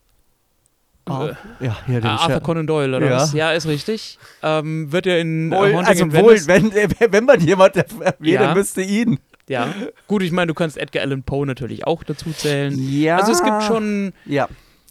Ah, 1.05 1.31
ja, 1.59 1.77
hier 1.87 2.01
den 2.01 2.05
Arthur 2.09 2.39
Conan 2.41 2.67
Doyle, 2.67 2.97
oder 2.97 3.07
Ja. 3.09 3.15
was? 3.17 3.33
Ja, 3.33 3.51
ist 3.53 3.65
richtig. 3.65 4.19
Ähm, 4.43 4.91
wird 4.91 5.05
ja 5.07 5.17
in 5.17 5.51
äh, 5.51 5.55
Wohl, 5.55 5.73
Haunting 5.73 5.85
also 5.85 6.03
in 6.03 6.13
wohl, 6.13 6.37
wenn, 6.47 6.71
äh, 6.71 6.87
wenn 7.11 7.25
man 7.25 7.39
jemand 7.39 7.75
erwähnen 7.77 8.15
Ja. 8.21 8.53
müsste 8.53 8.81
ihn. 8.81 9.19
Ja. 9.47 9.73
Gut, 10.07 10.21
ich 10.21 10.31
meine, 10.31 10.47
du 10.47 10.53
kannst 10.53 10.77
Edgar 10.77 11.01
Allan 11.01 11.23
Poe 11.23 11.47
natürlich 11.47 11.87
auch 11.87 12.03
dazu 12.03 12.31
zählen. 12.31 12.75
Ja. 12.77 13.17
Also 13.17 13.31
es 13.31 13.43
gibt 13.43 13.63
schon 13.63 14.13
Ja. 14.25 14.47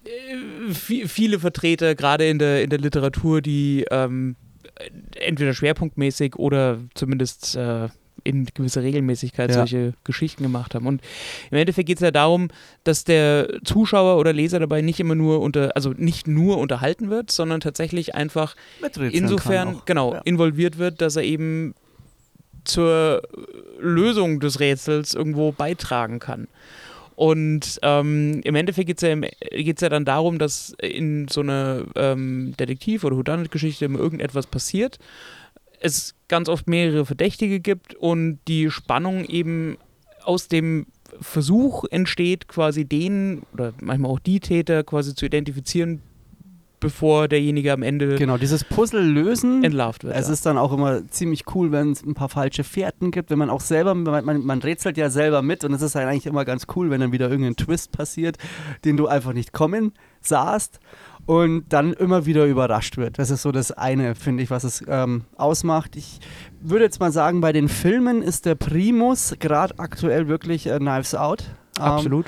Äh, 0.08 0.70
vi- 0.72 1.06
viele 1.08 1.38
Vertreter, 1.38 1.94
gerade 1.94 2.26
in 2.28 2.38
der, 2.38 2.62
in 2.62 2.70
der 2.70 2.78
Literatur, 2.78 3.40
die 3.42 3.84
ähm, 3.90 4.36
entweder 5.20 5.54
schwerpunktmäßig 5.54 6.36
oder 6.36 6.78
zumindest 6.94 7.56
äh, 7.56 7.88
in 8.24 8.46
gewisser 8.52 8.82
Regelmäßigkeit 8.82 9.48
Ja. 9.50 9.56
solche 9.56 9.94
Geschichten 10.04 10.42
gemacht 10.42 10.74
haben. 10.74 10.86
Und 10.86 11.00
im 11.50 11.56
Endeffekt 11.58 11.86
geht 11.86 11.98
es 11.98 12.02
ja 12.02 12.10
darum, 12.10 12.48
dass 12.84 13.04
der 13.04 13.48
Zuschauer 13.64 14.18
oder 14.18 14.32
Leser 14.32 14.58
dabei 14.58 14.82
nicht 14.82 15.00
immer 15.00 15.14
nur 15.14 15.40
unter, 15.40 15.74
also 15.76 15.94
nicht 15.96 16.26
nur 16.26 16.58
unterhalten 16.58 17.10
wird, 17.10 17.30
sondern 17.30 17.60
tatsächlich 17.60 18.14
einfach 18.14 18.54
Miträtseln 18.82 19.22
insofern 19.24 19.80
genau 19.86 20.14
Ja. 20.14 20.20
involviert 20.24 20.78
wird, 20.78 21.00
dass 21.00 21.16
er 21.16 21.22
eben 21.22 21.74
zur 22.64 23.22
Lösung 23.80 24.40
des 24.40 24.60
Rätsels 24.60 25.14
irgendwo 25.14 25.52
beitragen 25.52 26.18
kann. 26.18 26.48
Und 27.18 27.80
ähm, 27.82 28.42
im 28.44 28.54
Endeffekt 28.54 28.86
geht 28.86 29.02
es 29.02 29.08
ja, 29.08 29.16
ja 29.16 29.88
dann 29.88 30.04
darum, 30.04 30.38
dass 30.38 30.72
in 30.80 31.26
so 31.26 31.40
einer 31.40 31.82
ähm, 31.96 32.54
Detektiv- 32.60 33.02
oder 33.02 33.16
Whodunit-Geschichte 33.16 33.86
immer 33.86 33.98
irgendetwas 33.98 34.46
passiert. 34.46 35.00
Es 35.80 36.14
ganz 36.28 36.48
oft 36.48 36.68
mehrere 36.68 37.04
Verdächtige 37.04 37.58
gibt 37.58 37.96
und 37.96 38.38
die 38.46 38.70
Spannung 38.70 39.24
eben 39.24 39.78
aus 40.22 40.46
dem 40.46 40.86
Versuch 41.20 41.82
entsteht, 41.90 42.46
quasi 42.46 42.84
den 42.84 43.42
oder 43.52 43.74
manchmal 43.80 44.12
auch 44.12 44.20
die 44.20 44.38
Täter 44.38 44.84
quasi 44.84 45.16
zu 45.16 45.26
identifizieren, 45.26 46.02
bevor 46.80 47.28
derjenige 47.28 47.72
am 47.72 47.82
Ende 47.82 48.16
Genau, 48.16 48.36
dieses 48.36 48.64
Puzzle 48.64 49.02
lösen. 49.02 49.64
entlarvt 49.64 50.04
wird. 50.04 50.14
Es 50.16 50.26
ja. 50.26 50.32
ist 50.32 50.46
dann 50.46 50.58
auch 50.58 50.72
immer 50.72 51.06
ziemlich 51.08 51.44
cool, 51.54 51.72
wenn 51.72 51.92
es 51.92 52.04
ein 52.04 52.14
paar 52.14 52.28
falsche 52.28 52.64
Fährten 52.64 53.10
gibt, 53.10 53.30
wenn 53.30 53.38
man 53.38 53.50
auch 53.50 53.60
selber, 53.60 53.94
man, 53.94 54.24
man, 54.24 54.44
man 54.44 54.58
rätselt 54.60 54.96
ja 54.96 55.10
selber 55.10 55.42
mit 55.42 55.64
und 55.64 55.72
es 55.72 55.82
ist 55.82 55.94
dann 55.94 56.06
eigentlich 56.06 56.26
immer 56.26 56.44
ganz 56.44 56.66
cool, 56.76 56.90
wenn 56.90 57.00
dann 57.00 57.12
wieder 57.12 57.30
irgendein 57.30 57.56
Twist 57.56 57.92
passiert, 57.92 58.36
den 58.84 58.96
du 58.96 59.06
einfach 59.06 59.32
nicht 59.32 59.52
kommen 59.52 59.92
sahst 60.20 60.80
und 61.26 61.64
dann 61.68 61.92
immer 61.92 62.24
wieder 62.24 62.46
überrascht 62.46 62.96
wird. 62.96 63.18
Das 63.18 63.30
ist 63.30 63.42
so 63.42 63.52
das 63.52 63.70
eine, 63.70 64.14
finde 64.14 64.42
ich, 64.42 64.50
was 64.50 64.64
es 64.64 64.82
ähm, 64.88 65.24
ausmacht. 65.36 65.94
Ich 65.94 66.20
würde 66.60 66.84
jetzt 66.84 67.00
mal 67.00 67.12
sagen, 67.12 67.42
bei 67.42 67.52
den 67.52 67.68
Filmen 67.68 68.22
ist 68.22 68.46
der 68.46 68.54
Primus 68.54 69.34
gerade 69.38 69.78
aktuell 69.78 70.28
wirklich 70.28 70.66
äh, 70.66 70.78
Knives 70.78 71.14
Out. 71.14 71.44
Ähm, 71.78 71.84
Absolut. 71.84 72.26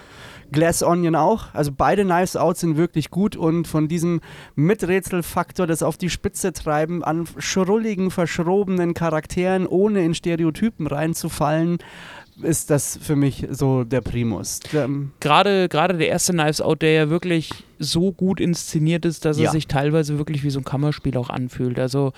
Glass 0.53 0.83
Onion 0.83 1.15
auch. 1.15 1.47
Also 1.55 1.71
beide 1.77 2.05
Knives 2.05 2.37
Out 2.37 2.57
sind 2.59 2.77
wirklich 2.77 3.11
gut 3.11 3.37
und 3.37 3.67
von 3.69 3.89
diesem 3.89 4.21
Miträtselfaktor, 4.57 5.67
das 5.67 5.83
auf 5.83 5.97
die 5.97 6.11
Spitze 6.11 6.53
treiben, 6.53 7.05
an 7.05 7.27
schrulligen, 7.39 8.11
verschrobenen 8.11 8.95
Charakteren, 8.95 9.67
ohne 9.67 10.05
in 10.05 10.15
Stereotypen 10.15 10.87
reinzufallen, 10.87 11.79
ist 12.43 12.71
das 12.71 12.99
für 13.03 13.17
mich 13.17 13.47
so 13.51 13.85
der 13.85 14.01
Primus. 14.01 14.61
Der, 14.73 14.89
Gerade, 15.21 15.69
gerade 15.69 15.99
der 15.99 16.09
erste 16.09 16.33
Knives 16.33 16.61
Out, 16.63 16.81
der 16.81 16.93
ja 16.93 17.11
wirklich 17.11 17.51
so 17.79 18.13
gut 18.13 18.41
inszeniert 18.41 19.05
ist, 19.05 19.25
dass 19.27 19.39
Ja. 19.39 19.47
er 19.47 19.51
sich 19.53 19.67
teilweise 19.67 20.17
wirklich 20.17 20.43
wie 20.43 20.51
so 20.51 20.61
ein 20.61 20.65
Kammerspiel 20.65 21.17
auch 21.19 21.29
anfühlt. 21.29 21.79
Also 21.79 22.13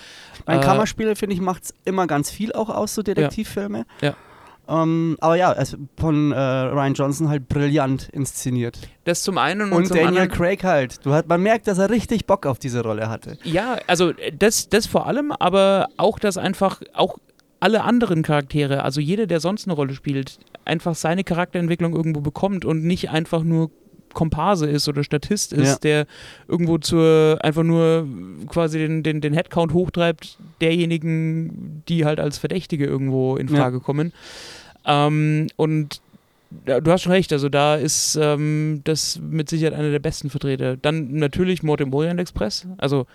ein 0.46 0.60
äh, 0.60 0.62
Kammerspieler, 0.62 1.16
finde 1.16 1.34
ich, 1.34 1.40
macht 1.40 1.64
es 1.64 1.74
immer 1.84 2.06
ganz 2.06 2.30
viel 2.30 2.52
auch 2.52 2.68
aus, 2.70 2.94
so 2.94 3.02
Detektivfilme. 3.02 3.84
Ja. 4.00 4.14
Ähm, 4.72 5.16
aber 5.20 5.36
ja, 5.36 5.52
es, 5.52 5.76
von 5.98 6.32
äh, 6.32 6.36
Ryan 6.38 6.94
Johnson 6.94 7.28
halt 7.28 7.48
brillant 7.48 8.08
inszeniert. 8.12 8.78
das 9.04 9.22
zum 9.22 9.36
einen 9.38 9.62
und, 9.70 9.72
Und 9.72 9.86
zum 9.88 9.96
Daniel 9.96 10.22
anderen. 10.22 10.30
Craig 10.30 10.64
halt. 10.64 11.04
Du 11.04 11.12
hat, 11.12 11.28
man 11.28 11.42
merkt, 11.42 11.66
dass 11.68 11.78
er 11.78 11.90
richtig 11.90 12.26
Bock 12.26 12.46
auf 12.46 12.58
diese 12.58 12.82
Rolle 12.82 13.08
hatte. 13.08 13.36
Ja, 13.44 13.76
also 13.86 14.10
äh, 14.10 14.32
das, 14.36 14.68
das 14.68 14.86
vor 14.86 15.06
allem, 15.06 15.32
aber 15.32 15.88
auch, 15.96 16.18
dass 16.18 16.38
einfach 16.38 16.80
auch 16.94 17.18
alle 17.60 17.82
anderen 17.84 18.22
Charaktere, 18.22 18.82
also 18.82 19.00
jeder, 19.00 19.26
der 19.26 19.40
sonst 19.40 19.66
eine 19.66 19.74
Rolle 19.74 19.94
spielt, 19.94 20.38
einfach 20.64 20.94
seine 20.94 21.22
Charakterentwicklung 21.22 21.94
irgendwo 21.94 22.20
bekommt 22.20 22.64
und 22.64 22.82
nicht 22.84 23.10
einfach 23.10 23.42
nur 23.42 23.70
Komparse 24.14 24.66
ist 24.68 24.88
oder 24.88 25.04
Statist 25.04 25.52
ist, 25.54 25.68
Ja. 25.68 25.78
der 25.78 26.06
irgendwo 26.48 26.76
zur 26.78 27.38
einfach 27.40 27.62
nur 27.62 28.06
quasi 28.48 28.78
den, 28.78 29.02
den, 29.02 29.20
den 29.22 29.32
Headcount 29.32 29.72
hochtreibt, 29.72 30.38
derjenigen, 30.60 31.82
die 31.88 32.04
halt 32.04 32.20
als 32.20 32.36
Verdächtige 32.38 32.84
irgendwo 32.84 33.36
in 33.36 33.48
Ja. 33.48 33.56
Frage 33.56 33.80
kommen. 33.80 34.12
Ähm, 34.86 35.48
und 35.56 36.00
du 36.64 36.90
hast 36.90 37.02
schon 37.02 37.12
recht, 37.12 37.32
also 37.32 37.48
da 37.48 37.76
ist 37.76 38.18
ähm, 38.20 38.80
das 38.84 39.18
mit 39.20 39.48
Sicherheit 39.48 39.74
einer 39.74 39.90
der 39.90 39.98
besten 39.98 40.30
Vertreter. 40.30 40.76
Dann 40.76 41.14
natürlich 41.14 41.62
Mord 41.62 41.80
im 41.80 41.94
Orient 41.94 42.20
Express, 42.20 42.66
also 42.78 43.06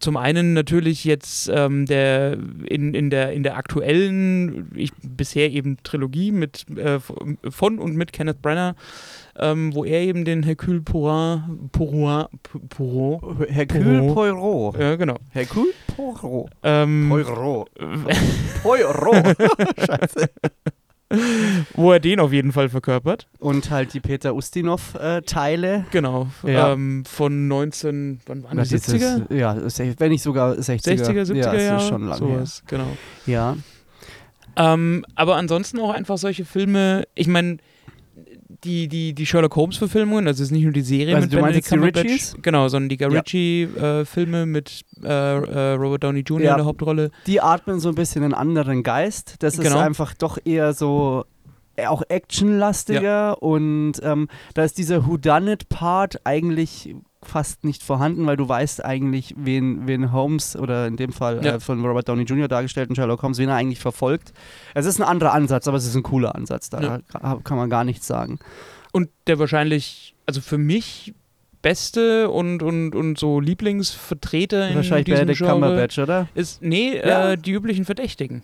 zum 0.00 0.16
einen 0.16 0.52
natürlich 0.52 1.04
jetzt 1.04 1.48
ähm, 1.52 1.86
der 1.86 2.36
in, 2.66 2.94
in, 2.94 3.10
der, 3.10 3.32
in 3.32 3.42
der 3.42 3.56
aktuellen, 3.56 4.70
ich, 4.74 4.92
bisher 5.02 5.50
eben 5.50 5.78
Trilogie 5.82 6.30
mit, 6.30 6.66
äh, 6.76 7.00
von 7.00 7.78
und 7.78 7.96
mit 7.96 8.12
Kenneth 8.12 8.42
Brenner, 8.42 8.76
ähm, 9.38 9.74
wo 9.74 9.84
er 9.84 10.00
eben 10.00 10.24
den 10.24 10.42
Hercule 10.42 10.80
Poirot, 10.80 11.40
Poirot, 11.72 12.28
Poirot, 12.70 13.48
Hercule 13.48 14.12
Poirot. 14.12 14.78
ja 14.78 14.96
genau, 14.96 15.16
Hercule 15.30 15.72
Poirot. 15.96 16.50
ähm, 16.62 17.08
Poirot. 17.08 17.70
Poirot. 18.62 19.36
Scheiße. 19.78 20.28
wo 21.74 21.92
er 21.92 22.00
den 22.00 22.20
auf 22.20 22.32
jeden 22.34 22.52
Fall 22.52 22.68
verkörpert. 22.68 23.28
Und 23.38 23.70
halt 23.70 23.94
die 23.94 24.00
Peter 24.00 24.34
Ustinov-Teile. 24.34 25.86
Genau, 25.90 26.26
Ja. 26.42 26.72
ähm, 26.72 27.04
von 27.06 27.48
19, 27.48 28.20
wann 28.26 28.44
waren 28.44 28.58
Das 28.58 28.68
die 28.68 28.74
ist 28.74 28.90
70er? 28.90 29.24
es- 29.64 29.78
Ja, 29.78 29.94
wenn 29.98 30.10
nicht 30.10 30.22
sogar 30.22 30.52
60er. 30.58 31.02
60er, 31.04 31.24
70er 31.24 31.34
ja, 31.36 31.54
Jahre, 31.54 31.76
ist 31.82 31.88
schon 31.88 32.02
lange 32.02 32.18
sowas, 32.18 32.62
genau. 32.66 32.84
her. 33.24 33.56
Ja. 34.56 34.74
Ähm, 34.74 35.04
aber 35.14 35.36
ansonsten 35.36 35.78
auch 35.80 35.90
einfach 35.94 36.18
solche 36.18 36.44
Filme, 36.44 37.04
ich 37.14 37.26
meine, 37.28 37.56
die, 38.64 38.88
die, 38.88 39.12
die 39.14 39.26
Sherlock 39.26 39.54
Holmes-Verfilmungen, 39.56 40.26
also 40.26 40.42
es 40.42 40.48
ist 40.48 40.52
nicht 40.52 40.64
nur 40.64 40.72
die 40.72 40.80
Serie 40.82 41.14
Also 41.14 41.26
mit 41.26 41.32
du 41.32 41.40
meinst 41.40 41.46
Benedict 41.52 41.66
die 41.66 41.74
Cumberbatch, 41.74 42.04
Ritchies? 42.04 42.36
genau, 42.42 42.68
sondern 42.68 42.88
die 42.88 42.96
Guy 42.96 43.12
Ja. 43.12 43.18
Ritchie-Filme 43.20 44.46
mit 44.46 44.82
äh, 45.02 45.08
äh, 45.08 45.72
Robert 45.74 46.02
Downey 46.04 46.20
Jr. 46.20 46.40
Ja. 46.44 46.50
in 46.52 46.56
der 46.58 46.66
Hauptrolle. 46.66 47.10
Die 47.26 47.40
atmen 47.40 47.80
so 47.80 47.88
ein 47.90 47.94
bisschen 47.94 48.24
einen 48.24 48.34
anderen 48.34 48.82
Geist. 48.82 49.36
Das 49.40 49.54
ist 49.54 49.60
Genau. 49.62 49.78
einfach 49.78 50.14
doch 50.14 50.38
eher 50.44 50.72
so 50.72 51.24
äh, 51.76 51.86
auch 51.86 52.02
actionlastiger 52.08 53.40
und 53.42 53.94
ähm, 54.02 54.28
da 54.54 54.64
ist 54.64 54.78
dieser 54.78 55.06
Whodunit-Part 55.06 56.20
eigentlich 56.24 56.94
fast 57.22 57.64
nicht 57.64 57.82
vorhanden, 57.82 58.26
weil 58.26 58.36
du 58.36 58.48
weißt 58.48 58.84
eigentlich, 58.84 59.34
wen, 59.36 59.86
wen 59.88 60.12
Holmes 60.12 60.54
oder 60.56 60.86
in 60.86 60.96
dem 60.96 61.12
Fall 61.12 61.44
Ja. 61.44 61.54
äh, 61.56 61.60
von 61.60 61.84
Robert 61.84 62.08
Downey 62.08 62.22
Jr. 62.22 62.46
dargestellten 62.48 62.94
Sherlock 62.94 63.22
Holmes, 63.22 63.38
wen 63.38 63.48
er 63.48 63.56
eigentlich 63.56 63.80
verfolgt. 63.80 64.32
Es 64.74 64.86
ist 64.86 65.00
ein 65.00 65.04
anderer 65.06 65.32
Ansatz, 65.32 65.66
aber 65.66 65.76
es 65.76 65.84
ist 65.86 65.96
ein 65.96 66.02
cooler 66.04 66.34
Ansatz. 66.36 66.70
Da 66.70 66.80
Ja. 66.80 66.98
ka- 67.10 67.40
kann 67.42 67.56
man 67.56 67.68
gar 67.70 67.84
nichts 67.84 68.06
sagen. 68.06 68.38
Und 68.92 69.10
der 69.26 69.38
wahrscheinlich, 69.38 70.14
also 70.26 70.40
für 70.40 70.58
mich 70.58 71.12
beste 71.60 72.30
und, 72.30 72.62
und, 72.62 72.94
und 72.94 73.18
so 73.18 73.40
Lieblingsvertreter 73.40 74.68
in 74.68 74.76
Wahrscheinlich 74.76 75.06
diesem 75.06 75.18
Benedict 75.26 75.38
Genre 75.38 75.52
Cumberbatch, 75.54 75.98
oder? 75.98 76.28
ist, 76.34 76.62
nee, 76.62 76.96
Ja. 76.96 77.32
äh, 77.32 77.36
die 77.36 77.50
üblichen 77.50 77.84
Verdächtigen. 77.84 78.42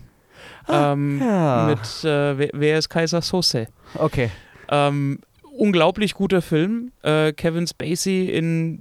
Ah, 0.67 0.93
ähm, 0.93 1.21
ja. 1.21 1.67
Mit, 1.69 2.05
äh, 2.05 2.39
wer, 2.39 2.51
wer 2.53 2.79
ist 2.79 2.89
Kaiser 2.89 3.23
Sose? 3.23 3.69
Okay. 3.95 4.31
Ähm, 4.69 5.21
unglaublich 5.57 6.15
guter 6.15 6.43
Film. 6.43 6.93
Äh, 7.03 7.33
Kevin 7.33 7.67
Spacey 7.67 8.27
in 8.31 8.81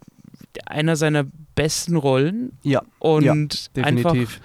einer 0.65 0.95
seiner 0.95 1.26
besten 1.55 1.95
Rollen. 1.95 2.57
Ja, 2.63 2.82
Und 2.99 3.24
ja, 3.24 3.84
einfach 3.84 4.11
definitiv. 4.13 4.41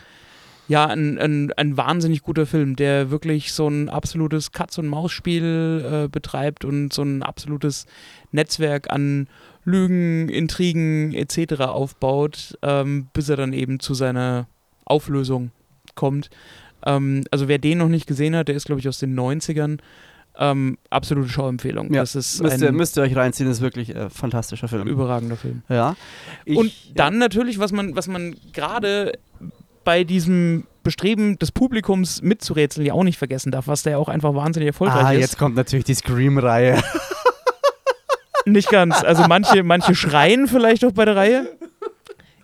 ja, 0.68 0.86
ein, 0.86 1.18
ein, 1.18 1.52
ein 1.52 1.76
wahnsinnig 1.76 2.22
guter 2.22 2.46
Film, 2.46 2.76
der 2.76 3.10
wirklich 3.10 3.52
so 3.52 3.68
ein 3.68 3.88
absolutes 3.88 4.52
Katz-und-Maus-Spiel 4.52 6.04
äh, 6.04 6.08
betreibt 6.08 6.64
und 6.64 6.92
so 6.92 7.02
ein 7.02 7.22
absolutes 7.22 7.86
Netzwerk 8.32 8.90
an 8.90 9.28
Lügen, 9.64 10.28
Intrigen 10.28 11.12
etc. 11.12 11.62
aufbaut, 11.62 12.58
ähm, 12.62 13.08
bis 13.12 13.28
er 13.28 13.36
dann 13.36 13.52
eben 13.52 13.80
zu 13.80 13.94
seiner 13.94 14.46
Auflösung 14.84 15.50
kommt. 15.94 16.30
Ähm, 16.86 17.24
also 17.30 17.48
wer 17.48 17.58
den 17.58 17.78
noch 17.78 17.88
nicht 17.88 18.06
gesehen 18.06 18.36
hat, 18.36 18.48
der 18.48 18.54
ist 18.54 18.66
glaube 18.66 18.80
ich 18.80 18.88
aus 18.88 18.98
den 18.98 19.18
90ern. 19.18 19.78
Ähm, 20.40 20.78
absolute 20.90 21.28
Schauempfehlung. 21.28 21.92
Ja, 21.92 22.02
das 22.02 22.14
ist 22.14 22.40
Müsst 22.42 22.60
ihr, 22.60 22.70
müsst 22.70 22.96
ihr 22.96 23.02
euch 23.02 23.16
reinziehen, 23.16 23.48
das 23.48 23.58
ist 23.58 23.62
wirklich 23.62 23.96
ein 23.96 24.08
fantastischer 24.08 24.68
Film. 24.68 24.86
überragender 24.86 25.36
Film. 25.36 25.62
Ja. 25.68 25.96
Ich- 26.44 26.56
und 26.56 26.72
dann 26.94 27.18
natürlich, 27.18 27.58
was 27.58 27.72
man, 27.72 27.96
was 27.96 28.06
man 28.06 28.36
gerade 28.52 29.12
bei 29.84 30.04
diesem 30.04 30.64
Bestreben 30.84 31.38
des 31.38 31.50
Publikums 31.50 32.22
mitzurätseln 32.22 32.86
ja 32.86 32.92
auch 32.94 33.02
nicht 33.02 33.18
vergessen 33.18 33.50
darf, 33.50 33.66
was 33.66 33.82
da 33.82 33.90
ja 33.90 33.98
auch 33.98 34.08
einfach 34.08 34.32
wahnsinnig 34.34 34.68
erfolgreich 34.68 35.04
Ah, 35.04 35.12
ist. 35.12 35.20
jetzt 35.20 35.38
kommt 35.38 35.56
natürlich 35.56 35.84
die 35.84 35.94
Scream-Reihe. 35.94 36.80
Nicht 38.46 38.70
ganz. 38.70 39.02
Also 39.02 39.24
manche, 39.28 39.62
manche 39.62 39.94
schreien 39.94 40.46
vielleicht 40.48 40.84
auch 40.84 40.92
bei 40.92 41.04
der 41.04 41.16
Reihe. 41.16 41.46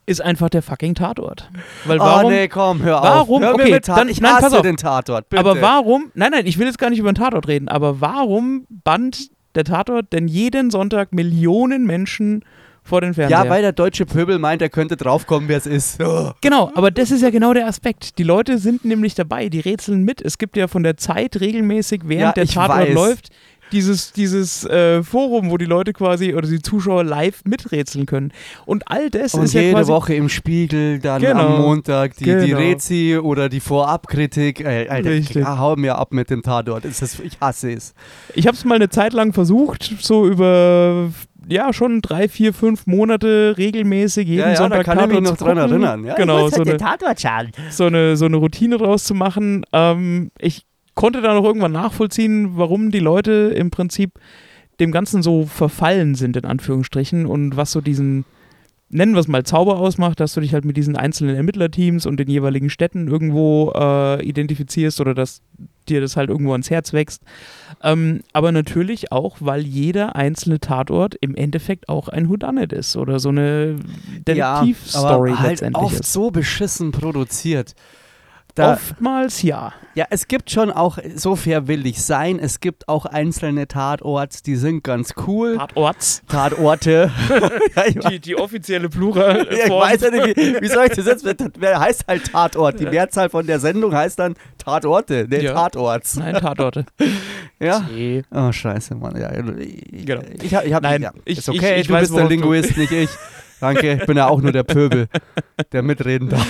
Ist 0.07 0.21
einfach 0.21 0.51
der 0.51 0.61
fucking 0.63 0.95
Tatort. 0.95 1.49
Weil 1.87 1.99
warum? 1.99 2.27
oh 2.27 2.31
nee, 2.31 2.47
komm, 2.49 2.83
hör 2.83 2.99
auf. 3.01 3.05
Warum? 3.29 3.43
Hör 3.43 3.55
Okay, 3.55 3.71
mit 3.73 3.89
dann- 3.89 4.09
ich 4.11 4.21
nein, 4.21 4.37
pass 4.39 4.53
auf. 4.53 4.61
den 4.63 4.77
Tatort, 4.77 5.29
bitte. 5.31 5.41
aber 5.41 5.61
warum? 5.63 6.11
Nein, 6.15 6.33
nein, 6.33 6.47
ich 6.47 6.59
will 6.59 6.67
jetzt 6.67 6.79
gar 6.79 6.91
nicht 6.91 6.99
über 6.99 7.11
den 7.11 7.17
Tatort 7.17 7.49
reden, 7.49 7.69
aber 7.69 8.01
warum 8.03 8.67
band 8.69 9.31
der 9.55 9.65
Tatort 9.65 10.13
denn 10.13 10.29
jeden 10.29 10.71
Sonntag 10.71 11.13
Millionen 11.15 11.87
Menschen 11.87 12.45
vor 12.83 13.01
den 13.01 13.15
Fernseher? 13.15 13.45
Ja, 13.45 13.49
weil 13.51 13.63
der 13.63 13.73
deutsche 13.73 14.05
Pöbel 14.05 14.39
meint, 14.39 14.61
er 14.61 14.69
könnte 14.69 14.99
draufkommen, 14.99 15.49
wer 15.49 15.57
es 15.57 15.67
ist. 15.67 16.03
Oh. 16.03 16.33
Genau, 16.43 16.71
aber 16.75 16.91
das 16.91 17.11
ist 17.11 17.23
ja 17.23 17.31
genau 17.31 17.55
der 17.55 17.67
Aspekt. 17.67 18.19
Die 18.19 18.25
Leute 18.25 18.59
sind 18.59 18.85
nämlich 18.85 19.15
dabei, 19.15 19.49
die 19.49 19.61
rätseln 19.61 20.03
mit. 20.05 20.21
Es 20.21 20.37
gibt 20.37 20.57
ja 20.59 20.69
von 20.69 20.83
der 20.83 20.99
Zeit 20.99 21.41
regelmäßig, 21.41 22.03
während 22.05 22.37
Ja, 22.37 22.45
der 22.45 22.47
Tatort 22.47 22.93
läuft, 22.93 23.31
dieses, 23.73 24.13
dieses 24.13 24.65
äh, 24.67 25.03
Forum, 25.03 25.51
wo 25.51 25.57
die 25.57 25.65
Leute 25.65 25.93
quasi 25.93 26.35
oder 26.35 26.49
die 26.49 26.61
Zuschauer 26.63 27.05
live 27.05 27.43
miträtseln 27.45 28.07
können. 28.07 28.33
Und 28.67 28.85
all 28.87 29.11
das 29.11 29.35
Und 29.35 29.45
ist 29.45 29.55
ja 29.55 29.61
jede 29.63 29.75
quasi. 29.75 29.93
Woche 29.93 30.15
im 30.15 30.29
Spiegel, 30.29 30.99
dann 31.01 31.21
Genau. 31.23 31.57
am 31.57 31.63
Montag 31.63 32.17
die, 32.17 32.25
die 32.25 32.31
Genau. 32.31 32.59
Rezi 32.59 33.19
oder 33.21 33.49
die 33.49 33.61
Vorabkritik. 33.61 34.61
Ey, 34.61 34.89
Alter, 34.89 35.11
Richtig. 35.11 35.45
ah, 35.45 35.59
hau 35.59 35.77
mir 35.77 35.97
ab 35.97 36.13
mit 36.13 36.31
dem 36.31 36.43
Tatort. 36.43 36.85
Ist 36.85 37.03
das, 37.03 37.19
ich 37.21 37.39
hasse 37.41 37.73
es. 37.73 37.95
Ich 38.35 38.47
habe 38.47 38.57
es 38.57 38.65
mal 38.65 38.77
eine 38.77 38.89
Zeit 38.89 39.13
lang 39.13 39.33
versucht, 39.33 39.95
so 40.01 40.27
über 40.27 41.11
ja 41.47 41.73
schon 41.75 42.01
drei, 42.01 42.29
vier, 42.29 42.55
fünf 42.55 42.87
Monate 42.87 43.55
regelmäßig 43.59 44.27
jeden 44.27 44.41
ja, 44.41 44.49
ja, 44.51 44.57
Sonntag 44.57 44.85
da 44.87 44.95
kann 44.95 45.11
ich 45.11 45.21
mich 45.21 45.29
Tatort 45.29 45.41
noch 45.41 45.47
dran 45.47 45.59
gucken. 45.59 45.83
erinnern. 45.83 46.05
Ja, 46.05 46.15
Genau, 46.15 46.49
so 46.49 46.57
halt 46.57 46.69
eine- 46.69 46.77
Tatort 46.79 47.23
so 47.71 47.85
eine, 47.85 48.17
so 48.17 48.25
eine 48.25 48.37
Routine 48.39 48.79
draus 48.79 49.05
zu 49.05 49.15
machen. 49.15 49.65
Ähm, 49.73 50.31
ich 50.39 50.65
konnte 50.95 51.21
dann 51.21 51.37
auch 51.37 51.45
irgendwann 51.45 51.73
nachvollziehen, 51.73 52.57
warum 52.57 52.91
die 52.91 53.01
Leute 53.01 53.53
im 53.55 53.71
Prinzip 53.71 54.19
dem 54.81 54.93
Ganzen 54.93 55.23
so 55.23 55.47
verfallen 55.47 56.15
sind, 56.15 56.37
in 56.37 56.45
Anführungsstrichen, 56.45 57.27
und 57.27 57.57
was 57.57 57.73
so 57.73 57.81
diesen, 57.81 58.25
nennen 58.89 59.15
wir 59.15 59.21
es 59.21 59.29
mal, 59.29 59.45
Zauber 59.45 59.79
ausmacht, 59.79 60.21
dass 60.21 60.35
du 60.35 60.41
dich 60.41 60.53
halt 60.53 60.65
mit 60.65 60.77
diesen 60.77 60.97
einzelnen 60.97 61.37
Ermittlerteams 61.37 62.07
und 62.07 62.19
den 62.19 62.29
jeweiligen 62.29 62.71
Städten 62.71 63.09
irgendwo 63.09 63.73
äh, 63.75 64.25
identifizierst 64.25 65.01
oder 65.01 65.15
dass 65.15 65.43
dir 65.89 66.01
das 66.01 66.17
halt 66.17 66.31
irgendwo 66.31 66.53
ans 66.53 66.71
Herz 66.71 66.93
wächst. 66.93 67.23
Ähm, 67.83 68.23
aber 68.33 68.53
natürlich 68.53 69.13
auch, 69.13 69.37
weil 69.41 69.63
jeder 69.63 70.17
einzelne 70.17 70.59
Tatort 70.59 71.15
im 71.21 71.35
Endeffekt 71.35 71.89
auch 71.89 72.09
ein 72.09 72.29
Whodunit 72.29 72.73
ist 72.73 72.97
oder 72.97 73.21
so 73.21 73.29
eine 73.29 73.77
Detektivstory 74.27 75.31
aber 75.31 75.39
halt 75.41 75.51
letztendlich 75.51 75.85
oft 75.85 76.01
ist. 76.01 76.13
so 76.13 76.31
beschissen 76.31 76.91
produziert. 76.91 77.75
Da, 78.57 78.75
Oftmals 78.75 79.43
ja. 79.43 79.73
Ja, 79.97 80.07
es 80.11 80.29
gibt 80.29 80.49
schon 80.51 80.71
auch, 80.71 80.99
so 81.17 81.35
fair 81.35 81.67
will 81.67 81.87
ich 81.87 82.03
sein, 82.03 82.39
es 82.39 82.61
gibt 82.61 82.89
auch 82.89 83.05
einzelne 83.05 83.67
Tatorts, 83.67 84.43
die 84.43 84.55
sind 84.55 84.85
ganz 84.85 85.15
cool. 85.27 85.57
Tatorts. 85.57 86.23
Tatorte. 86.29 87.11
ja, 87.77 88.11
Die, 88.11 88.21
die 88.21 88.37
offizielle 88.37 88.89
Plural. 88.89 89.47
ja, 89.51 89.65
ich 89.67 89.71
weiß 89.71 90.01
ja 90.03 90.11
nicht, 90.11 90.37
wie, 90.37 90.61
wie 90.61 90.69
soll 90.69 90.87
ich 90.87 90.93
das 90.93 91.07
jetzt, 91.07 91.25
wer 91.59 91.81
heißt 91.81 92.05
halt 92.07 92.31
Tatort. 92.31 92.79
Die 92.79 92.87
Mehrzahl 92.87 93.29
von 93.29 93.45
der 93.47 93.59
Sendung 93.59 93.93
heißt 93.95 94.19
dann 94.21 94.35
Tatorte, 94.59 95.27
ne, 95.29 95.43
Ja. 95.43 95.53
Tatorts. 95.55 96.17
Nein, 96.17 96.35
Tatorte. 96.37 96.85
Ja? 97.61 97.87
Nee. 97.95 98.23
Oh, 98.33 98.51
scheiße, 98.53 98.95
Mann. 98.97 99.17
Ja, 99.19 99.31
ich, 99.59 100.05
Genau. 100.07 100.23
ich, 100.43 100.55
hab- 100.55 100.67
ich 100.67 100.73
hab, 100.75 100.83
Nein, 100.83 101.03
ja, 101.03 101.13
ich- 101.25 101.39
ist 101.39 101.49
okay, 101.49 101.75
ich- 101.77 101.81
ich 101.83 101.87
du 101.87 101.93
weiß, 101.95 102.01
bist 102.03 102.11
der 102.13 102.17
worauf 102.19 102.29
du- 102.29 102.35
Linguist, 102.35 102.77
nicht 102.77 102.93
ich. 102.93 103.11
Danke, 103.61 103.95
ich 104.01 104.07
bin 104.07 104.17
ja 104.17 104.29
auch 104.29 104.41
nur 104.41 104.53
der 104.53 104.63
Pöbel, 104.65 105.09
der 105.73 105.83
mitreden 105.83 106.29
darf. 106.29 106.47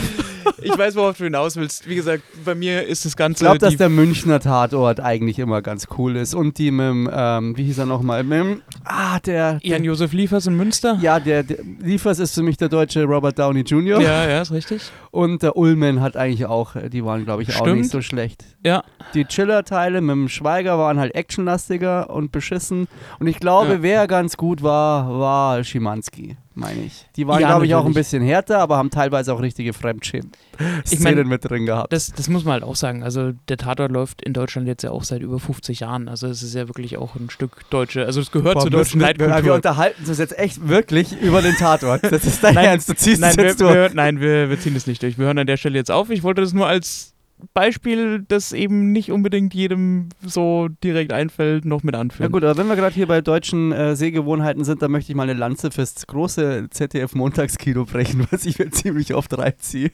Ich 0.63 0.77
weiß, 0.77 0.95
worauf 0.97 1.17
du 1.19 1.25
hinaus 1.25 1.57
willst. 1.57 1.87
Wie 1.89 1.95
gesagt, 1.95 2.23
bei 2.45 2.55
mir 2.55 2.83
ist 2.87 3.05
das 3.05 3.13
Ich 3.13 3.17
Ganze. 3.17 3.45
glaube, 3.45 3.59
dass 3.59 3.77
der 3.77 3.89
Münchner 3.91 4.41
Tatort 4.41 4.99
eigentlich 5.01 5.39
immer 5.39 5.61
ganz 5.63 5.87
cool 5.99 6.17
ist. 6.17 6.35
Und 6.35 6.57
die 6.59 6.71
mit 6.71 6.87
dem, 6.87 7.11
ähm, 7.13 7.57
wie 7.57 7.65
hieß 7.65 7.79
er 7.79 7.87
nochmal? 7.87 8.25
Mit 8.25 8.39
dem, 8.39 8.63
ah, 8.85 9.19
der, 9.21 9.55
der 9.59 9.69
Jan-Josef 9.71 10.13
Liefers 10.13 10.47
in 10.47 10.57
Münster. 10.57 10.99
ja, 11.03 11.21
der, 11.21 11.43
der 11.43 11.59
Liefers 11.81 12.19
ist 12.19 12.35
für 12.35 12.43
mich 12.43 12.57
der 12.57 12.69
deutsche 12.71 13.05
Robert 13.05 13.39
Downey 13.39 13.61
Jr. 13.61 14.01
ja, 14.01 14.29
ja, 14.29 14.41
ist 14.43 14.53
richtig. 14.53 14.83
Und 15.11 15.43
der 15.43 15.57
Ullman 15.57 16.01
hat 16.01 16.17
eigentlich 16.17 16.47
auch, 16.47 16.77
die 16.91 17.05
waren, 17.05 17.25
glaube 17.25 17.43
ich, 17.43 17.51
auch 17.57 17.61
Stimmt. 17.67 17.81
nicht 17.83 17.91
so 17.91 18.01
schlecht. 18.01 18.45
Ja. 18.65 18.85
Die 19.13 19.25
Chiller-Teile 19.27 20.01
mit 20.01 20.13
dem 20.13 20.29
Schweiger 20.29 20.79
waren 20.79 20.99
halt 20.99 21.15
actionlastiger 21.15 22.09
und 22.11 22.33
beschissen. 22.33 22.89
Und 23.19 23.27
ich 23.27 23.39
glaube, 23.39 23.75
Ja. 23.75 23.83
wer 23.83 24.07
ganz 24.07 24.37
gut 24.37 24.63
war, 24.63 25.19
war 25.19 25.63
Schimanski, 25.65 26.37
meine 26.55 26.83
ich. 26.83 27.07
Die 27.17 27.27
waren, 27.27 27.41
Ja, 27.41 27.49
glaube 27.49 27.67
ich, 27.67 27.75
auch 27.75 27.85
ein 27.87 27.95
bisschen 27.95 28.23
härter, 28.23 28.59
aber 28.61 28.77
haben 28.77 28.91
teilweise 28.91 29.33
auch 29.35 29.41
richtige 29.43 29.73
Fremdschämen-Szenen 29.73 31.15
mein, 31.17 31.29
mit 31.29 31.49
drin 31.49 31.67
gehabt. 31.67 31.93
Das, 31.93 32.13
das 32.13 32.29
muss 32.29 32.45
man 32.45 32.55
halt 32.55 32.63
auch 32.63 32.77
sagen. 32.77 33.03
Also 33.03 33.33
der 33.49 33.57
Tatort 33.57 33.91
läuft 33.91 34.23
in 34.23 34.33
Deutschland 34.33 34.67
jetzt 34.69 34.83
ja 34.83 34.91
auch 34.91 35.05
seit 35.05 35.23
über 35.23 35.39
50 35.41 35.81
Jahren. 35.81 36.09
Also 36.09 36.27
es 36.29 36.43
ist 36.43 36.55
ja 36.55 36.69
wirklich 36.69 36.97
auch 36.97 37.15
ein 37.17 37.31
Stück 37.31 37.69
deutsche, 37.71 38.05
also 38.07 38.21
es 38.21 38.31
gehört 38.31 38.55
Boah, 38.55 38.61
zur 38.63 38.71
deutschen 38.71 38.99
müssen 39.01 39.19
wir, 39.19 39.19
wir, 39.19 39.19
wir 39.19 39.29
Leitkultur. 39.29 39.55
unterhalten 39.57 40.05
uns 40.07 40.19
jetzt 40.19 40.39
echt 40.39 40.69
wirklich 40.69 41.21
über 41.21 41.43
den 41.43 41.55
Tatort. 41.57 42.03
Das 42.05 42.25
ist 42.25 42.43
dein 42.45 42.55
Nein, 42.55 42.65
Ernst, 42.67 42.89
du 42.89 42.95
ziehst 42.95 43.21
Nein, 43.21 43.31
es 43.31 43.37
wir, 43.37 43.45
jetzt 43.45 43.61
durch. 43.61 43.75
wir, 43.75 43.91
nein 43.95 44.21
wir, 44.21 44.51
wir 44.51 44.61
ziehen 44.61 44.75
das 44.75 44.87
nicht 44.87 45.03
durch. 45.03 45.19
Wir 45.19 45.27
hören 45.27 45.39
an 45.39 45.47
der 45.47 45.57
Stelle 45.57 45.77
jetzt 45.79 45.91
auf. 45.91 46.11
Ich 46.11 46.23
wollte 46.23 46.43
das 46.43 46.53
nur 46.53 46.67
als 46.67 47.14
Beispiel, 47.53 48.25
das 48.27 48.53
eben 48.53 48.93
nicht 48.93 49.11
unbedingt 49.13 49.53
jedem 49.55 50.09
so 50.25 50.69
direkt 50.83 51.13
einfällt, 51.13 51.65
noch 51.65 51.83
mit 51.83 51.95
Ja 51.95 52.01
anführen. 52.01 52.33
gut, 52.33 52.45
aber 52.45 52.57
wenn 52.57 52.67
wir 52.69 52.77
gerade 52.77 52.95
hier 52.95 53.07
bei 53.07 53.21
deutschen 53.21 53.73
äh, 53.73 53.95
Sehgewohnheiten 53.97 54.65
sind, 54.65 54.81
dann 54.83 54.91
möchte 54.91 55.13
ich 55.13 55.17
mal 55.17 55.25
eine 55.25 55.35
Lanze 55.35 55.71
fürs 55.71 56.07
große 56.07 56.69
ZDF-Montagskino 56.71 57.85
brechen, 57.85 58.27
was 58.31 58.47
ich 58.47 58.59
mir 58.59 58.71
ziemlich 58.71 59.15
oft 59.15 59.37
reinziehe. 59.37 59.91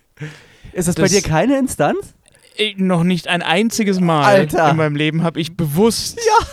Ist 0.73 0.89
das, 0.89 0.95
bei 0.95 1.03
Das- 1.03 1.13
dir 1.13 1.23
keine 1.23 1.59
Instanz? 1.59 2.15
Ich, 2.57 2.77
noch 2.77 3.05
nicht 3.05 3.29
ein 3.29 3.43
einziges 3.43 4.01
Mal 4.01 4.25
Alter. 4.25 4.71
in 4.71 4.77
meinem 4.77 4.97
Leben 4.97 5.23
habe 5.23 5.41
ich 5.41 5.57
bewusst. 5.57 6.19
Ja. 6.19 6.47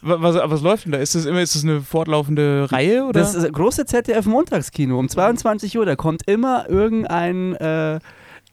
Was, 0.00 0.36
was 0.36 0.60
läuft 0.62 0.84
denn 0.84 0.92
da? 0.92 0.98
Ist 0.98 1.14
das 1.16 1.24
immer 1.24 1.40
ist 1.40 1.54
das 1.56 1.64
eine 1.64 1.80
fortlaufende 1.80 2.70
Reihe 2.70 3.04
oder? 3.04 3.18
Das 3.20 3.34
ist 3.34 3.52
große 3.52 3.84
ZDF-Montagskino 3.86 4.96
um 4.98 5.08
22 5.08 5.76
Uhr. 5.76 5.86
Da 5.86 5.96
kommt 5.96 6.22
immer 6.28 6.68
irgendein 6.68 7.54
äh, 7.56 7.98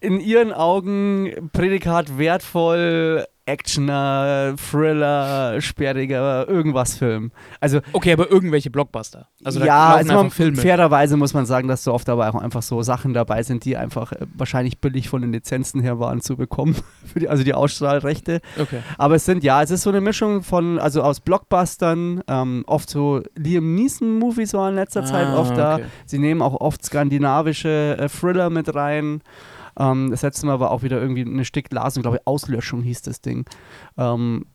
in 0.01 0.19
ihren 0.19 0.51
Augen 0.53 1.49
Prädikat 1.53 2.17
wertvoll, 2.17 3.25
Actioner, 3.47 4.55
Thriller, 4.57 5.61
sperriger, 5.61 6.47
irgendwas 6.47 6.97
Film. 6.97 7.31
Also 7.59 7.79
okay, 7.93 8.13
aber 8.13 8.31
irgendwelche 8.31 8.71
Blockbuster. 8.71 9.27
Also 9.43 9.59
da 9.59 9.65
ja, 9.67 9.95
also 9.95 10.13
man, 10.13 10.31
Filme. 10.31 10.57
fairerweise 10.57 11.15
muss 11.15 11.35
man 11.35 11.45
sagen, 11.45 11.67
dass 11.67 11.83
so 11.83 11.93
oft 11.93 12.09
aber 12.09 12.27
auch 12.27 12.41
einfach 12.41 12.63
so 12.63 12.81
Sachen 12.81 13.13
dabei 13.13 13.43
sind, 13.43 13.63
die 13.63 13.77
einfach 13.77 14.13
äh, 14.13 14.25
wahrscheinlich 14.33 14.79
billig 14.79 15.09
von 15.09 15.21
den 15.21 15.31
Lizenzen 15.31 15.79
her 15.81 15.99
waren 15.99 16.21
zu 16.21 16.37
bekommen, 16.37 16.75
die, 17.15 17.29
also 17.29 17.43
die 17.43 17.53
Ausstrahlrechte. 17.53 18.41
Okay. 18.59 18.79
Aber 18.97 19.15
es 19.15 19.25
sind, 19.25 19.43
ja, 19.43 19.61
es 19.61 19.69
ist 19.69 19.83
so 19.83 19.91
eine 19.91 20.01
Mischung 20.01 20.41
von, 20.41 20.79
also 20.79 21.03
aus 21.03 21.19
Blockbustern, 21.19 22.23
ähm, 22.27 22.63
oft 22.65 22.89
so 22.89 23.21
Liam 23.35 23.75
Neeson-Movies 23.75 24.53
waren 24.55 24.71
in 24.71 24.75
letzter 24.75 25.05
Zeit 25.05 25.27
Ah, 25.27 25.37
oft 25.39 25.55
da. 25.55 25.75
okay. 25.75 25.85
Sie 26.07 26.17
nehmen 26.17 26.41
auch 26.41 26.59
oft 26.59 26.83
skandinavische 26.83 27.95
äh, 27.99 28.09
Thriller 28.09 28.49
mit 28.49 28.73
rein. 28.73 29.21
Ähm, 29.77 30.11
das 30.11 30.21
letzte 30.21 30.45
Mal 30.45 30.59
war 30.59 30.71
auch 30.71 30.83
wieder 30.83 31.01
irgendwie 31.01 31.21
eine 31.21 31.45
Sticklasung, 31.45 32.01
glaube 32.01 32.17
ich, 32.17 32.27
Auslöschung 32.27 32.81
hieß 32.81 33.01
das 33.03 33.21
Ding. 33.21 33.45
Ähm, 33.97 34.45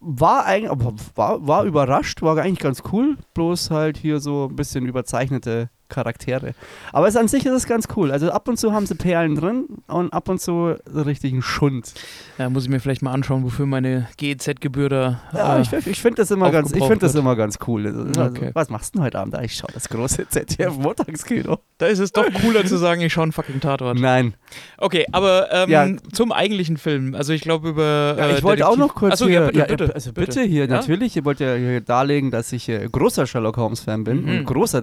war 0.00 0.44
eigentlich, 0.44 0.70
war, 1.16 1.46
war 1.46 1.64
überrascht, 1.64 2.22
war 2.22 2.36
eigentlich 2.38 2.60
ganz 2.60 2.82
cool, 2.92 3.16
bloß 3.34 3.70
halt 3.70 3.96
hier 3.96 4.20
so 4.20 4.48
ein 4.48 4.56
bisschen 4.56 4.86
überzeichnete 4.86 5.70
Charaktere. 5.88 6.54
Aber 6.92 7.08
es 7.08 7.16
an 7.16 7.28
sich 7.28 7.46
ist 7.46 7.52
es 7.52 7.66
ganz 7.66 7.86
cool. 7.96 8.10
Also 8.10 8.30
ab 8.30 8.46
und 8.48 8.58
zu 8.58 8.72
haben 8.72 8.86
sie 8.86 8.94
Perlen 8.94 9.34
drin 9.34 9.64
und 9.86 10.12
ab 10.12 10.28
und 10.28 10.40
zu 10.40 10.76
so 10.84 11.02
richtigen 11.02 11.42
Schund. 11.42 11.92
Ja, 12.38 12.50
muss 12.50 12.64
ich 12.64 12.68
mir 12.70 12.80
vielleicht 12.80 13.02
mal 13.02 13.12
anschauen, 13.12 13.42
wofür 13.44 13.66
meine 13.66 14.08
GEZ-Gebühr 14.16 14.88
da. 14.88 15.20
Ja, 15.32 15.58
äh, 15.58 15.62
ich, 15.62 15.72
ich 15.86 16.00
finde 16.00 16.22
das 16.22 16.30
immer 16.30 16.50
ganz, 16.50 16.72
ich 16.72 16.82
finde 16.82 16.98
das 16.98 17.14
immer 17.14 17.36
ganz 17.36 17.58
cool. 17.66 17.86
Also, 17.86 18.20
Okay. 18.28 18.50
Was 18.54 18.68
machst 18.70 18.94
du 18.94 18.98
denn 18.98 19.06
heute 19.06 19.18
Abend? 19.18 19.34
Ah, 19.34 19.42
Ich 19.42 19.54
schaue 19.54 19.70
das 19.72 19.88
große 19.88 20.28
ZDF 20.28 20.76
Montagskino. 20.76 21.58
da 21.78 21.86
ist 21.86 21.98
es 21.98 22.12
doch 22.12 22.26
cooler 22.42 22.64
zu 22.66 22.76
sagen, 22.76 23.00
ich 23.00 23.12
schaue 23.12 23.24
einen 23.24 23.32
fucking 23.32 23.60
Tatort. 23.60 23.98
Nein. 23.98 24.34
Okay, 24.76 25.06
aber 25.12 25.48
ähm, 25.52 25.70
Ja. 25.70 25.86
zum 26.12 26.32
eigentlichen 26.32 26.76
Film. 26.76 27.14
Also 27.14 27.32
ich 27.32 27.40
glaube 27.42 27.68
über. 27.70 28.14
Ja, 28.18 28.26
äh, 28.28 28.36
ich 28.36 28.42
wollte 28.42 28.68
auch 28.68 28.76
noch 28.76 28.94
kurz 28.94 29.14
Achso, 29.14 29.26
hier, 29.26 29.50
ja, 29.54 29.64
bitte, 29.64 29.66
bitte. 29.86 29.94
Also 29.94 30.12
bitte, 30.12 30.42
hier, 30.42 30.64
Ja? 30.66 30.76
natürlich. 30.76 31.16
Ich 31.16 31.24
wollte 31.24 31.44
ja 31.44 31.54
hier 31.54 31.80
darlegen, 31.80 32.30
dass 32.30 32.52
ich 32.52 32.68
äh, 32.68 32.86
großer 32.90 33.26
Sherlock 33.26 33.56
Holmes-Fan 33.56 34.04
bin 34.04 34.24
Mhm. 34.24 34.28
und 34.38 34.44
großer 34.46 34.80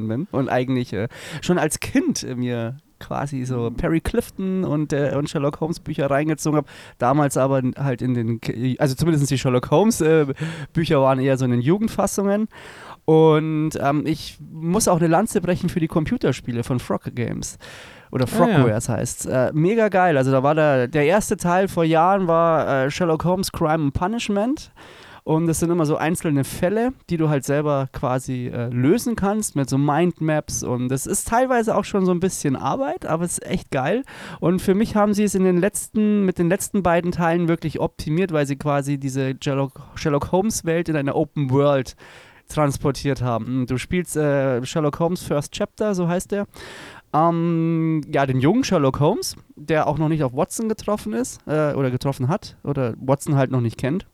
Detektiv-Fan 0.00 0.08
bin 0.08 0.26
und 0.32 0.48
eigentlich 0.48 0.92
äh, 0.92 1.08
schon 1.40 1.58
als 1.58 1.80
Kind 1.80 2.26
mir 2.36 2.76
quasi 2.98 3.44
so 3.44 3.70
Perry 3.70 4.00
Clifton 4.00 4.64
und, 4.64 4.92
äh, 4.92 5.14
und 5.16 5.30
Sherlock 5.30 5.60
Holmes 5.60 5.80
Bücher 5.80 6.10
reingezogen 6.10 6.58
habe. 6.58 6.68
Damals 6.98 7.38
aber 7.38 7.62
halt 7.78 8.02
in 8.02 8.12
den, 8.14 8.40
also 8.78 8.94
zumindest 8.94 9.30
die 9.30 9.38
Sherlock 9.38 9.70
Holmes 9.70 10.02
äh, 10.02 10.26
Bücher 10.74 11.00
waren 11.00 11.18
eher 11.18 11.38
so 11.38 11.46
in 11.46 11.50
den 11.50 11.62
Jugendfassungen. 11.62 12.48
Und 13.06 13.70
ähm, 13.80 14.04
ich 14.04 14.38
muss 14.52 14.86
auch 14.86 14.98
eine 14.98 15.08
Lanze 15.08 15.40
brechen 15.40 15.70
für 15.70 15.80
die 15.80 15.88
Computerspiele 15.88 16.62
von 16.62 16.78
Frog 16.78 17.04
Games. 17.14 17.58
Oder 18.12 18.26
Ah, 18.26 18.28
ja. 18.28 18.36
Frogwares 18.36 18.88
heißt 18.90 19.26
äh, 19.26 19.50
Mega 19.54 19.88
geil. 19.88 20.18
Also 20.18 20.30
da 20.30 20.42
war 20.42 20.54
der, 20.54 20.86
der 20.86 21.06
erste 21.06 21.38
Teil 21.38 21.68
vor 21.68 21.84
Jahren 21.84 22.26
war 22.28 22.84
äh, 22.84 22.90
Sherlock 22.90 23.24
Holmes 23.24 23.50
Crime 23.50 23.84
and 23.84 23.94
Punishment. 23.94 24.72
Und 25.24 25.46
das 25.46 25.60
sind 25.60 25.70
immer 25.70 25.86
so 25.86 25.96
einzelne 25.96 26.44
Fälle, 26.44 26.92
die 27.08 27.16
du 27.16 27.28
halt 27.28 27.44
selber 27.44 27.88
quasi 27.92 28.48
äh, 28.48 28.68
lösen 28.68 29.16
kannst 29.16 29.56
mit 29.56 29.68
so 29.68 29.78
Mindmaps. 29.78 30.62
Und 30.62 30.88
das 30.88 31.06
ist 31.06 31.28
teilweise 31.28 31.76
auch 31.76 31.84
schon 31.84 32.06
so 32.06 32.12
ein 32.12 32.20
bisschen 32.20 32.56
Arbeit, 32.56 33.06
aber 33.06 33.24
es 33.24 33.38
ist 33.38 33.46
echt 33.46 33.70
geil. 33.70 34.04
Und 34.40 34.60
für 34.60 34.74
mich 34.74 34.96
haben 34.96 35.14
sie 35.14 35.24
es 35.24 35.34
in 35.34 35.44
den 35.44 35.58
letzten, 35.58 36.24
mit 36.24 36.38
den 36.38 36.48
letzten 36.48 36.82
beiden 36.82 37.12
Teilen 37.12 37.48
wirklich 37.48 37.80
optimiert, 37.80 38.32
weil 38.32 38.46
sie 38.46 38.56
quasi 38.56 38.98
diese 38.98 39.34
Sherlock, 39.42 39.80
Sherlock 39.94 40.32
Holmes 40.32 40.64
Welt 40.64 40.88
in 40.88 40.96
eine 40.96 41.14
Open 41.14 41.50
World 41.50 41.96
transportiert 42.48 43.22
haben. 43.22 43.66
Du 43.66 43.78
spielst 43.78 44.16
äh, 44.16 44.64
Sherlock 44.64 44.98
Holmes 44.98 45.22
First 45.22 45.52
Chapter, 45.52 45.94
so 45.94 46.08
heißt 46.08 46.32
der. 46.32 46.46
Ähm, 47.12 48.02
ja, 48.12 48.24
den 48.26 48.38
jungen 48.38 48.62
Sherlock 48.62 49.00
Holmes, 49.00 49.36
der 49.56 49.86
auch 49.86 49.98
noch 49.98 50.08
nicht 50.08 50.22
auf 50.22 50.32
Watson 50.32 50.68
getroffen 50.68 51.12
ist 51.12 51.40
äh, 51.46 51.74
oder 51.74 51.90
getroffen 51.90 52.28
hat 52.28 52.56
oder 52.62 52.94
Watson 53.00 53.36
halt 53.36 53.50
noch 53.50 53.60
nicht 53.60 53.78
kennt. 53.78 54.06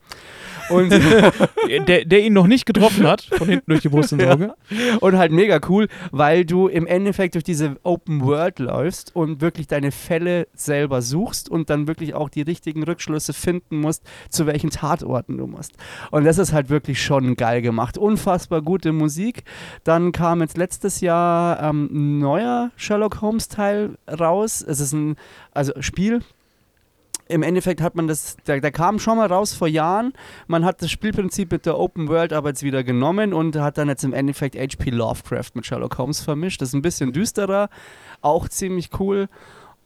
Und, 0.69 0.91
der, 1.89 2.05
der 2.05 2.25
ihn 2.25 2.33
noch 2.33 2.47
nicht 2.47 2.67
getroffen 2.67 3.07
hat, 3.07 3.23
von 3.23 3.49
hinten 3.49 3.71
durch 3.71 3.83
die 3.83 3.89
Brust 3.89 4.13
ins 4.13 4.25
Auge. 4.25 4.55
und 5.01 5.17
halt 5.17 5.33
mega 5.33 5.61
cool, 5.69 5.89
weil 6.11 6.45
du 6.45 6.69
im 6.69 6.87
Endeffekt 6.87 7.35
durch 7.35 7.45
diese 7.45 7.77
Open 7.83 8.23
World 8.23 8.59
läufst 8.59 9.15
und 9.15 9.41
wirklich 9.41 9.67
deine 9.67 9.93
Fälle 9.93 10.49
selber 10.55 11.03
suchst 11.03 11.49
und 11.49 11.71
dann 11.71 11.87
wirklich 11.87 12.15
auch 12.15 12.29
die 12.29 12.43
richtigen 12.43 12.83
Rückschlüsse 12.83 13.33
finden 13.33 13.81
musst, 13.81 14.03
zu 14.31 14.47
welchen 14.47 14.71
Tatorten 14.71 15.37
du 15.37 15.47
musst. 15.47 15.75
Und 16.11 16.25
das 16.25 16.39
ist 16.39 16.53
halt 16.53 16.71
wirklich 16.71 17.03
schon 17.03 17.37
geil 17.37 17.63
gemacht. 17.63 17.99
Unfassbar 17.99 18.63
gute 18.63 18.93
Musik. 18.93 19.45
Dann 19.85 20.13
kam 20.13 20.41
jetzt 20.41 20.57
letztes 20.57 21.01
Jahr 21.01 21.63
ähm, 21.63 21.89
ein 21.93 22.19
neuer 22.19 22.71
Sherlock 22.77 23.21
Holmes 23.21 23.49
Teil 23.49 23.97
raus. 24.09 24.65
Es 24.67 24.81
ist 24.81 24.93
ein 24.93 25.17
also 25.53 25.73
Spiel. 25.81 26.21
Im 27.29 27.43
Endeffekt 27.43 27.81
hat 27.81 27.97
man 27.97 28.07
das, 28.07 28.37
der, 28.47 28.61
der 28.61 28.71
kam 28.71 28.99
schon 28.99 29.17
mal 29.17 29.27
raus 29.27 29.53
vor 29.53 29.67
Jahren. 29.67 30.13
Man 30.47 30.65
hat 30.65 30.81
das 30.81 30.91
Spielprinzip 30.91 31.51
mit 31.51 31.67
der 31.67 31.79
Open 31.79 32.09
World 32.09 32.33
aber 32.33 32.51
jetzt 32.51 32.63
wieder 32.63 32.85
genommen 32.85 33.33
und 33.33 33.57
hat 33.57 33.79
dann 33.79 33.89
jetzt 33.89 34.05
im 34.05 34.13
Endeffekt 34.13 34.57
H.P. 34.57 34.91
Lovecraft 34.91 35.51
mit 35.55 35.67
Sherlock 35.67 35.99
Holmes 35.99 36.21
vermischt. 36.21 36.61
Das 36.61 36.69
ist 36.69 36.75
ein 36.75 36.83
bisschen 36.83 37.13
düsterer, 37.13 37.69
auch 38.21 38.49
ziemlich 38.49 38.91
cool. 39.01 39.29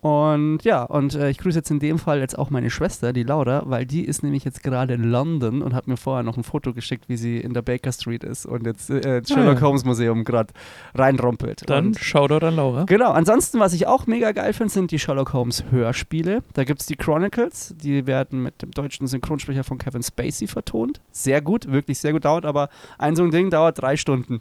Und 0.00 0.64
ja, 0.64 0.84
und 0.84 1.14
äh, 1.14 1.28
ich 1.28 1.36
grüße 1.36 1.58
jetzt 1.58 1.70
in 1.70 1.78
dem 1.78 1.98
Fall 1.98 2.20
jetzt 2.20 2.38
auch 2.38 2.48
meine 2.48 2.70
Schwester, 2.70 3.12
die 3.12 3.22
Laura, 3.22 3.64
weil 3.66 3.84
die 3.84 4.04
ist 4.06 4.22
nämlich 4.22 4.44
jetzt 4.44 4.62
gerade 4.62 4.94
in 4.94 5.04
London 5.04 5.60
und 5.60 5.74
hat 5.74 5.88
mir 5.88 5.98
vorher 5.98 6.22
noch 6.22 6.38
ein 6.38 6.42
Foto 6.42 6.72
geschickt, 6.72 7.08
wie 7.08 7.18
sie 7.18 7.38
in 7.38 7.52
der 7.52 7.60
Baker 7.60 7.92
Street 7.92 8.24
ist 8.24 8.46
und 8.46 8.64
jetzt 8.64 8.88
äh, 8.88 9.18
ins 9.18 9.30
Ah, 9.30 9.34
Sherlock 9.34 9.56
ja. 9.56 9.60
Holmes 9.66 9.84
Museum 9.84 10.24
gerade 10.24 10.54
reinrumpelt. 10.94 11.68
Dann 11.68 11.88
Und 11.88 11.98
Shoutout 12.00 12.46
an 12.46 12.56
Laura. 12.56 12.84
Genau, 12.84 13.10
ansonsten, 13.10 13.60
was 13.60 13.74
ich 13.74 13.86
auch 13.86 14.06
mega 14.06 14.32
geil 14.32 14.54
finde, 14.54 14.72
sind 14.72 14.90
die 14.90 14.98
Sherlock 14.98 15.34
Holmes 15.34 15.64
Hörspiele. 15.70 16.42
Da 16.54 16.64
gibt 16.64 16.80
es 16.80 16.86
die 16.86 16.96
Chronicles, 16.96 17.74
die 17.76 18.06
werden 18.06 18.42
mit 18.42 18.62
dem 18.62 18.70
deutschen 18.70 19.06
Synchronsprecher 19.06 19.64
von 19.64 19.76
Kevin 19.76 20.02
Spacey 20.02 20.46
vertont. 20.46 21.02
Sehr 21.10 21.42
gut, 21.42 21.70
wirklich 21.70 21.98
sehr 21.98 22.12
gut 22.12 22.24
dauert, 22.24 22.46
aber 22.46 22.70
ein 22.96 23.16
so 23.16 23.22
ein 23.22 23.30
Ding 23.30 23.50
dauert 23.50 23.82
drei 23.82 23.98
Stunden. 23.98 24.40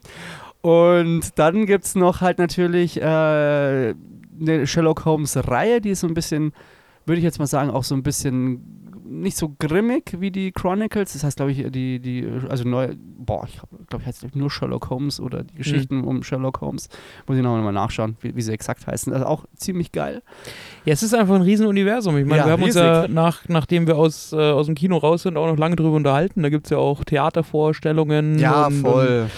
Und 0.61 1.37
dann 1.37 1.65
gibt 1.65 1.85
es 1.85 1.95
noch 1.95 2.21
halt 2.21 2.37
natürlich 2.37 3.01
äh, 3.01 3.93
eine 4.39 4.67
Sherlock 4.67 5.05
Holmes-Reihe, 5.05 5.81
die 5.81 5.89
ist 5.91 6.01
so 6.01 6.07
ein 6.07 6.13
bisschen, 6.13 6.53
würde 7.05 7.19
ich 7.19 7.23
jetzt 7.23 7.39
mal 7.39 7.47
sagen, 7.47 7.69
auch 7.69 7.83
so 7.83 7.95
ein 7.95 8.03
bisschen 8.03 8.75
nicht 9.11 9.37
so 9.37 9.55
grimmig 9.57 10.15
wie 10.19 10.29
die 10.29 10.51
Chronicles. 10.51 11.13
Das 11.13 11.23
heißt, 11.23 11.37
glaube 11.37 11.51
ich, 11.51 11.65
die, 11.71 11.99
die, 11.99 12.27
also 12.47 12.63
neu, 12.67 12.93
boah, 13.17 13.43
ich 13.47 13.59
glaube, 13.87 14.03
ich 14.03 14.05
heißt 14.05 14.23
ich, 14.23 14.35
nur 14.35 14.51
Sherlock 14.51 14.91
Holmes 14.91 15.19
oder 15.19 15.43
die 15.43 15.55
Geschichten 15.55 16.03
um 16.03 16.21
Sherlock 16.21 16.61
Holmes. 16.61 16.89
Muss 17.25 17.35
ich 17.35 17.43
noch 17.43 17.57
mal 17.59 17.71
nachschauen, 17.71 18.17
wie, 18.21 18.35
wie 18.35 18.41
sie 18.43 18.53
exakt 18.53 18.85
heißen. 18.85 19.11
Also 19.11 19.25
auch 19.25 19.45
ziemlich 19.55 19.91
geil. 19.91 20.21
Ja, 20.85 20.93
es 20.93 21.01
ist 21.01 21.15
einfach 21.15 21.33
ein 21.33 21.41
Riesenuniversum. 21.41 22.17
Ich 22.17 22.25
meine, 22.25 22.41
Ja, 22.41 22.45
wir 22.45 22.51
haben 22.53 22.61
uns 22.63 22.75
riesig. 22.75 22.83
ja, 22.83 23.07
nach, 23.07 23.47
nachdem 23.47 23.87
wir 23.87 23.97
aus, 23.97 24.31
äh, 24.31 24.35
aus 24.35 24.67
dem 24.67 24.75
Kino 24.75 24.97
raus 24.97 25.23
sind, 25.23 25.37
auch 25.37 25.47
noch 25.47 25.57
lange 25.57 25.75
drüber 25.75 25.95
unterhalten. 25.95 26.43
Da 26.43 26.49
gibt 26.49 26.67
es 26.67 26.69
ja 26.69 26.77
auch 26.77 27.03
Theatervorstellungen. 27.03 28.37
und, 28.67 28.83
Und, 29.23 29.29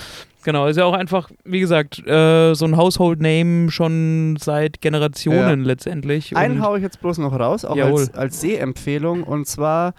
genau, 0.44 0.68
ist 0.68 0.78
ja 0.78 0.86
auch 0.86 0.94
einfach, 0.94 1.32
wie 1.44 1.60
gesagt, 1.60 2.06
äh, 2.06 2.54
so 2.54 2.66
ein 2.66 2.78
Household 2.78 3.22
Name 3.22 3.72
schon 3.72 4.38
seit 4.40 4.82
Generationen 4.82 5.64
letztendlich. 5.64 6.36
Einen 6.36 6.62
haue 6.62 6.78
ich 6.78 6.84
jetzt 6.84 7.02
bloß 7.02 7.18
noch 7.20 7.38
raus, 7.38 7.66
auch 7.66 7.76
Jawohl. 7.76 8.02
als, 8.02 8.14
als 8.14 8.42
Sehempfehlung. 8.42 9.24
Und 9.24 9.48
zwar, 9.48 9.94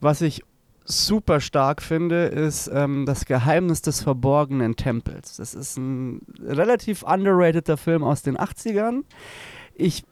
was 0.00 0.20
ich 0.20 0.42
super 0.84 1.40
stark 1.40 1.82
finde, 1.82 2.26
ist 2.26 2.70
ähm, 2.72 3.04
das 3.06 3.26
Geheimnis 3.26 3.82
des 3.82 4.02
verborgenen 4.02 4.76
Tempels. 4.76 5.36
Das 5.36 5.54
ist 5.54 5.76
ein 5.76 6.22
relativ 6.40 7.02
underrateder 7.02 7.76
Film 7.76 8.02
aus 8.02 8.22
den 8.22 8.36
80ern. 8.36 9.02
Ich, 9.74 10.04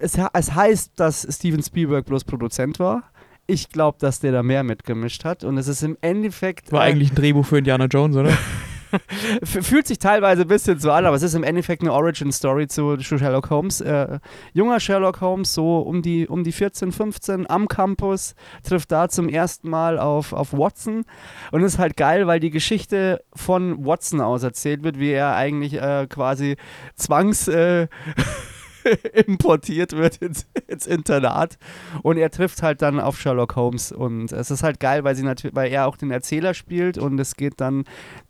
es, 0.00 0.18
es 0.32 0.54
heißt, 0.54 0.92
dass 0.96 1.26
Steven 1.30 1.62
Spielberg 1.62 2.06
bloß 2.06 2.24
Produzent 2.24 2.78
war. 2.78 3.04
Ich 3.46 3.68
glaube, 3.68 3.98
dass 4.00 4.20
der 4.20 4.32
da 4.32 4.42
mehr 4.42 4.62
mitgemischt 4.62 5.24
hat. 5.24 5.44
Und 5.44 5.58
es 5.58 5.68
ist 5.68 5.82
im 5.82 5.98
Endeffekt. 6.00 6.72
war 6.72 6.86
äh, 6.86 6.90
eigentlich 6.90 7.12
ein 7.12 7.16
Drehbuch 7.16 7.44
für 7.44 7.58
Indiana 7.58 7.86
Jones, 7.86 8.16
oder? 8.16 8.32
Fühlt 9.44 9.86
sich 9.86 9.98
teilweise 9.98 10.42
ein 10.42 10.48
bisschen 10.48 10.78
so 10.78 10.90
an, 10.90 11.06
aber 11.06 11.16
es 11.16 11.22
ist 11.22 11.34
im 11.34 11.44
Endeffekt 11.44 11.82
eine 11.82 11.92
Origin-Story 11.92 12.68
zu 12.68 12.98
Sherlock 13.00 13.50
Holmes. 13.50 13.80
Äh, 13.80 14.18
junger 14.52 14.80
Sherlock 14.80 15.20
Holmes, 15.20 15.54
so 15.54 15.78
um 15.78 16.02
die, 16.02 16.28
um 16.28 16.44
die 16.44 16.52
14, 16.52 16.92
15 16.92 17.48
am 17.48 17.68
Campus, 17.68 18.34
trifft 18.62 18.92
da 18.92 19.08
zum 19.08 19.28
ersten 19.28 19.68
Mal 19.68 19.98
auf, 19.98 20.32
auf 20.32 20.52
Watson. 20.52 21.04
Und 21.50 21.62
ist 21.62 21.78
halt 21.78 21.96
geil, 21.96 22.26
weil 22.26 22.40
die 22.40 22.50
Geschichte 22.50 23.24
von 23.34 23.84
Watson 23.84 24.20
aus 24.20 24.42
erzählt 24.42 24.82
wird, 24.82 24.98
wie 24.98 25.10
er 25.10 25.34
eigentlich 25.34 25.74
äh, 25.74 26.06
quasi 26.08 26.56
zwangs. 26.96 27.48
Äh, 27.48 27.88
importiert 29.26 29.92
wird 29.92 30.16
ins, 30.18 30.46
ins 30.66 30.86
Internat 30.86 31.58
und 32.02 32.16
er 32.16 32.30
trifft 32.30 32.62
halt 32.62 32.82
dann 32.82 33.00
auf 33.00 33.20
Sherlock 33.20 33.56
Holmes 33.56 33.92
und 33.92 34.32
es 34.32 34.50
ist 34.50 34.62
halt 34.62 34.80
geil, 34.80 35.04
weil 35.04 35.14
sie 35.14 35.24
weil 35.52 35.70
er 35.70 35.86
auch 35.86 35.96
den 35.96 36.10
Erzähler 36.10 36.54
spielt 36.54 36.98
und 36.98 37.18
es 37.18 37.36
geht 37.36 37.60
dann 37.60 37.84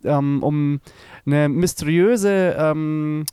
ähm, 0.05 0.43
um 0.43 0.81
eine 1.27 1.49
mysteriöse 1.49 2.57
ähm, 2.59 3.25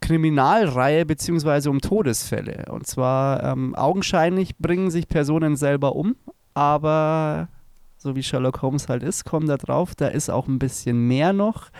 Kriminalreihe 0.00 1.06
beziehungsweise 1.06 1.70
um 1.70 1.80
Todesfälle. 1.80 2.66
Und 2.70 2.86
zwar 2.86 3.42
ähm, 3.42 3.74
augenscheinlich 3.74 4.56
bringen 4.58 4.90
sich 4.90 5.08
Personen 5.08 5.56
selber 5.56 5.96
um, 5.96 6.16
aber 6.54 7.48
so 7.96 8.14
wie 8.14 8.22
Sherlock 8.22 8.62
Holmes 8.62 8.88
halt 8.88 9.02
ist, 9.02 9.24
kommt 9.24 9.48
da 9.48 9.56
drauf, 9.56 9.94
da 9.94 10.08
ist 10.08 10.30
auch 10.30 10.46
ein 10.46 10.58
bisschen 10.58 11.08
mehr 11.08 11.32
noch. 11.32 11.70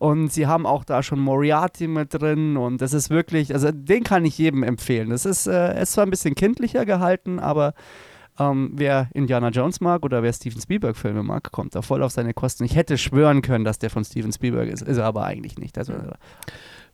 Und 0.00 0.32
sie 0.32 0.46
haben 0.46 0.64
auch 0.64 0.84
da 0.84 1.02
schon 1.02 1.20
Moriarty 1.20 1.86
mit 1.86 2.14
drin 2.14 2.56
und 2.56 2.80
das 2.80 2.94
ist 2.94 3.10
wirklich, 3.10 3.52
also 3.52 3.70
den 3.70 4.02
kann 4.02 4.24
ich 4.24 4.38
jedem 4.38 4.62
empfehlen. 4.62 5.10
Das 5.10 5.26
ist, 5.26 5.46
äh, 5.46 5.82
ist 5.82 5.92
zwar 5.92 6.06
ein 6.06 6.10
bisschen 6.10 6.34
kindlicher 6.34 6.86
gehalten, 6.86 7.38
aber 7.38 7.74
ähm, 8.38 8.70
wer 8.76 9.10
Indiana 9.12 9.50
Jones 9.50 9.82
mag 9.82 10.02
oder 10.02 10.22
wer 10.22 10.32
Steven 10.32 10.58
Spielberg-Filme 10.58 11.22
mag, 11.22 11.52
kommt 11.52 11.74
da 11.74 11.82
voll 11.82 12.02
auf 12.02 12.12
seine 12.12 12.32
Kosten. 12.32 12.64
Ich 12.64 12.76
hätte 12.76 12.96
schwören 12.96 13.42
können, 13.42 13.66
dass 13.66 13.78
der 13.78 13.90
von 13.90 14.02
Steven 14.02 14.32
Spielberg 14.32 14.70
ist, 14.70 14.80
ist 14.80 14.96
er 14.96 15.04
aber 15.04 15.24
eigentlich 15.24 15.58
nicht. 15.58 15.76
Also, 15.76 15.92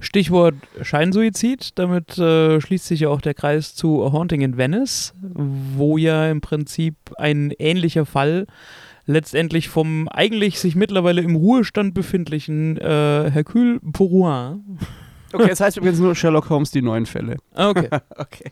Stichwort 0.00 0.56
Scheinsuizid, 0.82 1.78
damit 1.78 2.18
äh, 2.18 2.60
schließt 2.60 2.86
sich 2.86 3.00
ja 3.00 3.08
auch 3.08 3.20
der 3.20 3.34
Kreis 3.34 3.76
zu 3.76 4.04
A 4.04 4.10
Haunting 4.10 4.40
in 4.40 4.56
Venice, 4.56 5.14
wo 5.22 5.96
ja 5.96 6.28
im 6.28 6.40
Prinzip 6.40 6.96
ein 7.18 7.52
ähnlicher 7.56 8.04
Fall 8.04 8.48
letztendlich 9.06 9.68
vom 9.68 10.08
eigentlich 10.08 10.58
sich 10.58 10.74
mittlerweile 10.74 11.22
im 11.22 11.36
Ruhestand 11.36 11.94
befindlichen 11.94 12.76
äh, 12.76 13.30
Hercule 13.30 13.80
Poirot. 13.92 14.58
Okay, 15.32 15.48
das 15.48 15.60
heißt 15.60 15.76
übrigens 15.76 15.98
nur 15.98 16.14
Sherlock 16.14 16.50
Holmes, 16.50 16.70
die 16.70 16.82
neuen 16.82 17.06
Fälle. 17.06 17.36
Ah, 17.54 17.70
okay. 17.70 17.88
okay. 18.16 18.50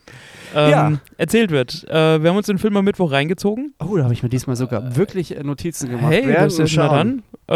Ähm, 0.55 0.71
Ja. 0.71 0.93
Erzählt 1.17 1.51
wird. 1.51 1.85
Äh, 1.89 2.23
wir 2.23 2.31
haben 2.31 2.37
uns 2.37 2.47
den 2.47 2.59
Film 2.59 2.77
am 2.77 2.85
Mittwoch 2.85 3.13
reingezogen. 3.13 3.75
Oh, 3.79 3.97
da 3.97 4.05
habe 4.05 4.15
ich 4.15 4.23
mir 4.23 4.29
diesmal 4.29 4.57
sogar 4.57 4.97
wirklich 4.97 5.37
äh, 5.37 5.43
Notizen 5.43 5.91
gemacht. 5.91 6.13
Hey, 6.13 6.27
Während 6.27 6.47
das 6.47 6.59
ist 6.59 6.77
dann. 6.77 7.23
Äh, 7.47 7.55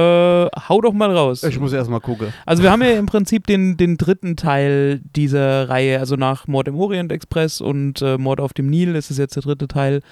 hau 0.68 0.80
doch 0.82 0.92
mal 0.92 1.10
raus. 1.10 1.42
Ich 1.44 1.58
muss 1.58 1.72
erst 1.72 1.88
mal 1.88 2.00
gucken. 2.00 2.28
Also 2.44 2.62
wir 2.62 2.70
haben 2.70 2.82
ja 2.82 2.90
im 2.90 3.06
Prinzip 3.06 3.46
den, 3.46 3.78
den 3.78 3.96
dritten 3.96 4.36
Teil 4.36 5.00
dieser 5.16 5.70
Reihe, 5.70 5.98
also 5.98 6.16
nach 6.16 6.46
Mord 6.46 6.68
im 6.68 6.76
Orient 6.78 7.10
Express 7.10 7.62
und 7.62 8.02
äh, 8.02 8.18
Mord 8.18 8.40
auf 8.40 8.52
dem 8.52 8.66
Nil 8.68 8.94
ist 8.94 9.10
es 9.10 9.16
jetzt 9.16 9.36
der 9.36 9.42
dritte 9.44 9.66
Teil 9.66 10.02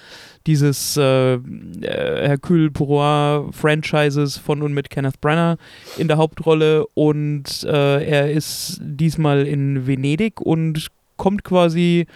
dieses 0.47 0.97
äh, 0.97 1.33
äh, 1.35 1.39
Hercule 1.81 2.71
Poirot 2.71 3.53
Franchises 3.53 4.37
von 4.37 4.63
und 4.63 4.73
mit 4.73 4.89
Kenneth 4.89 5.21
Branagh 5.21 5.57
in 5.97 6.07
der 6.07 6.17
Hauptrolle 6.17 6.87
und 6.95 7.63
äh, 7.65 8.03
er 8.03 8.31
ist 8.31 8.79
diesmal 8.81 9.45
in 9.45 9.85
Venedig 9.85 10.41
und 10.41 10.87
kommt 11.17 11.43
quasi 11.43 12.07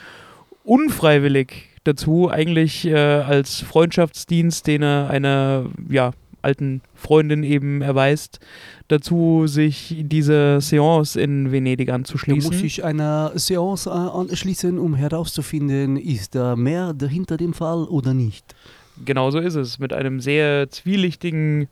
unfreiwillig 0.64 1.70
dazu, 1.84 2.30
eigentlich 2.30 2.86
äh, 2.86 2.96
als 2.96 3.62
Freundschaftsdienst, 3.62 4.68
den 4.68 4.84
er 4.84 5.10
einer 5.10 5.66
ja, 5.90 6.12
alten 6.42 6.82
Freundin 6.96 7.44
eben 7.44 7.82
erweist, 7.82 8.40
dazu, 8.88 9.48
sich 9.48 9.96
diese 10.00 10.60
Seance 10.62 11.20
in 11.20 11.52
Venedig 11.52 11.90
anzuschließen. 11.90 12.52
musst 12.52 12.64
dich 12.64 12.84
einer 12.84 13.32
Seance 13.36 13.90
äh, 13.90 13.94
anschließen, 13.94 14.78
um 14.78 14.96
herauszufinden, 14.96 15.98
ist 15.98 16.36
da 16.36 16.56
mehr 16.56 16.96
hinter 17.00 17.38
dem 17.38 17.54
Fall 17.54 17.84
oder 17.86 18.14
nicht. 18.14 18.56
Genau 19.04 19.32
so 19.32 19.40
ist 19.40 19.56
es. 19.56 19.80
Mit 19.80 19.94
einem 19.94 20.20
sehr 20.20 20.70
zwielichtigen 20.70 21.68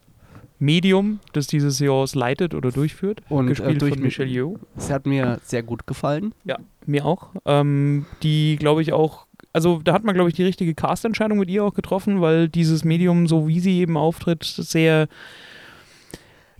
Medium, 0.60 1.20
das 1.34 1.48
diese 1.48 1.72
Seance 1.72 2.18
leitet 2.18 2.54
oder 2.54 2.72
durchführt. 2.72 3.22
Und 3.30 3.46
äh, 3.46 3.50
gespielt 3.50 3.82
durch 3.82 3.94
von 3.94 4.04
Michelle 4.04 4.30
Yeoh. 4.30 4.58
Es 4.78 4.92
hat 4.92 5.06
mir 5.06 5.40
sehr 5.44 5.64
gut 5.64 5.88
gefallen. 5.88 6.34
Mir 6.86 7.06
auch. 7.06 7.30
Ähm, 7.46 8.06
die, 8.24 8.58
glaube 8.58 8.82
ich, 8.82 8.94
auch. 8.94 9.26
Also, 9.54 9.82
da 9.84 9.94
hat 9.94 10.04
man, 10.04 10.14
glaube 10.14 10.30
ich, 10.30 10.36
die 10.36 10.44
richtige 10.44 10.76
Castentscheidung 10.76 11.40
mit 11.40 11.50
ihr 11.50 11.64
auch 11.64 11.74
getroffen, 11.74 12.22
weil 12.22 12.50
dieses 12.50 12.84
Medium, 12.84 13.28
so 13.28 13.48
wie 13.48 13.60
sie 13.60 13.80
eben 13.80 13.98
auftritt, 13.98 14.44
sehr. 14.44 15.08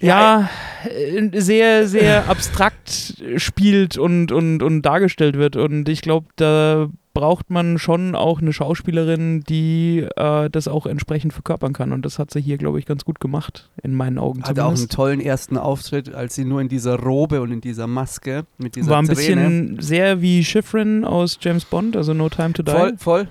Ja, 0.02 0.50
äh, 0.86 1.42
sehr, 1.42 1.86
sehr 1.86 2.30
abstrakt 2.30 3.22
spielt 3.36 3.98
und, 3.98 4.32
und, 4.32 4.64
und 4.64 4.82
dargestellt 4.84 5.38
wird. 5.38 5.58
Und 5.58 5.90
ich 5.90 6.02
glaube, 6.02 6.28
da 6.38 6.90
braucht 7.14 7.50
man 7.50 7.78
schon 7.80 8.16
auch 8.16 8.40
eine 8.42 8.54
Schauspielerin, 8.54 9.42
die 9.48 10.06
äh, 10.16 10.50
das 10.50 10.68
auch 10.68 10.86
entsprechend 10.86 11.34
verkörpern 11.34 11.74
kann. 11.74 11.92
Und 11.92 12.06
das 12.06 12.20
hat 12.20 12.32
sie 12.32 12.40
hier, 12.42 12.58
glaube 12.58 12.80
ich, 12.80 12.86
ganz 12.86 13.04
gut 13.06 13.20
gemacht, 13.20 13.70
in 13.84 13.94
meinen 13.94 14.18
Augen 14.20 14.44
Hatte 14.44 14.64
auch 14.64 14.68
einen 14.70 14.76
zumindest. 14.78 14.96
tollen 14.96 15.20
ersten 15.22 15.58
Auftritt, 15.58 16.14
als 16.14 16.36
sie 16.36 16.46
nur 16.46 16.62
in 16.62 16.70
dieser 16.70 16.98
Robe 17.00 17.42
und 17.42 17.52
in 17.52 17.62
dieser 17.62 17.88
Maske 17.88 18.46
mit 18.58 18.76
dieser 18.76 18.92
War 18.92 19.00
ein 19.02 19.06
Träne. 19.06 19.16
bisschen 19.16 19.82
sehr 19.82 20.22
wie 20.22 20.44
Schifrin 20.44 21.04
aus 21.04 21.38
James 21.42 21.66
Bond, 21.66 21.98
also 21.98 22.14
No 22.14 22.30
Time 22.30 22.54
to 22.54 22.64
Die. 22.64 22.72
voll, 22.72 22.94
voll. 22.98 23.28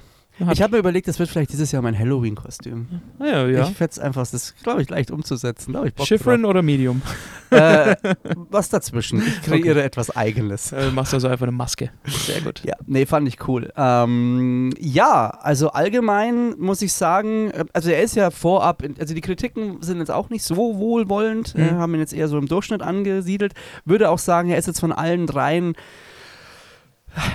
Hat- 0.47 0.55
Ich 0.55 0.63
habe 0.63 0.73
mir 0.73 0.79
überlegt, 0.79 1.09
das 1.09 1.19
wird 1.19 1.29
vielleicht 1.29 1.53
dieses 1.53 1.73
Jahr 1.73 1.83
mein 1.83 1.99
Halloween-Kostüm. 1.99 2.87
Ah, 3.19 3.27
ja, 3.27 3.47
ja. 3.49 3.63
Ich 3.69 3.77
fände 3.77 3.91
es 3.91 3.99
einfach, 3.99 4.21
das 4.23 4.35
ist, 4.35 4.63
glaube 4.63 4.83
ich, 4.83 4.89
leicht 4.89 5.11
umzusetzen. 5.11 5.77
Hab 5.77 5.85
ich 5.87 5.95
Bock 5.95 6.07
Schifrin 6.07 6.45
oder 6.45 6.63
Medium? 6.63 7.03
äh, 7.51 7.97
was 8.51 8.69
dazwischen. 8.69 9.21
Ich 9.27 9.43
kreiere 9.43 9.83
etwas 9.83 10.15
Eigenes. 10.15 10.73
Äh, 10.73 10.91
machst 10.93 11.13
also 11.15 11.29
einfach 11.29 11.45
eine 11.47 11.53
Maske. 11.57 11.91
Sehr 12.07 12.41
gut. 12.43 12.63
Ja, 12.65 12.75
nee, 12.87 13.07
fand 13.07 13.27
ich 13.27 13.49
cool. 13.49 13.73
Ähm, 13.77 14.73
ja, 14.79 15.29
also 15.29 15.71
allgemein 15.71 16.55
muss 16.59 16.83
ich 16.83 16.93
sagen, 16.93 17.51
äh, 17.51 17.65
also 17.73 17.91
er 17.91 18.03
ist 18.03 18.15
ja 18.15 18.31
vorab, 18.31 18.83
in- 18.83 18.97
also 19.01 19.15
die 19.15 19.21
Kritiken 19.21 19.83
sind 19.83 19.99
jetzt 19.99 20.11
auch 20.11 20.31
nicht 20.31 20.45
so 20.45 20.57
wohlwollend, 20.57 21.55
äh, 21.57 21.73
Mhm. 21.73 21.79
haben 21.79 21.95
ihn 21.95 22.01
jetzt 22.01 22.13
eher 22.13 22.29
so 22.29 22.39
im 22.39 22.47
Durchschnitt 22.47 22.83
angesiedelt. 22.83 23.55
Würde 23.85 24.09
auch 24.11 24.19
sagen, 24.19 24.51
er 24.51 24.59
ist 24.59 24.67
jetzt 24.67 24.81
von 24.81 24.93
allen 24.93 25.27
dreien, 25.27 25.75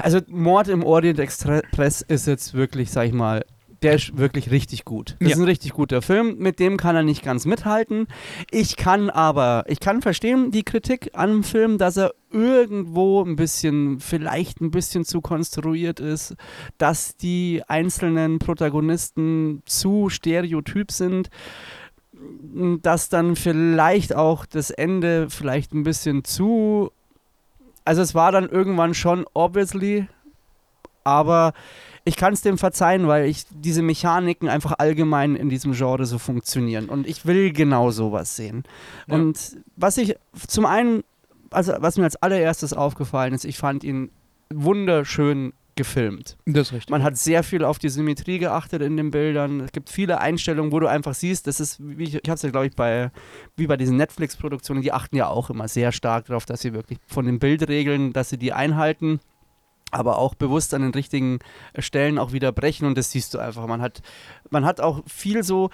also 0.01 0.19
Mord 0.27 0.67
im 0.67 0.83
Orient 0.83 1.19
Express 1.19 2.01
ist 2.01 2.27
jetzt 2.27 2.53
wirklich, 2.53 2.91
sag 2.91 3.07
ich 3.07 3.13
mal, 3.13 3.45
der 3.81 3.95
ist 3.95 4.17
wirklich 4.17 4.49
richtig 4.49 4.85
gut. 4.85 5.17
Das 5.19 5.29
Ja. 5.31 5.35
ist 5.35 5.41
ein 5.41 5.45
richtig 5.45 5.73
guter 5.73 6.01
Film, 6.01 6.37
mit 6.37 6.59
dem 6.59 6.77
kann 6.77 6.95
er 6.95 7.03
nicht 7.03 7.21
ganz 7.21 7.45
mithalten. 7.45 8.07
Ich 8.49 8.77
kann 8.77 9.09
aber, 9.09 9.65
ich 9.67 9.81
kann 9.81 10.01
verstehen 10.01 10.51
die 10.51 10.63
Kritik 10.63 11.09
an 11.13 11.29
dem 11.29 11.43
Film, 11.43 11.77
dass 11.77 11.97
er 11.97 12.13
irgendwo 12.31 13.21
ein 13.21 13.35
bisschen, 13.35 13.99
vielleicht 13.99 14.61
ein 14.61 14.71
bisschen 14.71 15.03
zu 15.03 15.19
konstruiert 15.19 15.99
ist, 15.99 16.35
dass 16.77 17.17
die 17.17 17.61
einzelnen 17.67 18.39
Protagonisten 18.39 19.61
zu 19.65 20.07
stereotyp 20.09 20.89
sind, 20.89 21.29
dass 22.81 23.09
dann 23.09 23.35
vielleicht 23.35 24.15
auch 24.15 24.45
das 24.45 24.69
Ende 24.69 25.29
vielleicht 25.29 25.73
ein 25.73 25.83
bisschen 25.83 26.23
zu, 26.23 26.91
also 27.85 28.01
es 28.01 28.15
war 28.15 28.31
dann 28.31 28.49
irgendwann 28.49 28.93
schon 28.93 29.25
obviously, 29.33 30.07
aber 31.03 31.53
ich 32.05 32.17
kann 32.17 32.33
es 32.33 32.41
dem 32.41 32.57
verzeihen, 32.57 33.07
weil 33.07 33.25
ich 33.25 33.45
diese 33.49 33.81
Mechaniken 33.81 34.49
einfach 34.49 34.73
allgemein 34.77 35.35
in 35.35 35.49
diesem 35.49 35.73
Genre 35.73 36.05
so 36.05 36.17
funktionieren. 36.17 36.89
Und 36.89 37.07
ich 37.07 37.25
will 37.25 37.53
genau 37.53 37.91
sowas 37.91 38.35
sehen. 38.35 38.63
Ja. 39.07 39.15
Und 39.15 39.57
was 39.77 39.97
ich 39.97 40.17
zum 40.47 40.65
einen, 40.65 41.03
also 41.49 41.73
was 41.79 41.97
mir 41.97 42.03
als 42.03 42.17
allererstes 42.17 42.73
aufgefallen 42.73 43.33
ist, 43.33 43.45
ich 43.45 43.57
fand 43.57 43.83
ihn 43.83 44.09
wunderschön 44.53 45.53
gefilmt. 45.75 46.37
Das 46.45 46.67
ist 46.67 46.73
richtig. 46.73 46.89
Man 46.89 47.03
hat 47.03 47.17
sehr 47.17 47.43
viel 47.43 47.63
auf 47.63 47.79
die 47.79 47.89
Symmetrie 47.89 48.39
geachtet 48.39 48.81
in 48.81 48.97
den 48.97 49.11
Bildern. 49.11 49.61
Es 49.61 49.71
gibt 49.71 49.89
viele 49.89 50.19
Einstellungen, 50.19 50.71
wo 50.71 50.79
du 50.79 50.87
einfach 50.87 51.13
siehst, 51.13 51.47
das 51.47 51.59
ist, 51.59 51.79
wie 51.79 52.03
ich, 52.03 52.15
ich 52.15 52.29
habe 52.29 52.35
es 52.35 52.41
ja, 52.41 52.49
glaube 52.49 52.67
ich, 52.67 52.75
bei, 52.75 53.11
wie 53.55 53.67
bei 53.67 53.77
diesen 53.77 53.97
Netflix-Produktionen, 53.97 54.81
die 54.81 54.91
achten 54.91 55.15
ja 55.15 55.27
auch 55.27 55.49
immer 55.49 55.67
sehr 55.67 55.91
stark 55.91 56.25
darauf, 56.25 56.45
dass 56.45 56.61
sie 56.61 56.73
wirklich 56.73 56.99
von 57.07 57.25
den 57.25 57.39
Bildregeln, 57.39 58.13
dass 58.13 58.29
sie 58.29 58.37
die 58.37 58.53
einhalten, 58.53 59.19
aber 59.91 60.17
auch 60.17 60.35
bewusst 60.35 60.73
an 60.73 60.81
den 60.81 60.91
richtigen 60.91 61.39
Stellen 61.77 62.17
auch 62.17 62.31
wieder 62.33 62.51
brechen 62.51 62.85
und 62.85 62.97
das 62.97 63.11
siehst 63.11 63.33
du 63.33 63.39
einfach. 63.39 63.67
Man 63.67 63.81
hat, 63.81 64.01
man 64.49 64.65
hat 64.65 64.81
auch 64.81 65.03
viel 65.07 65.43
so, 65.43 65.69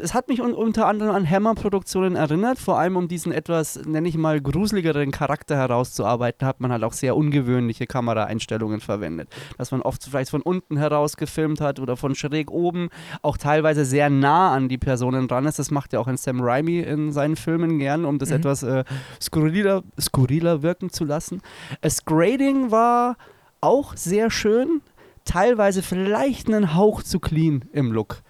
es 0.00 0.14
hat 0.14 0.28
mich 0.28 0.40
un 0.40 0.54
unter 0.54 0.86
anderem 0.86 1.14
an 1.14 1.28
Hammer-Produktionen 1.28 2.16
erinnert, 2.16 2.58
vor 2.58 2.78
allem 2.78 2.96
um 2.96 3.08
diesen 3.08 3.32
etwas, 3.32 3.80
nenne 3.84 4.08
ich 4.08 4.16
mal, 4.16 4.40
gruseligeren 4.40 5.10
Charakter 5.10 5.56
herauszuarbeiten, 5.56 6.46
hat 6.46 6.60
man 6.60 6.72
halt 6.72 6.84
auch 6.84 6.92
sehr 6.92 7.16
ungewöhnliche 7.16 7.86
Kameraeinstellungen 7.86 8.80
verwendet. 8.80 9.28
Dass 9.58 9.70
man 9.70 9.82
oft 9.82 10.04
vielleicht 10.04 10.30
von 10.30 10.42
unten 10.42 10.76
heraus 10.76 11.16
gefilmt 11.16 11.60
hat 11.60 11.80
oder 11.80 11.96
von 11.96 12.14
schräg 12.14 12.50
oben, 12.50 12.88
auch 13.22 13.36
teilweise 13.36 13.84
sehr 13.84 14.10
nah 14.10 14.52
an 14.52 14.68
die 14.68 14.78
Personen 14.78 15.28
dran 15.28 15.46
ist. 15.46 15.58
Das 15.58 15.70
macht 15.70 15.92
ja 15.92 16.00
auch 16.00 16.06
ein 16.06 16.16
Sam 16.16 16.40
Raimi 16.40 16.80
in 16.80 17.12
seinen 17.12 17.36
Filmen 17.36 17.78
gern, 17.78 18.04
um 18.04 18.18
das 18.18 18.30
Mhm. 18.30 18.36
etwas 18.36 18.62
äh, 18.62 18.84
skurriler, 19.20 19.82
skurriler 20.00 20.62
wirken 20.62 20.90
zu 20.90 21.04
lassen. 21.04 21.42
Das 21.80 22.04
Grading 22.04 22.70
war 22.70 23.16
auch 23.60 23.96
sehr 23.96 24.30
schön, 24.30 24.82
teilweise 25.24 25.82
vielleicht 25.82 26.48
einen 26.48 26.74
Hauch 26.74 27.02
zu 27.02 27.20
clean 27.20 27.64
im 27.72 27.92
Look. 27.92 28.22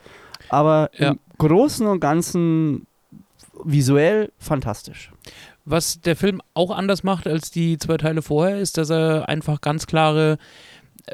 Aber 0.53 0.91
Ja. 0.99 1.11
im 1.11 1.19
Großen 1.39 1.87
und 1.87 2.01
Ganzen 2.01 2.87
visuell 3.65 4.33
fantastisch. 4.39 5.11
Was 5.65 6.01
der 6.01 6.17
Film 6.17 6.41
auch 6.55 6.71
anders 6.71 7.05
macht 7.05 7.27
als 7.27 7.51
die 7.51 7.79
zwei 7.79 7.97
Teile 7.97 8.23
vorher, 8.23 8.59
ist, 8.59 8.79
dass 8.79 8.91
er 8.91 9.29
einfach 9.29 9.61
ganz 9.61 9.87
klare 9.87 10.39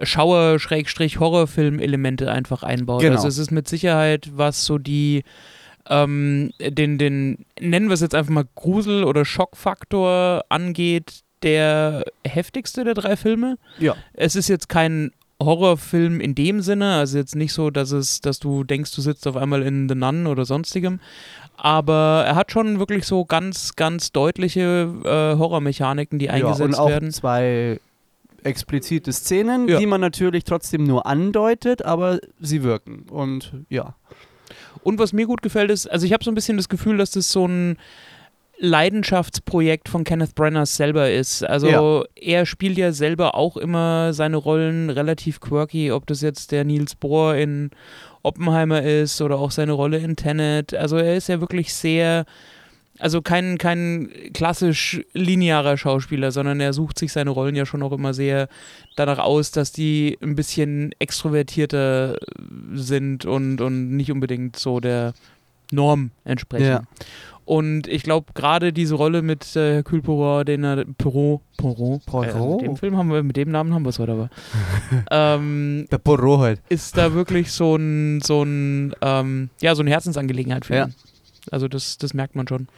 Schauer-Horrorfilm-Elemente 0.03 2.31
einfach 2.31 2.63
einbaut. 2.63 3.01
Genau. 3.03 3.17
Also 3.17 3.29
es 3.29 3.39
ist 3.39 3.51
mit 3.51 3.69
Sicherheit, 3.69 4.31
was 4.35 4.65
so 4.65 4.79
die 4.79 5.25
ähm, 5.91 6.51
den, 6.61 6.99
den, 6.99 7.47
nennen 7.59 7.89
wir 7.89 7.95
es 7.95 8.01
jetzt 8.01 8.15
einfach 8.15 8.33
mal 8.33 8.45
Grusel- 8.55 9.05
oder 9.05 9.25
Schockfaktor 9.25 10.45
angeht, 10.51 11.21
der 11.43 12.05
heftigste 12.27 12.85
der 12.85 12.95
drei 12.95 13.17
Filme. 13.17 13.57
Ja. 13.79 13.97
Es 14.13 14.37
ist 14.37 14.49
jetzt 14.49 14.69
kein 14.69 15.13
Horrorfilm 15.43 16.21
in 16.21 16.35
dem 16.35 16.61
Sinne, 16.63 16.95
also 16.95 17.17
jetzt 17.19 17.37
nicht 17.37 17.53
so, 17.53 17.71
dass 17.71 17.93
es, 17.93 18.21
dass 18.21 18.39
du 18.41 18.65
denkst, 18.65 18.95
du 18.95 19.01
sitzt 19.01 19.27
auf 19.29 19.37
einmal 19.37 19.63
in 19.63 19.89
The 19.89 19.95
Nun 19.95 20.27
oder 20.27 20.45
sonstigem. 20.45 20.99
Aber 21.57 22.25
er 22.27 22.35
hat 22.35 22.51
schon 22.53 22.79
wirklich 22.79 23.05
so 23.07 23.25
ganz, 23.25 23.77
ganz 23.77 24.11
deutliche 24.13 24.93
äh, 25.05 25.39
Horrormechaniken, 25.39 26.19
die 26.19 26.27
Ja, 26.27 26.33
eingesetzt 26.33 26.61
und 26.63 26.75
auch 26.75 26.89
werden. 26.89 27.11
zwei 27.13 27.81
explizite 28.45 29.13
Szenen, 29.13 29.69
Ja. 29.69 29.79
die 29.79 29.87
man 29.87 30.01
natürlich 30.01 30.45
trotzdem 30.45 30.85
nur 30.85 31.07
andeutet, 31.07 31.85
aber 31.85 32.19
sie 32.41 32.63
wirken. 32.63 33.07
Und 33.11 33.53
ja. 33.69 33.95
Und 34.83 34.99
was 34.99 35.13
mir 35.13 35.27
gut 35.27 35.43
gefällt 35.43 35.71
ist, 35.71 35.87
also 35.89 36.07
ich 36.07 36.13
habe 36.13 36.25
so 36.25 36.31
ein 36.31 36.35
bisschen 36.35 36.57
das 36.57 36.69
Gefühl, 36.69 36.97
dass 36.97 37.11
das 37.11 37.31
so 37.31 37.47
ein 37.47 37.77
Leidenschaftsprojekt 38.61 39.89
von 39.89 40.05
Kenneth 40.05 40.35
Branagh 40.35 40.67
selber 40.67 41.11
ist. 41.11 41.45
Also 41.45 41.69
Ja. 41.69 42.03
er 42.17 42.47
spielt 42.47 42.77
ja 42.77 42.93
selber 42.93 43.35
auch 43.35 43.57
immer 43.57 44.13
seine 44.13 44.37
Rollen 44.37 44.91
relativ 44.91 45.41
quirky, 45.41 45.93
ob 45.93 46.07
das 46.07 46.21
jetzt 46.23 46.53
der 46.53 46.65
Niels 46.65 46.95
Bohr 46.95 47.37
in 47.37 47.71
Oppenheimer 48.23 48.83
ist 48.83 49.21
oder 49.23 49.39
auch 49.39 49.53
seine 49.53 49.73
Rolle 49.73 49.99
in 49.99 50.17
Tenet. 50.17 50.75
Also 50.75 50.97
er 50.97 51.17
ist 51.17 51.29
ja 51.29 51.41
wirklich 51.41 51.73
sehr, 51.73 52.25
also 52.99 53.23
kein, 53.23 53.59
kein 53.59 54.11
klassisch 54.35 55.03
linearer 55.13 55.77
Schauspieler, 55.79 56.33
sondern 56.33 56.59
er 56.61 56.73
sucht 56.73 56.99
sich 56.99 57.13
seine 57.13 57.31
Rollen 57.31 57.55
ja 57.55 57.65
schon 57.65 57.83
auch 57.85 57.93
immer 57.93 58.13
sehr 58.13 58.49
danach 58.97 59.21
aus, 59.21 59.53
dass 59.53 59.71
die 59.71 60.19
ein 60.21 60.35
bisschen 60.35 60.91
extrovertierter 60.99 62.19
sind 62.75 63.25
und, 63.25 63.61
und 63.61 63.97
nicht 63.97 64.11
unbedingt 64.11 64.57
so 64.57 64.81
der 64.81 65.15
Norm 65.71 66.11
entsprechen. 66.25 66.67
Ja. 66.67 66.83
Und 67.49 67.87
ich 67.89 68.03
glaube, 68.03 68.33
gerade 68.35 68.75
diese 68.75 68.95
Rolle 68.95 69.23
mit 69.23 69.57
äh, 69.57 69.77
Hercule 69.77 70.03
Poirot, 70.03 70.49
den 70.49 70.65
er 70.65 70.85
Poirot, 70.99 71.41
Poirot, 71.57 72.05
Poirot? 72.05 72.35
Äh, 72.35 72.57
mit 72.57 72.67
dem 72.67 72.77
Film 72.77 72.97
haben 72.99 73.11
wir, 73.11 73.23
mit 73.23 73.39
dem 73.39 73.51
Namen 73.51 73.73
haben 73.73 73.85
wir 73.85 73.89
es 73.89 73.99
heute 73.99 74.13
aber, 74.13 74.29
ähm, 75.11 75.87
Der 75.91 75.97
Borro 75.97 76.41
halt. 76.41 76.61
ist 76.69 76.99
da 76.99 77.15
wirklich 77.15 77.51
so 77.51 77.75
ein, 77.77 78.21
so 78.21 78.43
ein, 78.43 78.95
ähm, 79.01 79.49
ja, 79.63 79.75
so 79.75 79.81
eine 79.81 79.89
Herzensangelegenheit 79.91 80.67
für 80.67 80.75
Ja. 80.75 80.85
ihn. 80.89 80.95
Also 81.51 81.69
das, 81.69 81.97
das 81.97 82.13
merkt 82.13 82.37
man 82.37 82.47
schon. 82.47 82.69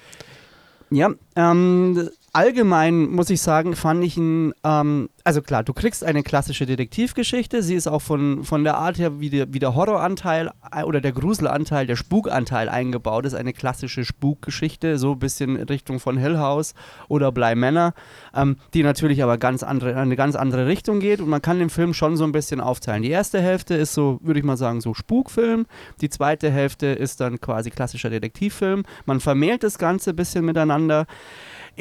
Ja, 0.93 1.11
ähm, 1.35 2.09
allgemein 2.33 3.11
muss 3.11 3.31
ich 3.31 3.41
sagen, 3.41 3.75
fand 3.75 4.05
ich 4.05 4.17
ihn, 4.17 4.53
ähm, 4.65 5.09
also 5.25 5.43
klar, 5.43 5.65
du 5.65 5.73
kriegst 5.73 6.05
eine 6.05 6.23
klassische 6.23 6.67
Detektivgeschichte, 6.67 7.63
sie 7.63 7.75
ist 7.75 7.87
auch 7.87 8.03
von, 8.03 8.45
von 8.45 8.65
der 8.65 8.77
Art 8.77 8.99
her, 8.99 9.21
wie 9.21 9.31
der, 9.31 9.53
wie 9.53 9.59
der 9.59 9.75
Horroranteil 9.75 10.51
äh, 10.73 10.83
oder 10.85 11.01
der 11.01 11.13
Gruselanteil, 11.13 11.87
der 11.87 11.97
Spukanteil 11.97 12.69
eingebaut 12.69 13.27
ist, 13.27 13.35
eine 13.35 13.53
klassische 13.53 14.05
Spukgeschichte, 14.05 14.99
so 14.99 15.13
ein 15.13 15.19
bisschen 15.19 15.57
Richtung 15.57 16.01
von 16.01 16.17
Hill 16.17 16.39
House 16.39 16.75
oder 17.09 17.33
Bly 17.33 17.55
Manor, 17.55 17.95
ähm, 18.35 18.57
die 18.75 18.83
natürlich 18.83 19.23
aber 19.23 19.39
ganz 19.39 19.63
andere, 19.63 19.91
in 19.91 19.99
eine 19.99 20.17
ganz 20.17 20.37
andere 20.37 20.67
Richtung 20.67 21.01
geht. 21.01 21.21
Und 21.21 21.29
man 21.29 21.43
kann 21.43 21.59
den 21.59 21.71
Film 21.71 21.95
schon 21.95 22.17
so 22.17 22.25
ein 22.25 22.33
bisschen 22.33 22.61
aufteilen. 22.61 23.03
Die 23.03 23.11
erste 23.11 23.41
Hälfte 23.41 23.75
ist 23.75 23.95
so, 23.95 24.21
würde 24.23 24.41
ich 24.41 24.47
mal 24.47 24.57
sagen, 24.57 24.81
so 24.81 24.95
Spukfilm, 24.95 25.67
die 26.01 26.09
zweite 26.09 26.51
Hälfte 26.51 26.87
ist 26.87 27.21
dann 27.21 27.41
quasi 27.41 27.71
klassischer 27.71 28.11
Detektivfilm, 28.11 28.85
man 29.07 29.21
vermählt 29.21 29.63
das 29.63 29.79
Ganze 29.79 30.11
ein 30.11 30.17
bisschen 30.17 30.45
miteinander. 30.45 31.07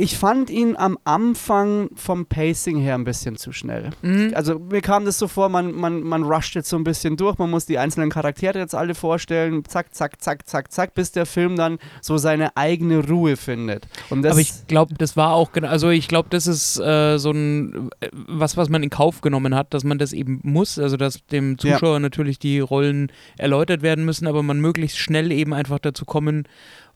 Ich 0.02 0.18
fand 0.18 0.50
ihn 0.50 0.78
am 0.78 0.98
Anfang 1.04 1.90
vom 1.94 2.26
Pacing 2.26 2.80
her 2.80 2.96
ein 2.96 3.04
bisschen 3.04 3.36
zu 3.36 3.52
schnell. 3.52 3.90
Mhm. 4.02 4.32
Also 4.34 4.58
mir 4.58 4.80
kam 4.80 5.04
das 5.04 5.20
so 5.20 5.28
vor, 5.28 5.50
man, 5.50 5.74
man, 5.74 6.02
man 6.04 6.24
rusht 6.24 6.56
jetzt 6.56 6.70
so 6.70 6.78
ein 6.78 6.86
bisschen 6.86 7.18
durch, 7.18 7.38
man 7.38 7.50
muss 7.50 7.66
die 7.66 7.78
einzelnen 7.78 8.10
Charaktere 8.10 8.60
jetzt 8.60 8.74
alle 8.74 8.96
vorstellen, 8.96 9.66
zack, 9.66 9.94
zack, 9.94 10.22
zack, 10.22 10.48
zack, 10.48 10.72
zack, 10.72 10.94
bis 10.94 11.12
der 11.12 11.26
Film 11.26 11.58
dann 11.58 11.80
so 12.02 12.18
seine 12.18 12.56
eigene 12.56 13.06
Ruhe 13.06 13.36
findet. 13.36 13.90
Aber 14.10 14.40
ich 14.40 14.68
glaube, 14.68 14.96
das 14.98 15.18
war 15.18 15.34
auch 15.34 15.52
genau, 15.52 15.68
also 15.68 15.90
ich 15.90 16.08
glaube, 16.08 16.30
das 16.30 16.48
ist 16.48 16.80
äh, 16.80 17.18
so 17.18 17.32
ein, 17.32 17.90
äh, 18.00 18.08
was, 18.14 18.56
was 18.56 18.70
man 18.70 18.82
in 18.84 18.90
Kauf 18.90 19.20
genommen 19.20 19.54
hat, 19.54 19.74
dass 19.74 19.84
man 19.84 19.98
das 19.98 20.14
eben 20.14 20.40
muss, 20.44 20.80
also 20.80 20.96
dass 20.96 21.26
dem 21.28 21.58
Ja. 21.62 21.74
Zuschauer 21.74 22.00
natürlich 22.00 22.40
die 22.40 22.62
Rollen 22.62 23.12
erläutert 23.38 23.82
werden 23.82 24.06
müssen, 24.06 24.28
aber 24.28 24.44
man 24.44 24.62
möglichst 24.62 24.98
schnell 24.98 25.34
eben 25.34 25.54
einfach 25.54 25.80
dazu 25.80 26.06
kommen 26.06 26.48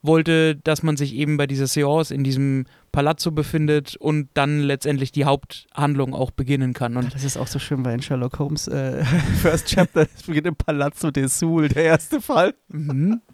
wollte, 0.06 0.56
dass 0.56 0.82
man 0.82 0.96
sich 0.96 1.14
eben 1.14 1.36
bei 1.36 1.46
dieser 1.46 1.66
Seance 1.66 2.14
in 2.14 2.24
diesem 2.24 2.66
Palazzo 2.92 3.32
befindet 3.32 3.96
und 3.96 4.28
dann 4.34 4.60
letztendlich 4.60 5.10
die 5.10 5.24
Haupthandlung 5.24 6.14
auch 6.14 6.30
beginnen 6.30 6.74
kann. 6.74 6.96
Und 6.96 7.12
das 7.12 7.24
ist 7.24 7.36
auch 7.36 7.48
so 7.48 7.58
schön 7.58 7.82
bei 7.82 7.92
in 7.92 8.00
Sherlock 8.00 8.38
Holmes 8.38 8.68
äh, 8.68 9.04
First 9.42 9.66
Chapter, 9.66 10.06
es 10.14 10.22
beginnt 10.22 10.46
im 10.46 10.54
Palazzo 10.54 11.10
de 11.10 11.26
Sul, 11.26 11.68
der 11.68 11.84
erste 11.84 12.20
Fall. 12.20 12.54
Mhm. 12.68 13.20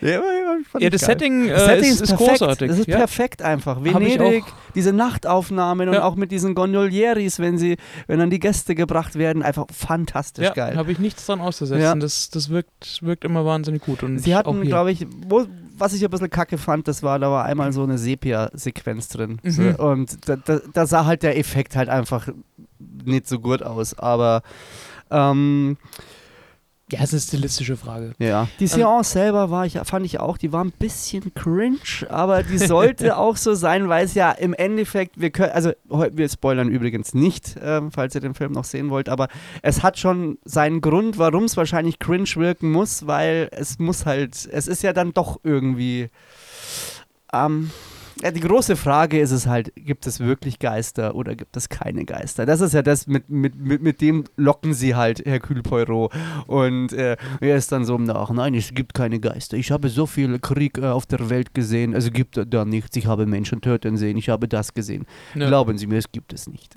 Ja, 0.00 0.20
ja, 0.80 0.90
das. 0.90 1.02
Setting, 1.02 1.46
äh, 1.46 1.52
Das 1.52 1.64
Setting 1.66 1.90
ist, 1.90 2.00
ist 2.00 2.08
perfekt. 2.10 2.30
großartig. 2.30 2.68
Das 2.68 2.78
ist 2.78 2.88
ja. 2.88 2.96
perfekt 2.96 3.42
einfach. 3.42 3.84
Venedig, 3.84 4.44
diese 4.74 4.92
Nachtaufnahmen 4.92 5.88
und 5.88 5.96
auch 5.98 6.16
mit 6.16 6.32
diesen 6.32 6.54
Gondolieris, 6.54 7.38
wenn 7.38 7.58
sie, 7.58 7.76
wenn 8.06 8.18
dann 8.18 8.30
die 8.30 8.40
Gäste 8.40 8.74
gebracht 8.74 9.14
werden, 9.16 9.42
einfach 9.42 9.66
fantastisch 9.72 10.44
Ja, 10.44 10.52
geil. 10.52 10.76
habe 10.76 10.90
ich 10.90 10.98
nichts 10.98 11.26
dran 11.26 11.40
auszusetzen. 11.40 12.00
Das, 12.00 12.30
das 12.30 12.48
wirkt, 12.50 13.00
wirkt 13.02 13.24
immer 13.24 13.44
wahnsinnig 13.44 13.82
gut. 13.82 14.02
Und 14.02 14.18
Sie 14.18 14.34
hatten, 14.34 14.62
glaube 14.62 14.90
ich, 14.90 15.06
wo, 15.28 15.46
was 15.76 15.92
ich 15.92 16.04
ein 16.04 16.10
bisschen 16.10 16.30
kacke 16.30 16.58
fand, 16.58 16.88
das 16.88 17.02
war, 17.02 17.18
da 17.18 17.30
war 17.30 17.44
einmal 17.44 17.72
so 17.72 17.82
eine 17.82 17.98
Sepia-Sequenz 17.98 19.08
drin. 19.08 19.40
Mhm. 19.42 19.50
So, 19.50 19.62
und 19.84 20.28
da, 20.28 20.36
da, 20.36 20.60
da 20.72 20.86
sah 20.86 21.04
halt 21.04 21.22
der 21.22 21.38
Effekt 21.38 21.76
halt 21.76 21.88
einfach 21.88 22.28
nicht 23.04 23.28
so 23.28 23.38
gut 23.40 23.62
aus. 23.62 23.98
Aber 23.98 24.42
ähm, 25.10 25.76
Ja, 26.92 26.98
es 27.00 27.14
ist 27.14 27.32
eine 27.32 27.38
stilistische 27.40 27.76
Frage. 27.78 28.12
ja. 28.18 28.46
Die 28.60 28.66
Seance 28.66 29.10
selber 29.12 29.50
war 29.50 29.64
ich, 29.64 29.78
fand 29.84 30.04
ich 30.04 30.20
auch, 30.20 30.36
die 30.36 30.52
war 30.52 30.62
ein 30.62 30.70
bisschen 30.70 31.32
cringe, 31.34 31.78
aber 32.10 32.42
die 32.42 32.58
sollte 32.58 33.16
auch 33.16 33.38
so 33.38 33.54
sein, 33.54 33.88
weil 33.88 34.04
es 34.04 34.14
ja 34.14 34.32
im 34.32 34.52
Endeffekt, 34.52 35.18
wir 35.18 35.30
können, 35.30 35.52
also 35.52 35.72
wir 35.88 36.28
spoilern 36.28 36.68
übrigens 36.68 37.14
nicht, 37.14 37.56
ähm, 37.62 37.90
falls 37.90 38.14
ihr 38.14 38.20
den 38.20 38.34
Film 38.34 38.52
noch 38.52 38.64
sehen 38.64 38.90
wollt, 38.90 39.08
aber 39.08 39.28
es 39.62 39.82
hat 39.82 39.98
schon 39.98 40.36
seinen 40.44 40.82
Grund, 40.82 41.16
warum 41.18 41.44
es 41.44 41.56
wahrscheinlich 41.56 41.98
cringe 41.98 42.28
wirken 42.36 42.70
muss, 42.70 43.06
weil 43.06 43.48
es 43.52 43.78
muss 43.78 44.04
halt, 44.04 44.46
es 44.52 44.68
ist 44.68 44.82
ja 44.82 44.92
dann 44.92 45.14
doch 45.14 45.40
irgendwie. 45.42 46.10
Ähm, 47.32 47.70
ja, 48.22 48.30
die 48.30 48.40
große 48.40 48.76
Frage 48.76 49.20
ist 49.20 49.30
es 49.30 49.46
halt, 49.46 49.72
gibt 49.76 50.06
es 50.06 50.20
wirklich 50.20 50.58
Geister 50.58 51.14
oder 51.14 51.34
gibt 51.34 51.56
es 51.56 51.68
keine 51.68 52.04
Geister? 52.04 52.46
Das 52.46 52.60
ist 52.60 52.74
ja 52.74 52.82
das, 52.82 53.06
mit, 53.06 53.28
mit, 53.28 53.56
mit, 53.56 53.82
mit 53.82 54.00
dem 54.00 54.24
locken 54.36 54.74
sie 54.74 54.94
halt 54.94 55.24
Hercule 55.24 55.62
Poirot. 55.62 56.12
Und 56.46 56.92
äh, 56.92 57.16
er 57.40 57.56
ist 57.56 57.72
dann 57.72 57.84
so, 57.84 57.98
ach 58.08 58.30
nein, 58.30 58.54
es 58.54 58.72
gibt 58.74 58.94
keine 58.94 59.20
Geister. 59.20 59.56
Ich 59.56 59.70
habe 59.70 59.88
so 59.88 60.06
viel 60.06 60.38
Krieg 60.38 60.78
äh, 60.78 60.86
auf 60.86 61.06
der 61.06 61.30
Welt 61.30 61.54
gesehen, 61.54 61.94
also 61.94 62.10
gibt 62.10 62.36
es 62.36 62.46
da 62.48 62.64
nichts. 62.64 62.96
Ich 62.96 63.06
habe 63.06 63.26
Menschen 63.26 63.60
töten 63.60 63.96
sehen, 63.96 64.16
ich 64.16 64.28
habe 64.28 64.48
das 64.48 64.74
gesehen. 64.74 65.06
Ja. 65.34 65.48
Glauben 65.48 65.78
Sie 65.78 65.86
mir, 65.86 65.98
es 65.98 66.10
gibt 66.10 66.32
es 66.32 66.46
nicht. 66.46 66.76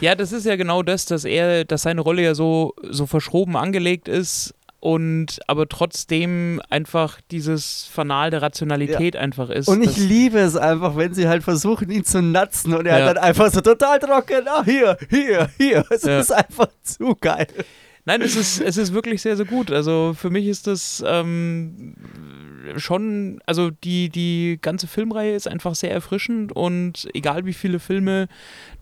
Ja, 0.00 0.14
das 0.14 0.32
ist 0.32 0.46
ja 0.46 0.56
genau 0.56 0.82
das, 0.82 1.06
dass 1.06 1.24
er, 1.24 1.64
dass 1.64 1.82
seine 1.82 2.00
Rolle 2.00 2.22
ja 2.22 2.34
so, 2.34 2.74
so 2.82 3.06
verschroben 3.06 3.56
angelegt 3.56 4.08
ist 4.08 4.54
und 4.80 5.38
aber 5.46 5.68
trotzdem 5.68 6.60
einfach 6.70 7.20
dieses 7.30 7.84
Fanal 7.92 8.30
der 8.30 8.40
Rationalität 8.42 9.14
einfach 9.14 9.50
ist. 9.50 9.68
Und 9.68 9.82
ich 9.82 9.96
liebe 9.98 10.38
es 10.38 10.56
einfach, 10.56 10.96
wenn 10.96 11.12
sie 11.12 11.28
halt 11.28 11.42
versuchen, 11.42 11.90
ihn 11.90 12.04
zu 12.04 12.22
natzen 12.22 12.72
und 12.74 12.86
er 12.86 12.98
Ja. 12.98 13.06
dann 13.12 13.18
einfach 13.22 13.52
so 13.52 13.60
total 13.60 13.98
trocken, 13.98 14.46
ah, 14.48 14.64
hier, 14.64 14.96
hier, 15.10 15.50
hier. 15.58 15.84
Es 15.90 16.02
Ja. 16.04 16.20
ist 16.20 16.32
einfach 16.32 16.68
zu 16.82 17.14
geil. 17.20 17.46
Nein, 18.06 18.22
es 18.22 18.34
ist, 18.34 18.62
es 18.62 18.78
ist 18.78 18.94
wirklich 18.94 19.20
sehr, 19.20 19.36
sehr 19.36 19.44
gut. 19.44 19.70
Also 19.70 20.14
für 20.18 20.30
mich 20.30 20.46
ist 20.46 20.66
das 20.66 21.04
ähm, 21.06 21.94
schon, 22.76 23.40
also 23.46 23.70
die, 23.70 24.08
die 24.08 24.58
ganze 24.60 24.86
Filmreihe 24.86 25.34
ist 25.34 25.48
einfach 25.48 25.74
sehr 25.74 25.90
erfrischend 25.92 26.52
und 26.52 27.08
egal 27.14 27.44
wie 27.46 27.52
viele 27.52 27.78
Filme 27.78 28.28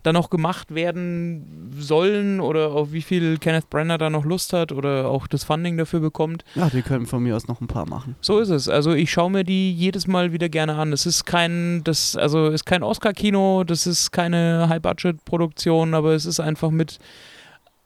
da 0.03 0.13
noch 0.13 0.29
gemacht 0.29 0.73
werden 0.73 1.71
sollen 1.77 2.39
oder 2.39 2.71
auf 2.71 2.91
wie 2.93 3.01
viel 3.01 3.37
Kenneth 3.37 3.69
Branagh 3.69 3.97
da 3.97 4.09
noch 4.09 4.25
Lust 4.25 4.53
hat 4.53 4.71
oder 4.71 5.07
auch 5.09 5.27
das 5.27 5.43
Funding 5.43 5.77
dafür 5.77 5.99
bekommt, 5.99 6.43
Ja, 6.55 6.69
die 6.69 6.81
können 6.81 7.05
von 7.05 7.21
mir 7.23 7.35
aus 7.35 7.47
noch 7.47 7.61
ein 7.61 7.67
paar 7.67 7.87
machen. 7.87 8.15
so 8.21 8.39
ist 8.39 8.49
es. 8.49 8.69
Also 8.69 8.93
ich 8.93 9.11
schaue 9.11 9.31
mir 9.31 9.43
die 9.43 9.73
jedes 9.73 10.07
Mal 10.07 10.31
wieder 10.31 10.49
gerne 10.49 10.75
an. 10.75 10.93
Es 10.93 11.05
ist 11.05 11.25
kein, 11.25 11.81
das, 11.83 12.15
also 12.15 12.47
ist 12.47 12.65
kein 12.65 12.83
Oscar-Kino, 12.83 13.63
das 13.65 13.87
ist 13.87 14.11
keine 14.11 14.67
High-Budget-Produktion, 14.69 15.93
aber 15.93 16.13
es 16.13 16.25
ist 16.25 16.39
einfach 16.39 16.69
mit, 16.71 16.99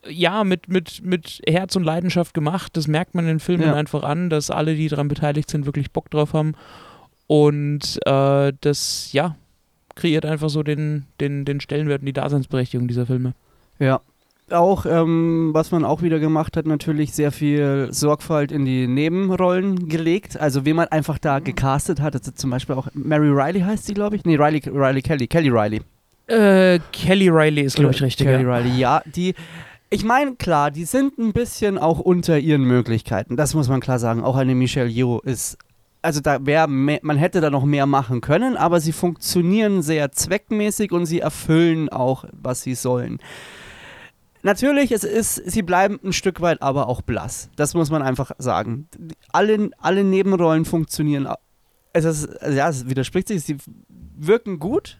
ja, 0.10 0.44
mit, 0.44 0.68
mit, 0.68 1.02
mit 1.04 1.42
Herz 1.48 1.76
und 1.76 1.84
Leidenschaft 1.84 2.34
gemacht. 2.34 2.76
Das 2.76 2.88
merkt 2.88 3.16
man 3.16 3.26
in 3.26 3.30
den 3.36 3.40
Filmen 3.40 3.64
Ja. 3.68 3.74
einfach 3.76 4.04
an, 4.04 4.30
dass 4.30 4.50
alle, 4.52 4.76
die 4.76 4.88
daran 4.88 5.08
beteiligt 5.08 5.50
sind, 5.50 5.66
wirklich 5.66 5.92
Bock 5.92 6.10
drauf 6.10 6.34
haben. 6.34 6.54
Und 7.28 8.00
äh, 8.06 8.54
das, 8.62 9.12
ja, 9.14 9.36
kreiert 9.96 10.26
einfach 10.26 10.50
so 10.50 10.64
den, 10.64 11.06
den, 11.22 11.46
den 11.46 11.62
Stellenwert 11.62 12.02
und 12.02 12.06
die 12.08 12.14
Daseinsberechtigung 12.14 12.88
dieser 12.88 13.06
Filme. 13.06 13.34
Ja. 13.80 14.02
Auch, 14.52 14.86
ähm, 14.86 15.52
was 15.54 15.72
man 15.72 15.86
auch 15.86 16.02
wieder 16.02 16.20
gemacht 16.20 16.58
hat, 16.58 16.66
natürlich 16.66 17.14
sehr 17.14 17.32
viel 17.32 17.88
Sorgfalt 17.92 18.52
in 18.52 18.66
die 18.66 18.88
Nebenrollen 18.88 19.88
gelegt. 19.88 20.38
Also, 20.38 20.66
wen 20.66 20.76
man 20.76 20.90
einfach 20.90 21.18
da 21.18 21.40
gecastet 21.40 22.02
hat. 22.02 22.14
Also 22.14 22.32
zum 22.32 22.50
Beispiel 22.50 22.76
auch 22.76 22.90
Mary 22.94 23.30
Riley 23.30 23.62
heißt 23.62 23.86
sie, 23.86 23.94
glaube 23.94 24.18
ich. 24.18 24.26
Nee, 24.26 24.36
Riley, 24.36 24.62
Riley 24.66 25.02
Kelly. 25.02 25.28
Kelly 25.28 25.50
Riley. 25.50 25.82
Äh, 26.28 26.80
Kelly 26.92 27.30
Riley 27.30 27.62
ist, 27.62 27.78
glaube 27.78 27.94
ich, 27.94 28.02
richtig. 28.02 28.28
Kelly. 28.28 28.44
Riley, 28.44 28.78
ja. 28.78 29.02
Die, 29.06 29.34
ich 29.94 30.04
meine, 30.04 30.36
klar, 30.36 30.72
die 30.72 30.86
sind 30.86 31.18
ein 31.20 31.34
bisschen 31.34 31.78
auch 31.78 32.00
unter 32.00 32.40
ihren 32.40 32.64
Möglichkeiten. 32.64 33.38
Das 33.38 33.54
muss 33.54 33.70
man 33.70 33.80
klar 33.80 34.00
sagen. 34.00 34.24
Auch 34.24 34.36
eine 34.36 34.56
Michelle 34.56 34.90
Yeoh 34.90 35.20
ist 35.20 35.58
also 36.02 36.20
da 36.20 36.46
wäre 36.46 36.68
man 36.68 37.18
hätte 37.18 37.40
da 37.40 37.50
noch 37.50 37.64
mehr 37.64 37.86
machen 37.86 38.20
können, 38.20 38.58
aber 38.58 38.82
sie 38.82 38.92
funktionieren 38.92 39.82
sehr 39.82 40.12
zweckmäßig 40.12 40.92
und 40.92 41.06
sie 41.06 41.22
erfüllen 41.22 41.88
auch, 41.90 42.26
was 42.34 42.62
sie 42.62 42.76
sollen. 42.76 43.20
Natürlich, 44.42 44.92
es 44.92 45.06
ist, 45.06 45.36
sie 45.36 45.62
bleiben 45.62 46.00
ein 46.04 46.12
Stück 46.12 46.42
weit 46.42 46.62
aber 46.62 46.90
auch 46.90 47.02
blass. 47.02 47.50
Das 47.56 47.74
muss 47.74 47.90
man 47.90 48.02
einfach 48.02 48.32
sagen. 48.38 48.90
Alle, 49.32 49.70
alle 49.78 50.04
Nebenrollen 50.04 50.66
funktionieren. 50.66 51.30
Es 51.94 52.04
ist, 52.04 52.28
ja, 52.42 52.68
es 52.68 52.90
widerspricht 52.90 53.30
sich, 53.30 53.44
sie 53.44 53.56
wirken 53.88 54.60
gut, 54.60 54.98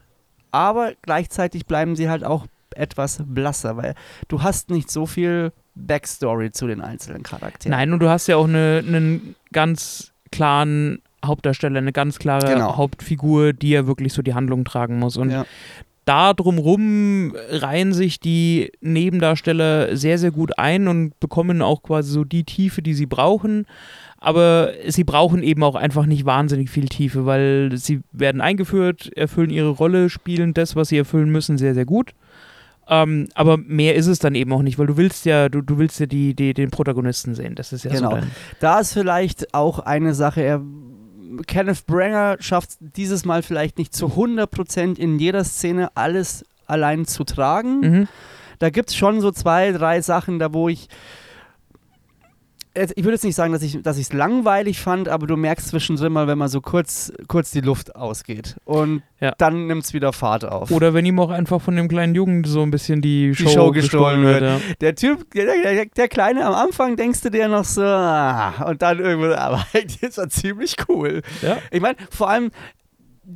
aber 0.52 0.94
gleichzeitig 1.02 1.66
bleiben 1.66 1.98
sie 1.98 2.10
halt 2.10 2.24
auch 2.24 2.48
etwas 2.76 3.24
blasser, 3.26 3.78
weil 3.78 3.96
du 4.28 4.44
hast 4.44 4.70
nicht 4.70 4.92
so 4.92 5.06
viel 5.06 5.52
Backstory 5.76 6.52
zu 6.52 6.68
den 6.68 6.82
einzelnen 6.82 7.24
Charakteren. 7.24 7.72
Nein, 7.72 7.94
und 7.94 8.00
du 8.00 8.10
hast 8.10 8.28
ja 8.28 8.38
auch 8.38 8.48
einen 8.48 8.88
eine 8.88 9.22
ganz 9.52 10.12
klaren 10.32 11.02
Hauptdarsteller, 11.26 11.78
eine 11.78 11.94
ganz 11.94 12.20
klare 12.20 12.54
Genau. 12.54 12.78
Hauptfigur, 12.78 13.54
die 13.54 13.70
ja 13.70 13.88
wirklich 13.88 14.14
so 14.14 14.22
die 14.22 14.34
Handlung 14.34 14.66
tragen 14.66 15.00
muss. 15.00 15.18
Und 15.18 15.32
ja. 15.32 15.46
da 16.06 16.34
drumrum 16.34 17.34
reihen 17.50 17.94
sich 17.94 18.20
die 18.20 18.72
Nebendarsteller 18.82 19.96
sehr, 19.96 20.18
sehr 20.18 20.32
gut 20.32 20.58
ein 20.58 20.88
und 20.88 21.20
bekommen 21.20 21.62
auch 21.62 21.82
quasi 21.82 22.12
so 22.12 22.24
die 22.24 22.44
Tiefe, 22.44 22.82
die 22.82 22.94
sie 22.94 23.06
brauchen. 23.06 23.66
Aber 24.18 24.72
sie 24.88 25.04
brauchen 25.04 25.44
eben 25.44 25.64
auch 25.64 25.76
einfach 25.76 26.06
nicht 26.06 26.26
wahnsinnig 26.26 26.70
viel 26.70 26.88
Tiefe, 26.88 27.26
weil 27.26 27.72
sie 27.76 28.02
werden 28.14 28.40
eingeführt, 28.40 29.12
erfüllen 29.18 29.50
ihre 29.50 29.70
Rolle, 29.70 30.10
spielen 30.10 30.54
das, 30.54 30.78
was 30.78 30.90
sie 30.90 30.98
erfüllen 30.98 31.30
müssen, 31.30 31.58
sehr, 31.58 31.74
sehr 31.74 31.86
gut. 31.86 32.14
Ähm, 32.88 33.30
aber 33.34 33.58
mehr 33.58 33.96
ist 33.96 34.08
es 34.08 34.20
dann 34.20 34.36
eben 34.36 34.52
auch 34.52 34.62
nicht, 34.62 34.78
weil 34.78 34.88
du 34.88 34.98
willst 34.98 35.26
ja, 35.26 35.48
du, 35.50 35.62
du 35.62 35.78
willst 35.78 36.00
ja 36.00 36.06
die, 36.06 36.34
die, 36.36 36.54
den 36.54 36.70
Protagonisten 36.70 37.34
sehen. 37.36 37.56
Das 37.56 37.72
ist 37.72 37.86
ja 37.86 37.92
Genau. 37.92 38.10
so 38.12 38.16
dein. 38.18 38.32
Da 38.60 38.80
ist 38.80 38.94
vielleicht 38.94 39.54
auch 39.54 39.80
eine 39.80 40.14
Sache, 40.14 40.42
er, 40.42 40.62
Kenneth 41.48 41.86
Branger 41.86 42.38
schafft 42.40 42.72
dieses 42.80 43.26
Mal 43.26 43.42
vielleicht 43.42 43.78
nicht 43.78 43.96
zu 43.96 44.08
100% 44.08 44.98
in 45.00 45.18
jeder 45.18 45.44
Szene 45.44 45.96
alles 45.96 46.46
allein 46.68 47.06
zu 47.06 47.24
tragen. 47.24 47.80
Mhm. 47.80 48.08
Da 48.60 48.70
gibt 48.70 48.90
es 48.90 48.96
schon 48.96 49.20
so 49.22 49.32
zwei, 49.32 49.72
drei 49.72 50.02
Sachen, 50.02 50.40
da 50.40 50.54
wo 50.54 50.70
ich. 50.70 50.88
Ich 52.76 53.04
würde 53.04 53.12
jetzt 53.12 53.24
nicht 53.24 53.36
sagen, 53.36 53.54
dass 53.54 53.62
ich 53.62 53.76
es 53.84 54.14
langweilig 54.14 54.80
fand, 54.80 55.08
aber 55.08 55.28
du 55.28 55.38
merkst 55.38 55.68
zwischendrin 55.68 56.12
mal, 56.12 56.26
wenn 56.28 56.40
man 56.40 56.48
so 56.50 56.60
kurz, 56.60 57.14
kurz 57.28 57.52
die 57.52 57.62
Luft 57.62 57.96
ausgeht. 57.96 58.56
Und 58.66 59.04
Ja. 59.20 59.34
dann 59.38 59.68
nimmt 59.68 59.84
es 59.84 59.94
wieder 59.94 60.12
Fahrt 60.12 60.44
auf. 60.44 60.72
Oder 60.72 60.96
wenn 60.96 61.06
ihm 61.06 61.20
auch 61.20 61.30
einfach 61.30 61.62
von 61.62 61.76
dem 61.76 61.88
kleinen 61.88 62.16
Jungen 62.16 62.44
so 62.46 62.64
ein 62.64 62.72
bisschen 62.72 63.02
die 63.02 63.36
Show, 63.36 63.50
Show 63.50 63.72
gestohlen 63.72 64.24
wird. 64.24 64.42
Ja. 64.42 64.60
Der 64.82 64.96
Typ, 64.96 65.30
der, 65.36 65.46
der, 65.46 65.86
der 65.86 66.08
Kleine 66.08 66.46
am 66.46 66.56
Anfang 66.56 66.96
denkst 66.96 67.22
du 67.22 67.30
dir 67.30 67.48
noch 67.48 67.64
so, 67.64 67.84
ah, 67.84 68.66
und 68.68 68.82
dann 68.82 68.98
irgendwo, 69.00 69.34
aber 69.36 69.64
eigentlich 69.74 70.02
ist 70.02 70.18
er 70.18 70.30
ziemlich 70.30 70.76
cool. 70.90 71.22
Ja. 71.44 71.58
Ich 71.70 71.80
meine, 71.80 71.98
vor 72.10 72.30
allem, 72.30 72.50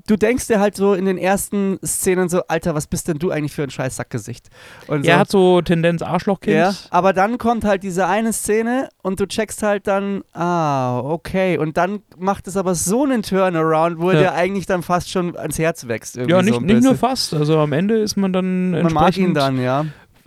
du 0.05 0.15
denkst 0.17 0.47
dir 0.47 0.59
halt 0.59 0.75
so 0.75 0.93
in 0.93 1.05
den 1.05 1.17
ersten 1.17 1.79
Szenen 1.85 2.29
so, 2.29 2.41
Alter, 2.47 2.75
was 2.75 2.87
bist 2.87 3.07
denn 3.07 3.19
du 3.19 3.31
eigentlich 3.31 3.53
für 3.53 3.63
ein 3.63 3.69
scheiß 3.69 3.95
Sackgesicht? 3.95 4.49
Und 4.87 5.03
so. 5.05 5.09
Er 5.09 5.19
hat 5.19 5.29
so 5.29 5.61
Tendenz 5.61 6.01
Arschlochkind. 6.01 6.55
ja, 6.55 6.73
aber 6.89 7.13
dann 7.13 7.37
kommt 7.37 7.63
halt 7.63 7.83
diese 7.83 8.07
eine 8.07 8.33
Szene 8.33 8.89
und 9.01 9.19
du 9.19 9.25
checkst 9.27 9.63
halt 9.63 9.87
dann, 9.87 10.23
ah, 10.33 10.99
okay. 10.99 11.57
Und 11.57 11.77
dann 11.77 12.01
macht 12.17 12.47
es 12.47 12.57
aber 12.57 12.75
so 12.75 13.03
einen 13.03 13.23
Turnaround, 13.23 13.99
wo 13.99 14.11
Ja. 14.11 14.19
der 14.19 14.33
eigentlich 14.33 14.65
dann 14.65 14.83
fast 14.83 15.09
schon 15.09 15.37
ans 15.37 15.57
Herz 15.57 15.87
wächst. 15.87 16.17
Irgendwie 16.17 16.31
Ja, 16.31 16.39
so 16.39 16.45
nicht, 16.45 16.59
ein 16.59 16.65
nicht 16.65 16.83
nur 16.83 16.95
fast. 16.95 17.33
Also 17.33 17.57
am 17.59 17.71
Ende 17.73 17.97
ist 17.99 18.17
man 18.17 18.33
dann 18.33 18.71
Man 18.71 18.93
mag 18.93 19.17
ihn 19.17 19.33
dann, 19.33 19.61
ja. 19.61 19.85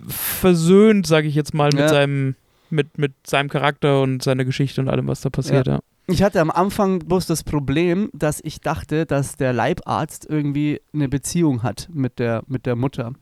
versöhnt, 0.09 1.07
sage 1.07 1.29
ich 1.29 1.35
jetzt 1.35 1.55
mal, 1.55 1.67
mit 1.73 1.81
Ja. 1.81 1.89
seinem 1.89 2.35
mit, 2.73 2.99
mit 2.99 3.13
seinem 3.27 3.49
Charakter 3.49 4.01
und 4.01 4.23
seiner 4.23 4.45
Geschichte 4.45 4.81
und 4.81 4.89
allem, 4.89 5.09
was 5.09 5.21
da 5.23 5.29
passiert. 5.29 5.67
Ja. 5.67 5.81
Ich 6.11 6.23
hatte 6.23 6.41
am 6.41 6.51
Anfang 6.51 6.99
bloß 7.01 7.27
das 7.27 7.45
Problem, 7.45 8.11
dass 8.13 8.41
ich 8.43 8.61
dachte, 8.61 9.07
dass 9.07 9.37
der 9.37 9.53
Leibarzt 9.53 10.27
irgendwie 10.29 10.81
eine 10.93 11.09
Beziehung 11.09 11.63
hat 11.63 11.89
mit 11.93 12.19
der, 12.19 12.43
mit 12.47 12.67
der 12.67 12.77
Mutter. 12.77 13.13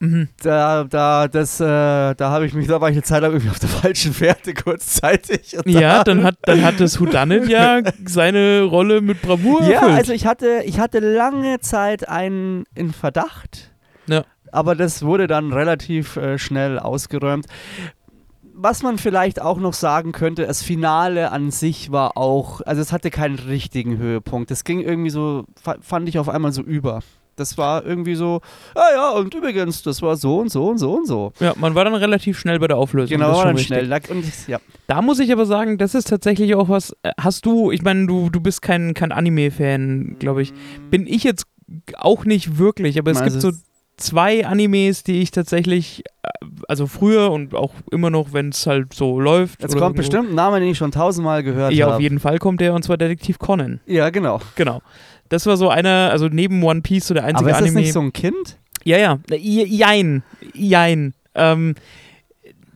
Mhm. 0.00 0.28
Da, 0.42 0.84
da, 0.84 1.26
das, 1.26 1.58
äh, 1.60 1.64
da 1.64 2.16
habe 2.30 2.46
ich 2.46 2.54
mich, 2.54 2.68
da 2.68 2.80
war 2.80 2.88
ich 2.88 2.94
eine 2.94 3.02
Zeit 3.02 3.20
lang 3.22 3.32
irgendwie 3.32 3.50
auf 3.50 3.58
der 3.58 3.68
falschen 3.68 4.12
Fährte 4.14 4.54
kurzzeitig. 4.54 5.56
Ja, 5.66 5.98
da- 5.98 6.04
dann 6.04 6.22
hat, 6.22 6.36
dann 6.42 6.62
hat 6.62 6.78
das 6.78 7.00
Whodunit 7.00 7.48
ja 7.48 7.80
seine 8.06 8.62
Rolle 8.62 9.00
mit 9.00 9.20
Bravour 9.22 9.62
Ja, 9.62 9.80
erfüllt. 9.80 9.94
also 9.96 10.12
ich 10.12 10.24
hatte, 10.26 10.62
ich 10.64 10.78
hatte 10.78 11.00
lange 11.00 11.58
Zeit 11.60 12.08
einen 12.08 12.62
in 12.76 12.92
Verdacht. 12.92 13.72
Ja. 14.06 14.24
Aber 14.52 14.74
das 14.76 15.02
wurde 15.02 15.26
dann 15.26 15.52
relativ 15.52 16.16
äh, 16.16 16.38
schnell 16.38 16.78
ausgeräumt. 16.78 17.46
Was 18.60 18.82
man 18.82 18.98
vielleicht 18.98 19.40
auch 19.40 19.58
noch 19.58 19.72
sagen 19.72 20.10
könnte, 20.12 20.46
das 20.46 20.62
Finale 20.62 21.30
an 21.30 21.50
sich 21.52 21.92
war 21.92 22.16
auch, 22.16 22.60
also 22.62 22.82
es 22.82 22.92
hatte 22.92 23.10
keinen 23.10 23.38
richtigen 23.38 23.98
Höhepunkt. 23.98 24.50
Es 24.50 24.64
ging 24.64 24.80
irgendwie 24.80 25.10
so, 25.10 25.44
fa- 25.62 25.76
fand 25.80 26.08
ich 26.08 26.18
auf 26.18 26.28
einmal 26.28 26.52
so 26.52 26.62
über. 26.62 27.00
Das 27.36 27.56
war 27.56 27.86
irgendwie 27.86 28.16
so, 28.16 28.40
ah 28.74 28.80
ja, 28.92 29.10
und 29.10 29.32
übrigens, 29.32 29.82
das 29.84 30.02
war 30.02 30.16
so 30.16 30.40
und 30.40 30.50
so 30.50 30.66
und 30.70 30.78
so 30.78 30.92
und 30.92 31.06
so. 31.06 31.32
ja, 31.38 31.52
man 31.56 31.76
war 31.76 31.84
dann 31.84 31.94
relativ 31.94 32.36
schnell 32.36 32.58
bei 32.58 32.66
der 32.66 32.76
Auflösung. 32.78 33.16
das 33.16 33.26
Genau, 33.28 33.38
war 33.38 33.44
dann 33.44 33.54
richtig. 33.54 33.76
schnell. 33.78 33.88
Da- 33.88 34.12
Und 34.12 34.24
ja. 34.48 34.58
Da 34.88 35.02
muss 35.02 35.20
ich 35.20 35.30
aber 35.30 35.46
sagen, 35.46 35.78
das 35.78 35.94
ist 35.94 36.08
tatsächlich 36.08 36.56
auch 36.56 36.68
was. 36.68 36.96
äh, 37.04 37.12
Hast 37.20 37.46
du, 37.46 37.70
ich 37.70 37.82
meine, 37.82 38.08
du, 38.08 38.28
du 38.28 38.40
bist 38.40 38.60
kein, 38.60 38.92
kein 38.92 39.12
Anime-Fan, 39.12 40.16
glaube 40.18 40.42
ich. 40.42 40.52
Bin 40.90 41.06
ich 41.06 41.22
jetzt 41.22 41.44
auch 41.96 42.24
nicht 42.24 42.58
wirklich, 42.58 42.98
aber 42.98 43.12
es 43.12 43.20
Also 43.20 43.38
gibt 43.48 43.56
so 43.56 43.62
zwei 43.98 44.46
Animes, 44.46 45.02
die 45.02 45.20
ich 45.20 45.30
tatsächlich, 45.30 46.02
äh, 46.22 46.28
also 46.68 46.86
früher 46.86 47.30
und 47.30 47.54
auch 47.54 47.74
immer 47.90 48.10
noch, 48.10 48.32
wenn 48.32 48.48
es 48.50 48.66
halt 48.66 48.94
so 48.94 49.20
läuft. 49.20 49.62
Jetzt 49.62 49.76
kommt 49.76 49.96
bestimmt 49.96 50.30
ein 50.30 50.34
Name, 50.34 50.60
den 50.60 50.70
ich 50.70 50.78
schon 50.78 50.90
tausendmal 50.92 51.42
gehört 51.42 51.72
Ja, 51.72 51.86
habe. 51.86 51.96
auf 51.96 52.00
jeden 52.00 52.20
Fall 52.20 52.38
kommt 52.38 52.60
der 52.60 52.74
und 52.74 52.82
zwar 52.82 52.96
Detektiv 52.96 53.38
Conan. 53.38 53.80
Ja, 53.86 54.10
genau. 54.10 54.40
Genau. 54.54 54.80
Das 55.28 55.44
war 55.46 55.56
so 55.56 55.68
einer, 55.68 56.08
also 56.10 56.28
neben 56.28 56.62
One 56.62 56.80
Piece 56.80 57.06
so 57.08 57.14
der 57.14 57.24
einzige 57.24 57.40
Aber 57.40 57.50
ist 57.50 57.60
das 57.60 57.68
Anime. 57.68 57.80
nicht 57.80 57.92
so 57.92 58.00
ein 58.00 58.12
Kind? 58.12 58.58
Ja, 58.84 58.96
ja. 58.96 59.18
Jein. 59.36 60.22
Jein. 60.54 61.12
Ähm, 61.34 61.74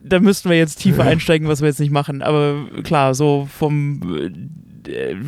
da 0.03 0.19
müssten 0.19 0.49
wir 0.49 0.57
jetzt 0.57 0.75
tiefer 0.81 1.03
einsteigen, 1.05 1.47
was 1.47 1.61
wir 1.61 1.69
jetzt 1.69 1.79
nicht 1.79 1.91
machen. 1.91 2.21
Aber 2.21 2.65
klar, 2.83 3.15
so 3.15 3.47
vom 3.49 4.01
äh, 4.17 4.29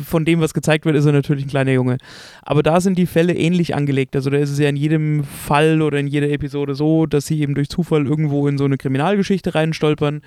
von 0.04 0.24
dem, 0.24 0.40
was 0.40 0.54
gezeigt 0.54 0.84
wird, 0.84 0.96
ist 0.96 1.06
er 1.06 1.12
natürlich 1.12 1.44
ein 1.44 1.50
kleiner 1.50 1.72
Junge. 1.72 1.98
Aber 2.42 2.62
da 2.62 2.80
sind 2.80 2.98
die 2.98 3.06
Fälle 3.06 3.34
ähnlich 3.34 3.74
angelegt. 3.74 4.16
Also 4.16 4.30
da 4.30 4.38
ist 4.38 4.50
es 4.50 4.58
ja 4.58 4.68
in 4.68 4.76
jedem 4.76 5.24
Fall 5.24 5.82
oder 5.82 5.98
in 5.98 6.06
jeder 6.06 6.30
Episode 6.30 6.74
so, 6.74 7.06
dass 7.06 7.26
sie 7.26 7.40
eben 7.40 7.54
durch 7.54 7.68
Zufall 7.68 8.06
irgendwo 8.06 8.46
in 8.48 8.58
so 8.58 8.64
eine 8.64 8.78
Kriminalgeschichte 8.78 9.54
reinstolpern. 9.54 10.22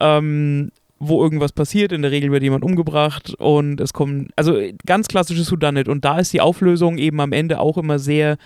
Ähm, 0.00 0.70
wo 1.02 1.22
irgendwas 1.22 1.52
passiert, 1.52 1.92
in 1.92 2.02
der 2.02 2.10
Regel 2.10 2.30
wird 2.30 2.42
jemand 2.42 2.62
umgebracht 2.62 3.34
und 3.38 3.80
es 3.80 3.94
kommt, 3.94 4.30
also 4.36 4.60
ganz 4.84 5.08
klassisches 5.08 5.50
Whodunit 5.50 5.88
und 5.88 6.04
da 6.04 6.18
ist 6.18 6.32
die 6.34 6.42
Auflösung 6.42 6.98
eben 6.98 7.20
am 7.20 7.32
Ende 7.32 7.58
auch 7.58 7.78
immer 7.78 7.98
sehr, 7.98 8.36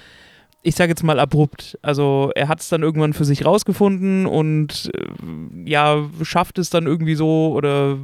ich 0.64 0.74
sage 0.74 0.90
jetzt 0.90 1.04
mal 1.04 1.20
abrupt. 1.20 1.78
Also 1.82 2.32
er 2.34 2.48
hat 2.48 2.60
es 2.60 2.70
dann 2.70 2.82
irgendwann 2.82 3.12
für 3.12 3.26
sich 3.26 3.44
rausgefunden 3.44 4.26
und 4.26 4.90
äh, 4.94 5.70
ja, 5.70 6.02
schafft 6.22 6.58
es 6.58 6.70
dann 6.70 6.86
irgendwie 6.86 7.14
so 7.14 7.52
oder 7.54 7.98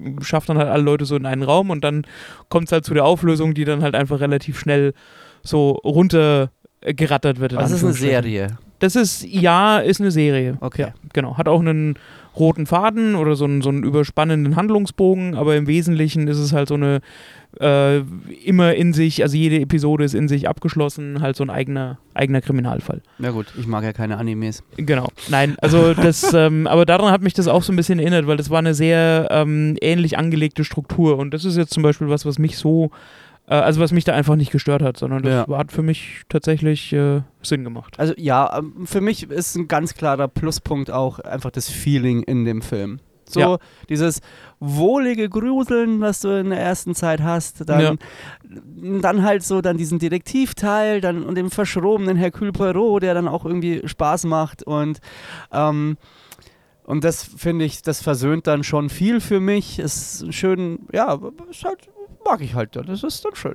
äh, 0.00 0.22
schafft 0.22 0.48
dann 0.48 0.58
halt 0.58 0.68
alle 0.68 0.82
Leute 0.82 1.04
so 1.04 1.14
in 1.14 1.24
einen 1.24 1.44
Raum 1.44 1.70
und 1.70 1.84
dann 1.84 2.04
kommt 2.48 2.66
es 2.66 2.72
halt 2.72 2.84
zu 2.84 2.94
der 2.94 3.04
Auflösung, 3.04 3.54
die 3.54 3.64
dann 3.64 3.82
halt 3.82 3.94
einfach 3.94 4.18
relativ 4.18 4.58
schnell 4.58 4.92
so 5.42 5.70
runtergerattert 5.84 7.38
wird. 7.38 7.52
Das 7.52 7.70
ist 7.70 7.84
eine. 7.84 7.92
Serie. 7.92 8.58
Das 8.80 8.96
ist, 8.96 9.24
ja, 9.24 9.78
ist 9.78 10.00
eine 10.00 10.10
Serie. 10.10 10.58
Okay. 10.60 10.82
Ja, 10.82 10.94
genau. 11.12 11.38
Hat 11.38 11.46
auch 11.46 11.60
einen 11.60 11.94
roten 12.36 12.66
Faden 12.66 13.14
oder 13.14 13.36
so 13.36 13.44
einen, 13.44 13.62
so 13.62 13.68
einen 13.68 13.84
überspannenden 13.84 14.56
Handlungsbogen, 14.56 15.36
aber 15.36 15.54
im 15.54 15.68
Wesentlichen 15.68 16.26
ist 16.26 16.38
es 16.38 16.52
halt 16.52 16.68
so 16.68 16.74
eine 16.74 17.00
äh, 17.60 17.98
immer 18.44 18.74
in 18.74 18.92
sich, 18.92 19.22
also 19.22 19.36
jede 19.36 19.60
Episode 19.60 20.04
ist 20.04 20.14
in 20.14 20.28
sich 20.28 20.48
abgeschlossen, 20.48 21.20
halt 21.20 21.36
so 21.36 21.44
ein 21.44 21.50
eigener, 21.50 21.98
eigener 22.14 22.40
Kriminalfall. 22.40 23.02
Ja 23.18 23.30
gut, 23.30 23.46
ich 23.58 23.66
mag 23.66 23.84
ja 23.84 23.92
keine 23.92 24.18
Animes. 24.18 24.62
Genau. 24.76 25.08
Nein, 25.28 25.56
also 25.60 25.94
das, 25.94 26.32
ähm, 26.34 26.66
aber 26.66 26.84
daran 26.86 27.10
hat 27.12 27.22
mich 27.22 27.34
das 27.34 27.48
auch 27.48 27.62
so 27.62 27.72
ein 27.72 27.76
bisschen 27.76 27.98
erinnert, 27.98 28.26
weil 28.26 28.36
das 28.36 28.50
war 28.50 28.58
eine 28.58 28.74
sehr 28.74 29.28
ähm, 29.30 29.76
ähnlich 29.80 30.18
angelegte 30.18 30.64
Struktur 30.64 31.18
und 31.18 31.32
das 31.34 31.44
ist 31.44 31.56
jetzt 31.56 31.72
zum 31.74 31.82
Beispiel 31.82 32.08
was, 32.08 32.24
was 32.26 32.38
mich 32.38 32.56
so, 32.58 32.90
äh, 33.46 33.54
also 33.54 33.80
was 33.80 33.92
mich 33.92 34.04
da 34.04 34.14
einfach 34.14 34.36
nicht 34.36 34.50
gestört 34.52 34.82
hat, 34.82 34.96
sondern 34.96 35.22
das 35.22 35.46
Ja. 35.48 35.56
hat 35.58 35.72
für 35.72 35.82
mich 35.82 36.22
tatsächlich 36.28 36.92
äh, 36.92 37.20
Sinn 37.42 37.64
gemacht. 37.64 37.98
Also 37.98 38.14
ja, 38.16 38.58
ähm, 38.58 38.86
für 38.86 39.00
mich 39.00 39.30
ist 39.30 39.56
ein 39.56 39.68
ganz 39.68 39.94
klarer 39.94 40.28
Pluspunkt 40.28 40.90
auch 40.90 41.18
einfach 41.20 41.50
das 41.50 41.68
Feeling 41.70 42.22
in 42.22 42.44
dem 42.44 42.62
Film. 42.62 43.00
So 43.28 43.40
Ja. 43.40 43.58
dieses 43.88 44.20
wohlige 44.60 45.28
Gruseln, 45.28 46.00
was 46.00 46.20
du 46.20 46.28
in 46.38 46.50
der 46.50 46.60
ersten 46.60 46.94
Zeit 46.94 47.22
hast, 47.22 47.68
dann, 47.68 47.98
dann 49.02 49.22
halt 49.22 49.42
so 49.42 49.60
dann 49.60 49.76
diesen 49.76 49.98
Detektivteil 49.98 51.00
dann 51.00 51.22
und 51.22 51.34
den 51.34 51.50
verschrobenen 51.50 52.16
Hercule 52.16 52.52
Poirot, 52.52 53.02
der 53.02 53.14
dann 53.14 53.28
auch 53.28 53.44
irgendwie 53.44 53.82
Spaß 53.86 54.24
macht 54.24 54.62
und 54.62 55.00
ähm, 55.52 55.96
und 56.86 57.02
das 57.02 57.24
finde 57.24 57.64
ich, 57.64 57.80
das 57.80 58.02
versöhnt 58.02 58.46
dann 58.46 58.62
schon 58.62 58.90
viel 58.90 59.20
für 59.20 59.40
mich. 59.40 59.78
Ist 59.78 60.32
schön, 60.34 60.80
ja, 60.92 61.18
ist 61.50 61.64
halt, 61.64 61.88
mag 62.26 62.42
ich 62.42 62.54
halt 62.54 62.76
dann. 62.76 62.84
Das 62.84 63.02
ist 63.02 63.24
dann 63.24 63.34
schön. 63.34 63.54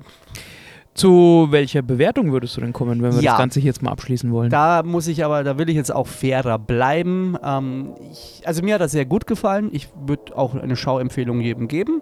Zu 0.96 1.48
welcher 1.52 1.82
Bewertung 1.82 2.32
würdest 2.32 2.58
du 2.58 2.62
denn 2.62 2.74
kommen, 2.74 3.02
wenn 3.02 3.14
wir 3.14 3.22
Ja. 3.22 3.32
das 3.32 3.40
Ganze 3.40 3.60
jetzt 3.62 3.82
mal 3.82 3.92
abschließen 3.92 4.32
wollen? 4.32 4.50
Da 4.50 4.84
muss 4.84 5.08
ich 5.08 5.24
aber, 5.24 5.44
da 5.44 5.58
will 5.58 5.70
ich 5.70 5.76
jetzt 5.76 5.94
auch 5.94 6.08
fairer 6.08 6.60
bleiben. 6.60 7.38
Ähm, 7.44 7.94
ich, 8.12 8.42
also 8.46 8.64
mir 8.64 8.74
hat 8.76 8.82
das 8.82 8.92
sehr 8.92 9.06
gut 9.06 9.26
gefallen. 9.28 9.70
Ich 9.72 9.88
würde 10.06 10.36
auch 10.38 10.56
eine 10.56 10.76
Schauempfehlung 10.76 11.40
jedem 11.42 11.68
geben. 11.68 12.02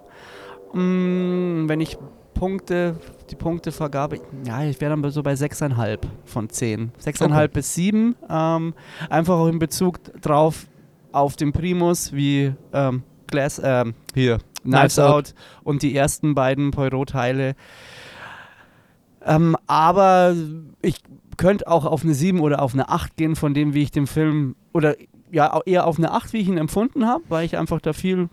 Mm, 0.72 1.68
wenn 1.68 1.80
ich 1.80 1.96
Punkte, 2.34 2.96
die 3.30 3.36
Punktevergabe, 3.36 4.20
ja, 4.46 4.62
ich 4.64 4.80
wäre 4.80 4.96
dann 4.96 5.10
so 5.10 5.22
bei 5.22 5.34
6,5 5.34 5.98
von 6.24 6.48
10. 6.48 6.92
6,5 6.98 7.24
Okay. 7.44 7.48
bis 7.52 7.74
7. 7.74 8.16
Ähm, 8.28 8.74
einfach 9.10 9.34
auch 9.34 9.48
in 9.48 9.58
Bezug 9.58 9.98
drauf 10.22 10.66
auf 11.12 11.36
den 11.36 11.52
Primus, 11.52 12.12
wie 12.12 12.52
ähm, 12.72 13.02
Glass, 13.26 13.60
ähm, 13.64 13.94
hier, 14.14 14.38
Knives, 14.62 14.94
Knives 14.94 14.98
Out. 14.98 15.10
Out. 15.14 15.34
und 15.64 15.82
die 15.82 15.94
ersten 15.96 16.34
beiden 16.34 16.70
Poirot-Teile. 16.70 17.54
Ähm, 19.24 19.56
aber 19.66 20.34
ich 20.82 20.96
könnte 21.36 21.68
auch 21.68 21.84
auf 21.84 22.04
eine 22.04 22.14
7 22.14 22.40
oder 22.40 22.62
auf 22.62 22.74
eine 22.74 22.88
8 22.88 23.16
gehen, 23.16 23.36
von 23.36 23.54
dem, 23.54 23.74
wie 23.74 23.82
ich 23.82 23.90
den 23.90 24.06
Film, 24.06 24.56
oder 24.72 24.96
ja, 25.30 25.60
eher 25.66 25.86
auf 25.86 25.98
eine 25.98 26.12
8, 26.12 26.32
wie 26.32 26.38
ich 26.38 26.48
ihn 26.48 26.58
empfunden 26.58 27.06
habe, 27.06 27.24
weil 27.28 27.44
ich 27.44 27.56
einfach 27.56 27.80
da 27.80 27.92
viel 27.92 28.28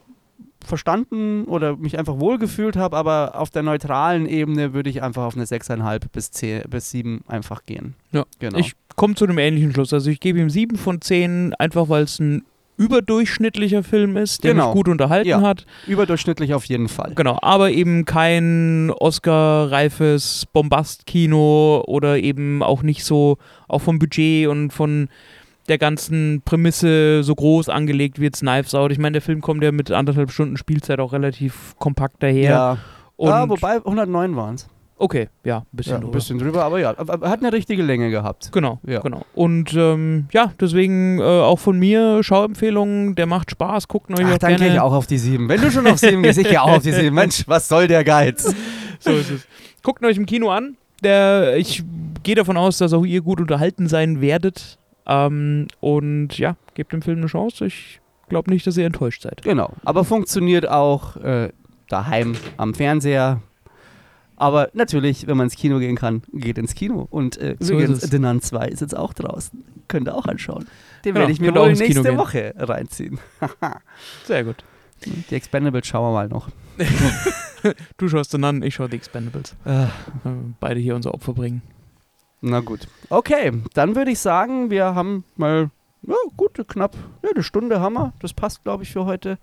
verstanden 0.66 1.46
oder 1.46 1.76
mich 1.76 1.98
einfach 1.98 2.20
wohlgefühlt 2.20 2.76
habe, 2.76 2.98
aber 2.98 3.40
auf 3.40 3.50
der 3.50 3.64
neutralen 3.64 4.26
Ebene 4.26 4.74
würde 4.74 4.90
ich 4.90 5.04
einfach 5.04 5.24
auf 5.24 5.36
eine 5.36 5.46
6,5 5.46 6.02
bis 6.12 6.32
10, 6.32 6.64
bis 6.70 6.90
7 6.90 7.24
einfach 7.28 7.66
gehen. 7.66 7.96
Ja, 8.12 8.26
genau. 8.40 8.58
Ich 8.58 8.74
komme 8.96 9.16
zu 9.16 9.26
einem 9.26 9.38
ähnlichen 9.38 9.74
Schluss. 9.74 9.94
Also 9.94 10.10
ich 10.10 10.20
gebe 10.20 10.40
ihm 10.40 10.50
7 10.50 10.78
von 10.78 11.02
10, 11.02 11.54
einfach 11.56 11.90
weil 11.90 12.04
es 12.04 12.20
ein 12.20 12.44
überdurchschnittlicher 12.78 13.84
Film 13.84 14.18
ist, 14.18 14.44
der 14.44 14.52
Genau. 14.54 14.68
mich 14.68 14.76
gut 14.76 14.88
unterhalten 14.88 15.28
Ja. 15.30 15.42
hat. 15.42 15.66
Überdurchschnittlich 15.88 16.54
auf 16.54 16.66
jeden 16.66 16.88
Fall. 16.88 17.14
Genau, 17.16 17.38
aber 17.42 17.72
eben 17.72 18.06
kein 18.06 18.92
Oscar-reifes 19.00 20.46
Bombast-Kino 20.54 21.84
oder 21.88 22.18
eben 22.18 22.62
auch 22.64 22.84
nicht 22.84 23.04
so, 23.04 23.38
auch 23.68 23.80
vom 23.82 24.00
Budget 24.00 24.48
und 24.48 24.72
von 24.72 25.10
der 25.68 25.78
ganzen 25.78 26.42
Prämisse 26.46 27.24
so 27.24 27.34
groß 27.34 27.70
angelegt 27.70 28.20
wie 28.20 28.26
jetzt 28.26 28.42
Knives 28.42 28.76
Out. 28.76 28.92
Ich 28.92 29.00
meine, 29.00 29.14
der 29.14 29.22
Film 29.22 29.42
kommt 29.42 29.64
ja 29.64 29.72
mit 29.72 29.92
anderthalb 29.92 30.32
Stunden 30.32 30.58
Spielzeit 30.58 31.00
auch 31.00 31.12
relativ 31.14 31.74
kompakt 31.80 32.22
daher. 32.22 32.50
Ja. 32.52 32.78
Und 33.16 33.30
ja, 33.30 33.50
wobei 33.50 33.78
109 33.78 34.36
waren 34.36 34.56
es. 34.56 34.68
Okay, 34.98 35.30
ja, 35.43 35.60
ein 35.60 35.64
bisschen 35.72 35.91
Ja, 35.91 35.98
ein 35.98 36.02
drüber. 36.02 36.14
bisschen 36.14 36.39
drüber, 36.39 36.64
aber 36.64 36.80
ja, 36.80 36.96
hat 36.98 37.39
eine 37.39 37.52
richtige 37.54 37.84
Länge 37.84 38.10
gehabt. 38.10 38.52
Genau, 38.52 38.80
Ja. 38.86 39.00
genau. 39.02 39.26
Und 39.34 39.74
ähm, 39.74 40.28
ja, 40.32 40.52
deswegen 40.60 41.20
äh, 41.20 41.24
auch 41.24 41.60
von 41.60 41.78
mir 41.78 42.24
Schauempfehlung, 42.24 43.16
der 43.16 43.26
macht 43.26 43.52
Spaß, 43.52 43.88
guckt 43.88 44.10
euch 44.12 44.26
Ach, 44.26 44.34
auch 44.34 44.38
dann 44.38 44.56
gehe 44.58 44.74
ich 44.74 44.80
auch 44.80 44.93
auf 44.93 45.08
die 45.08 45.18
7. 45.18 45.50
Wenn 45.50 45.62
du 45.62 45.72
schon 45.72 45.86
auf 45.88 46.00
7 46.00 46.24
gehst, 46.24 46.39
ich 46.39 46.48
gehe 46.48 46.62
auch 46.62 46.70
auf 46.78 46.84
die 46.84 46.91
7. 46.91 47.14
Mensch, 47.14 47.43
was 47.48 47.68
soll 47.68 47.88
der 47.88 48.04
Geiz? 48.04 48.54
So 49.00 49.12
ist 49.12 49.30
es. 49.30 49.48
Guckt 49.84 50.04
euch 50.04 50.18
im 50.18 50.26
Kino 50.26 50.50
an. 50.50 50.78
Der, 51.04 51.58
ich 51.58 51.84
gehe 52.24 52.34
davon 52.34 52.56
aus, 52.58 52.78
dass 52.78 52.93
auch 52.93 53.04
ihr 53.06 53.22
gut 53.22 53.39
unterhalten 53.41 53.88
sein 53.88 54.22
werdet. 54.22 54.80
Ähm, 55.06 55.68
und 55.82 56.38
ja, 56.39 56.56
gebt 56.74 56.93
dem 56.93 57.02
Film 57.04 57.18
eine 57.20 57.28
Chance. 57.28 57.66
Ich 57.68 58.00
glaube 58.30 58.50
nicht, 58.50 58.66
dass 58.66 58.78
ihr 58.78 58.86
enttäuscht 58.86 59.22
seid. 59.22 59.43
Genau, 59.43 59.74
aber 59.84 60.06
funktioniert 60.06 60.68
auch 60.68 61.18
äh, 61.18 61.50
daheim 61.89 62.36
am 62.58 62.74
Fernseher. 62.74 63.41
Aber 64.38 64.70
natürlich, 64.74 65.28
wenn 65.28 65.38
man 65.38 65.46
ins 65.48 65.56
Kino 65.56 65.80
gehen 65.80 65.96
kann, 65.96 66.22
geht 66.34 66.58
ins 66.58 66.76
Kino. 66.76 67.08
Und 67.10 67.38
äh, 67.38 67.56
So 67.60 67.74
übrigens. 67.74 68.02
The 68.02 68.20
Nun 68.20 68.42
2 68.42 68.68
ist 68.68 68.82
jetzt 68.82 68.96
auch 68.98 69.14
draußen. 69.14 69.64
Könnt 69.88 70.08
ihr 70.10 70.16
auch 70.16 70.26
anschauen. 70.26 70.68
Den 71.06 71.14
Genau, 71.14 71.20
werde 71.22 71.32
ich 71.32 71.40
mir 71.40 71.56
wohl 71.56 71.70
ins 71.70 71.80
Kino 71.80 72.02
nächste 72.02 72.10
gehen. 72.10 72.18
Woche 72.18 72.54
reinziehen. 72.58 73.20
Sehr 74.26 74.44
gut. 74.44 74.64
Die 75.30 75.36
Expendables 75.36 75.86
schauen 75.88 76.04
wir 76.04 76.14
mal 76.14 76.28
noch. 76.28 76.50
Du 77.98 78.08
schaust 78.10 78.32
den 78.34 78.44
an, 78.44 78.62
ich 78.62 78.76
schaue 78.76 78.90
The 78.90 78.96
Expendables. 78.96 79.56
Äh, 79.66 79.86
Äh, 79.86 79.88
beide 80.60 80.80
hier 80.80 80.96
unser 80.96 81.14
Opfer 81.16 81.34
bringen. 81.34 81.62
na 82.42 82.60
gut. 82.60 82.88
Okay, 83.10 83.52
dann 83.74 83.96
würde 83.96 84.12
ich 84.12 84.20
sagen, 84.20 84.70
wir 84.70 84.94
haben 84.94 85.24
mal, 85.36 85.72
ja, 86.04 86.14
gut, 86.38 86.64
knapp, 86.68 86.96
ja, 87.24 87.32
eine 87.34 87.42
Stunde 87.44 87.80
haben 87.80 87.94
wir. 87.94 88.14
Das 88.20 88.34
passt, 88.34 88.64
glaube 88.64 88.84
ich, 88.84 88.92
für 88.92 89.06
heute. 89.06 89.40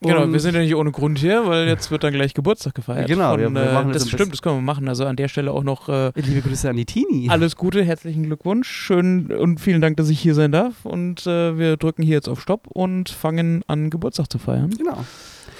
Genau, 0.00 0.30
wir 0.30 0.40
sind 0.40 0.54
ja 0.54 0.60
nicht 0.60 0.74
ohne 0.74 0.90
Grund 0.90 1.18
hier, 1.18 1.46
weil 1.46 1.66
jetzt 1.66 1.90
wird 1.90 2.04
dann 2.04 2.12
gleich 2.12 2.34
Geburtstag 2.34 2.74
gefeiert. 2.74 3.06
Genau, 3.08 3.38
wir- 3.38 3.50
wir 3.50 3.62
äh, 3.62 3.72
machen 3.72 3.88
jetzt 3.88 3.96
das 3.96 4.04
ein 4.04 4.08
stimmt, 4.18 4.32
das 4.32 4.42
können 4.42 4.56
wir 4.56 4.62
machen. 4.62 4.88
Also 4.88 5.06
an 5.06 5.16
der 5.16 5.28
Stelle 5.28 5.50
auch 5.52 5.64
noch 5.64 5.88
äh, 5.88 6.12
Liebe 6.14 6.42
Grüße 6.42 6.68
an 6.68 6.76
die 6.76 6.84
Teenie. 6.84 7.30
alles 7.30 7.56
Gute, 7.56 7.82
herzlichen 7.84 8.24
Glückwunsch. 8.24 8.68
Schön 8.68 9.32
und 9.32 9.60
vielen 9.60 9.80
Dank, 9.80 9.96
dass 9.96 10.10
ich 10.10 10.20
hier 10.20 10.34
sein 10.34 10.52
darf. 10.52 10.84
Und 10.84 11.26
äh, 11.26 11.56
wir 11.58 11.76
drücken 11.78 12.02
hier 12.02 12.14
jetzt 12.16 12.28
auf 12.28 12.40
Stopp 12.40 12.66
und 12.68 13.08
fangen 13.08 13.62
an, 13.66 13.88
Geburtstag 13.90 14.30
zu 14.30 14.38
feiern. 14.38 14.70
Genau. 14.76 15.04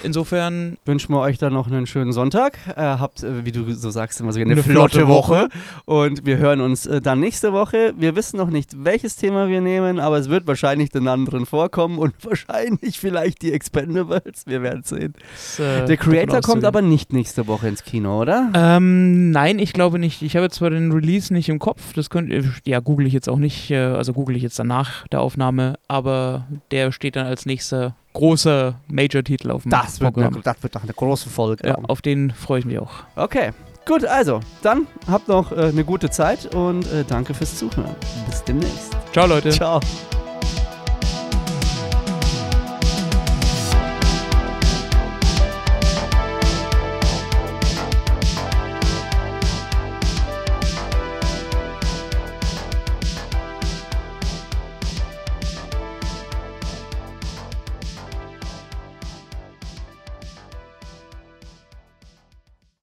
Insofern 0.04 0.76
wünschen 0.84 1.12
wir 1.12 1.20
euch 1.20 1.38
dann 1.38 1.54
noch 1.54 1.66
einen 1.66 1.86
schönen 1.86 2.12
Sonntag. 2.12 2.58
Äh, 2.76 2.82
habt, 2.82 3.22
äh, 3.22 3.44
wie 3.44 3.52
du 3.52 3.72
so 3.72 3.90
sagst, 3.90 4.20
immer 4.20 4.32
so 4.32 4.40
eine, 4.40 4.52
Eine 4.52 4.62
flotte, 4.62 4.98
flotte 4.98 5.08
Woche. 5.08 5.48
Und 5.86 6.26
wir 6.26 6.36
hören 6.36 6.60
uns 6.60 6.86
äh, 6.86 7.00
dann 7.00 7.20
nächste 7.20 7.52
Woche. 7.52 7.94
Wir 7.96 8.14
wissen 8.14 8.36
noch 8.36 8.50
nicht, 8.50 8.84
welches 8.84 9.16
Thema 9.16 9.48
wir 9.48 9.60
nehmen, 9.60 9.98
aber 9.98 10.18
es 10.18 10.28
wird 10.28 10.46
wahrscheinlich 10.46 10.90
den 10.90 11.08
anderen 11.08 11.46
vorkommen 11.46 11.98
und 11.98 12.14
wahrscheinlich 12.22 13.00
vielleicht 13.00 13.42
die 13.42 13.52
Expendables. 13.52 14.46
Wir 14.46 14.62
werden 14.62 14.82
sehen. 14.82 15.14
ist, 15.34 15.58
äh, 15.58 15.86
Der 15.86 15.96
Creator 15.96 16.40
kommt 16.42 16.64
aber 16.64 16.82
nicht 16.82 17.12
nächste 17.12 17.46
Woche 17.46 17.68
ins 17.68 17.82
Kino, 17.82 18.20
oder? 18.20 18.50
Ähm, 18.54 19.30
nein, 19.30 19.58
ich 19.58 19.72
glaube 19.72 19.98
nicht. 19.98 20.22
Ich 20.22 20.36
habe 20.36 20.44
jetzt 20.44 20.56
zwar 20.56 20.70
den 20.70 20.92
Release 20.92 21.32
nicht 21.32 21.48
im 21.48 21.58
Kopf, 21.58 21.92
das 21.94 22.10
könnt 22.10 22.32
ja, 22.66 22.80
google 22.80 23.06
ich 23.06 23.12
jetzt 23.12 23.28
auch 23.28 23.38
nicht, 23.38 23.70
äh, 23.70 23.76
also 23.76 24.12
google 24.12 24.36
ich 24.36 24.42
jetzt 24.42 24.58
danach 24.58 25.06
der 25.08 25.20
Aufnahme, 25.20 25.74
aber 25.88 26.46
der 26.70 26.92
steht 26.92 27.16
dann 27.16 27.26
als 27.26 27.46
nächster 27.46 27.94
großer 28.14 28.80
Major-Titel 28.88 29.50
auf 29.50 29.62
dem 29.64 29.70
Das 29.70 30.00
wird, 30.00 30.14
Programm. 30.14 30.32
noch, 30.34 30.42
das 30.42 30.62
wird 30.62 30.74
doch 30.74 30.82
eine 30.82 30.94
große 30.94 31.28
Folge. 31.28 31.68
Ja, 31.68 31.76
auf 31.86 32.00
den 32.00 32.30
freue 32.30 32.60
ich 32.60 32.64
mich 32.64 32.78
auch. 32.78 32.90
Okay, 33.16 33.50
gut, 33.86 34.04
also, 34.06 34.40
dann 34.62 34.86
habt 35.06 35.28
noch 35.28 35.52
äh, 35.52 35.66
eine 35.66 35.84
gute 35.84 36.08
Zeit 36.08 36.54
und 36.54 36.90
äh, 36.92 37.04
danke 37.06 37.34
fürs 37.34 37.58
Zuhören. 37.58 37.94
Bis 38.28 38.42
demnächst. 38.44 38.96
Ciao, 39.12 39.26
Leute. 39.26 39.50
Ciao. 39.50 39.80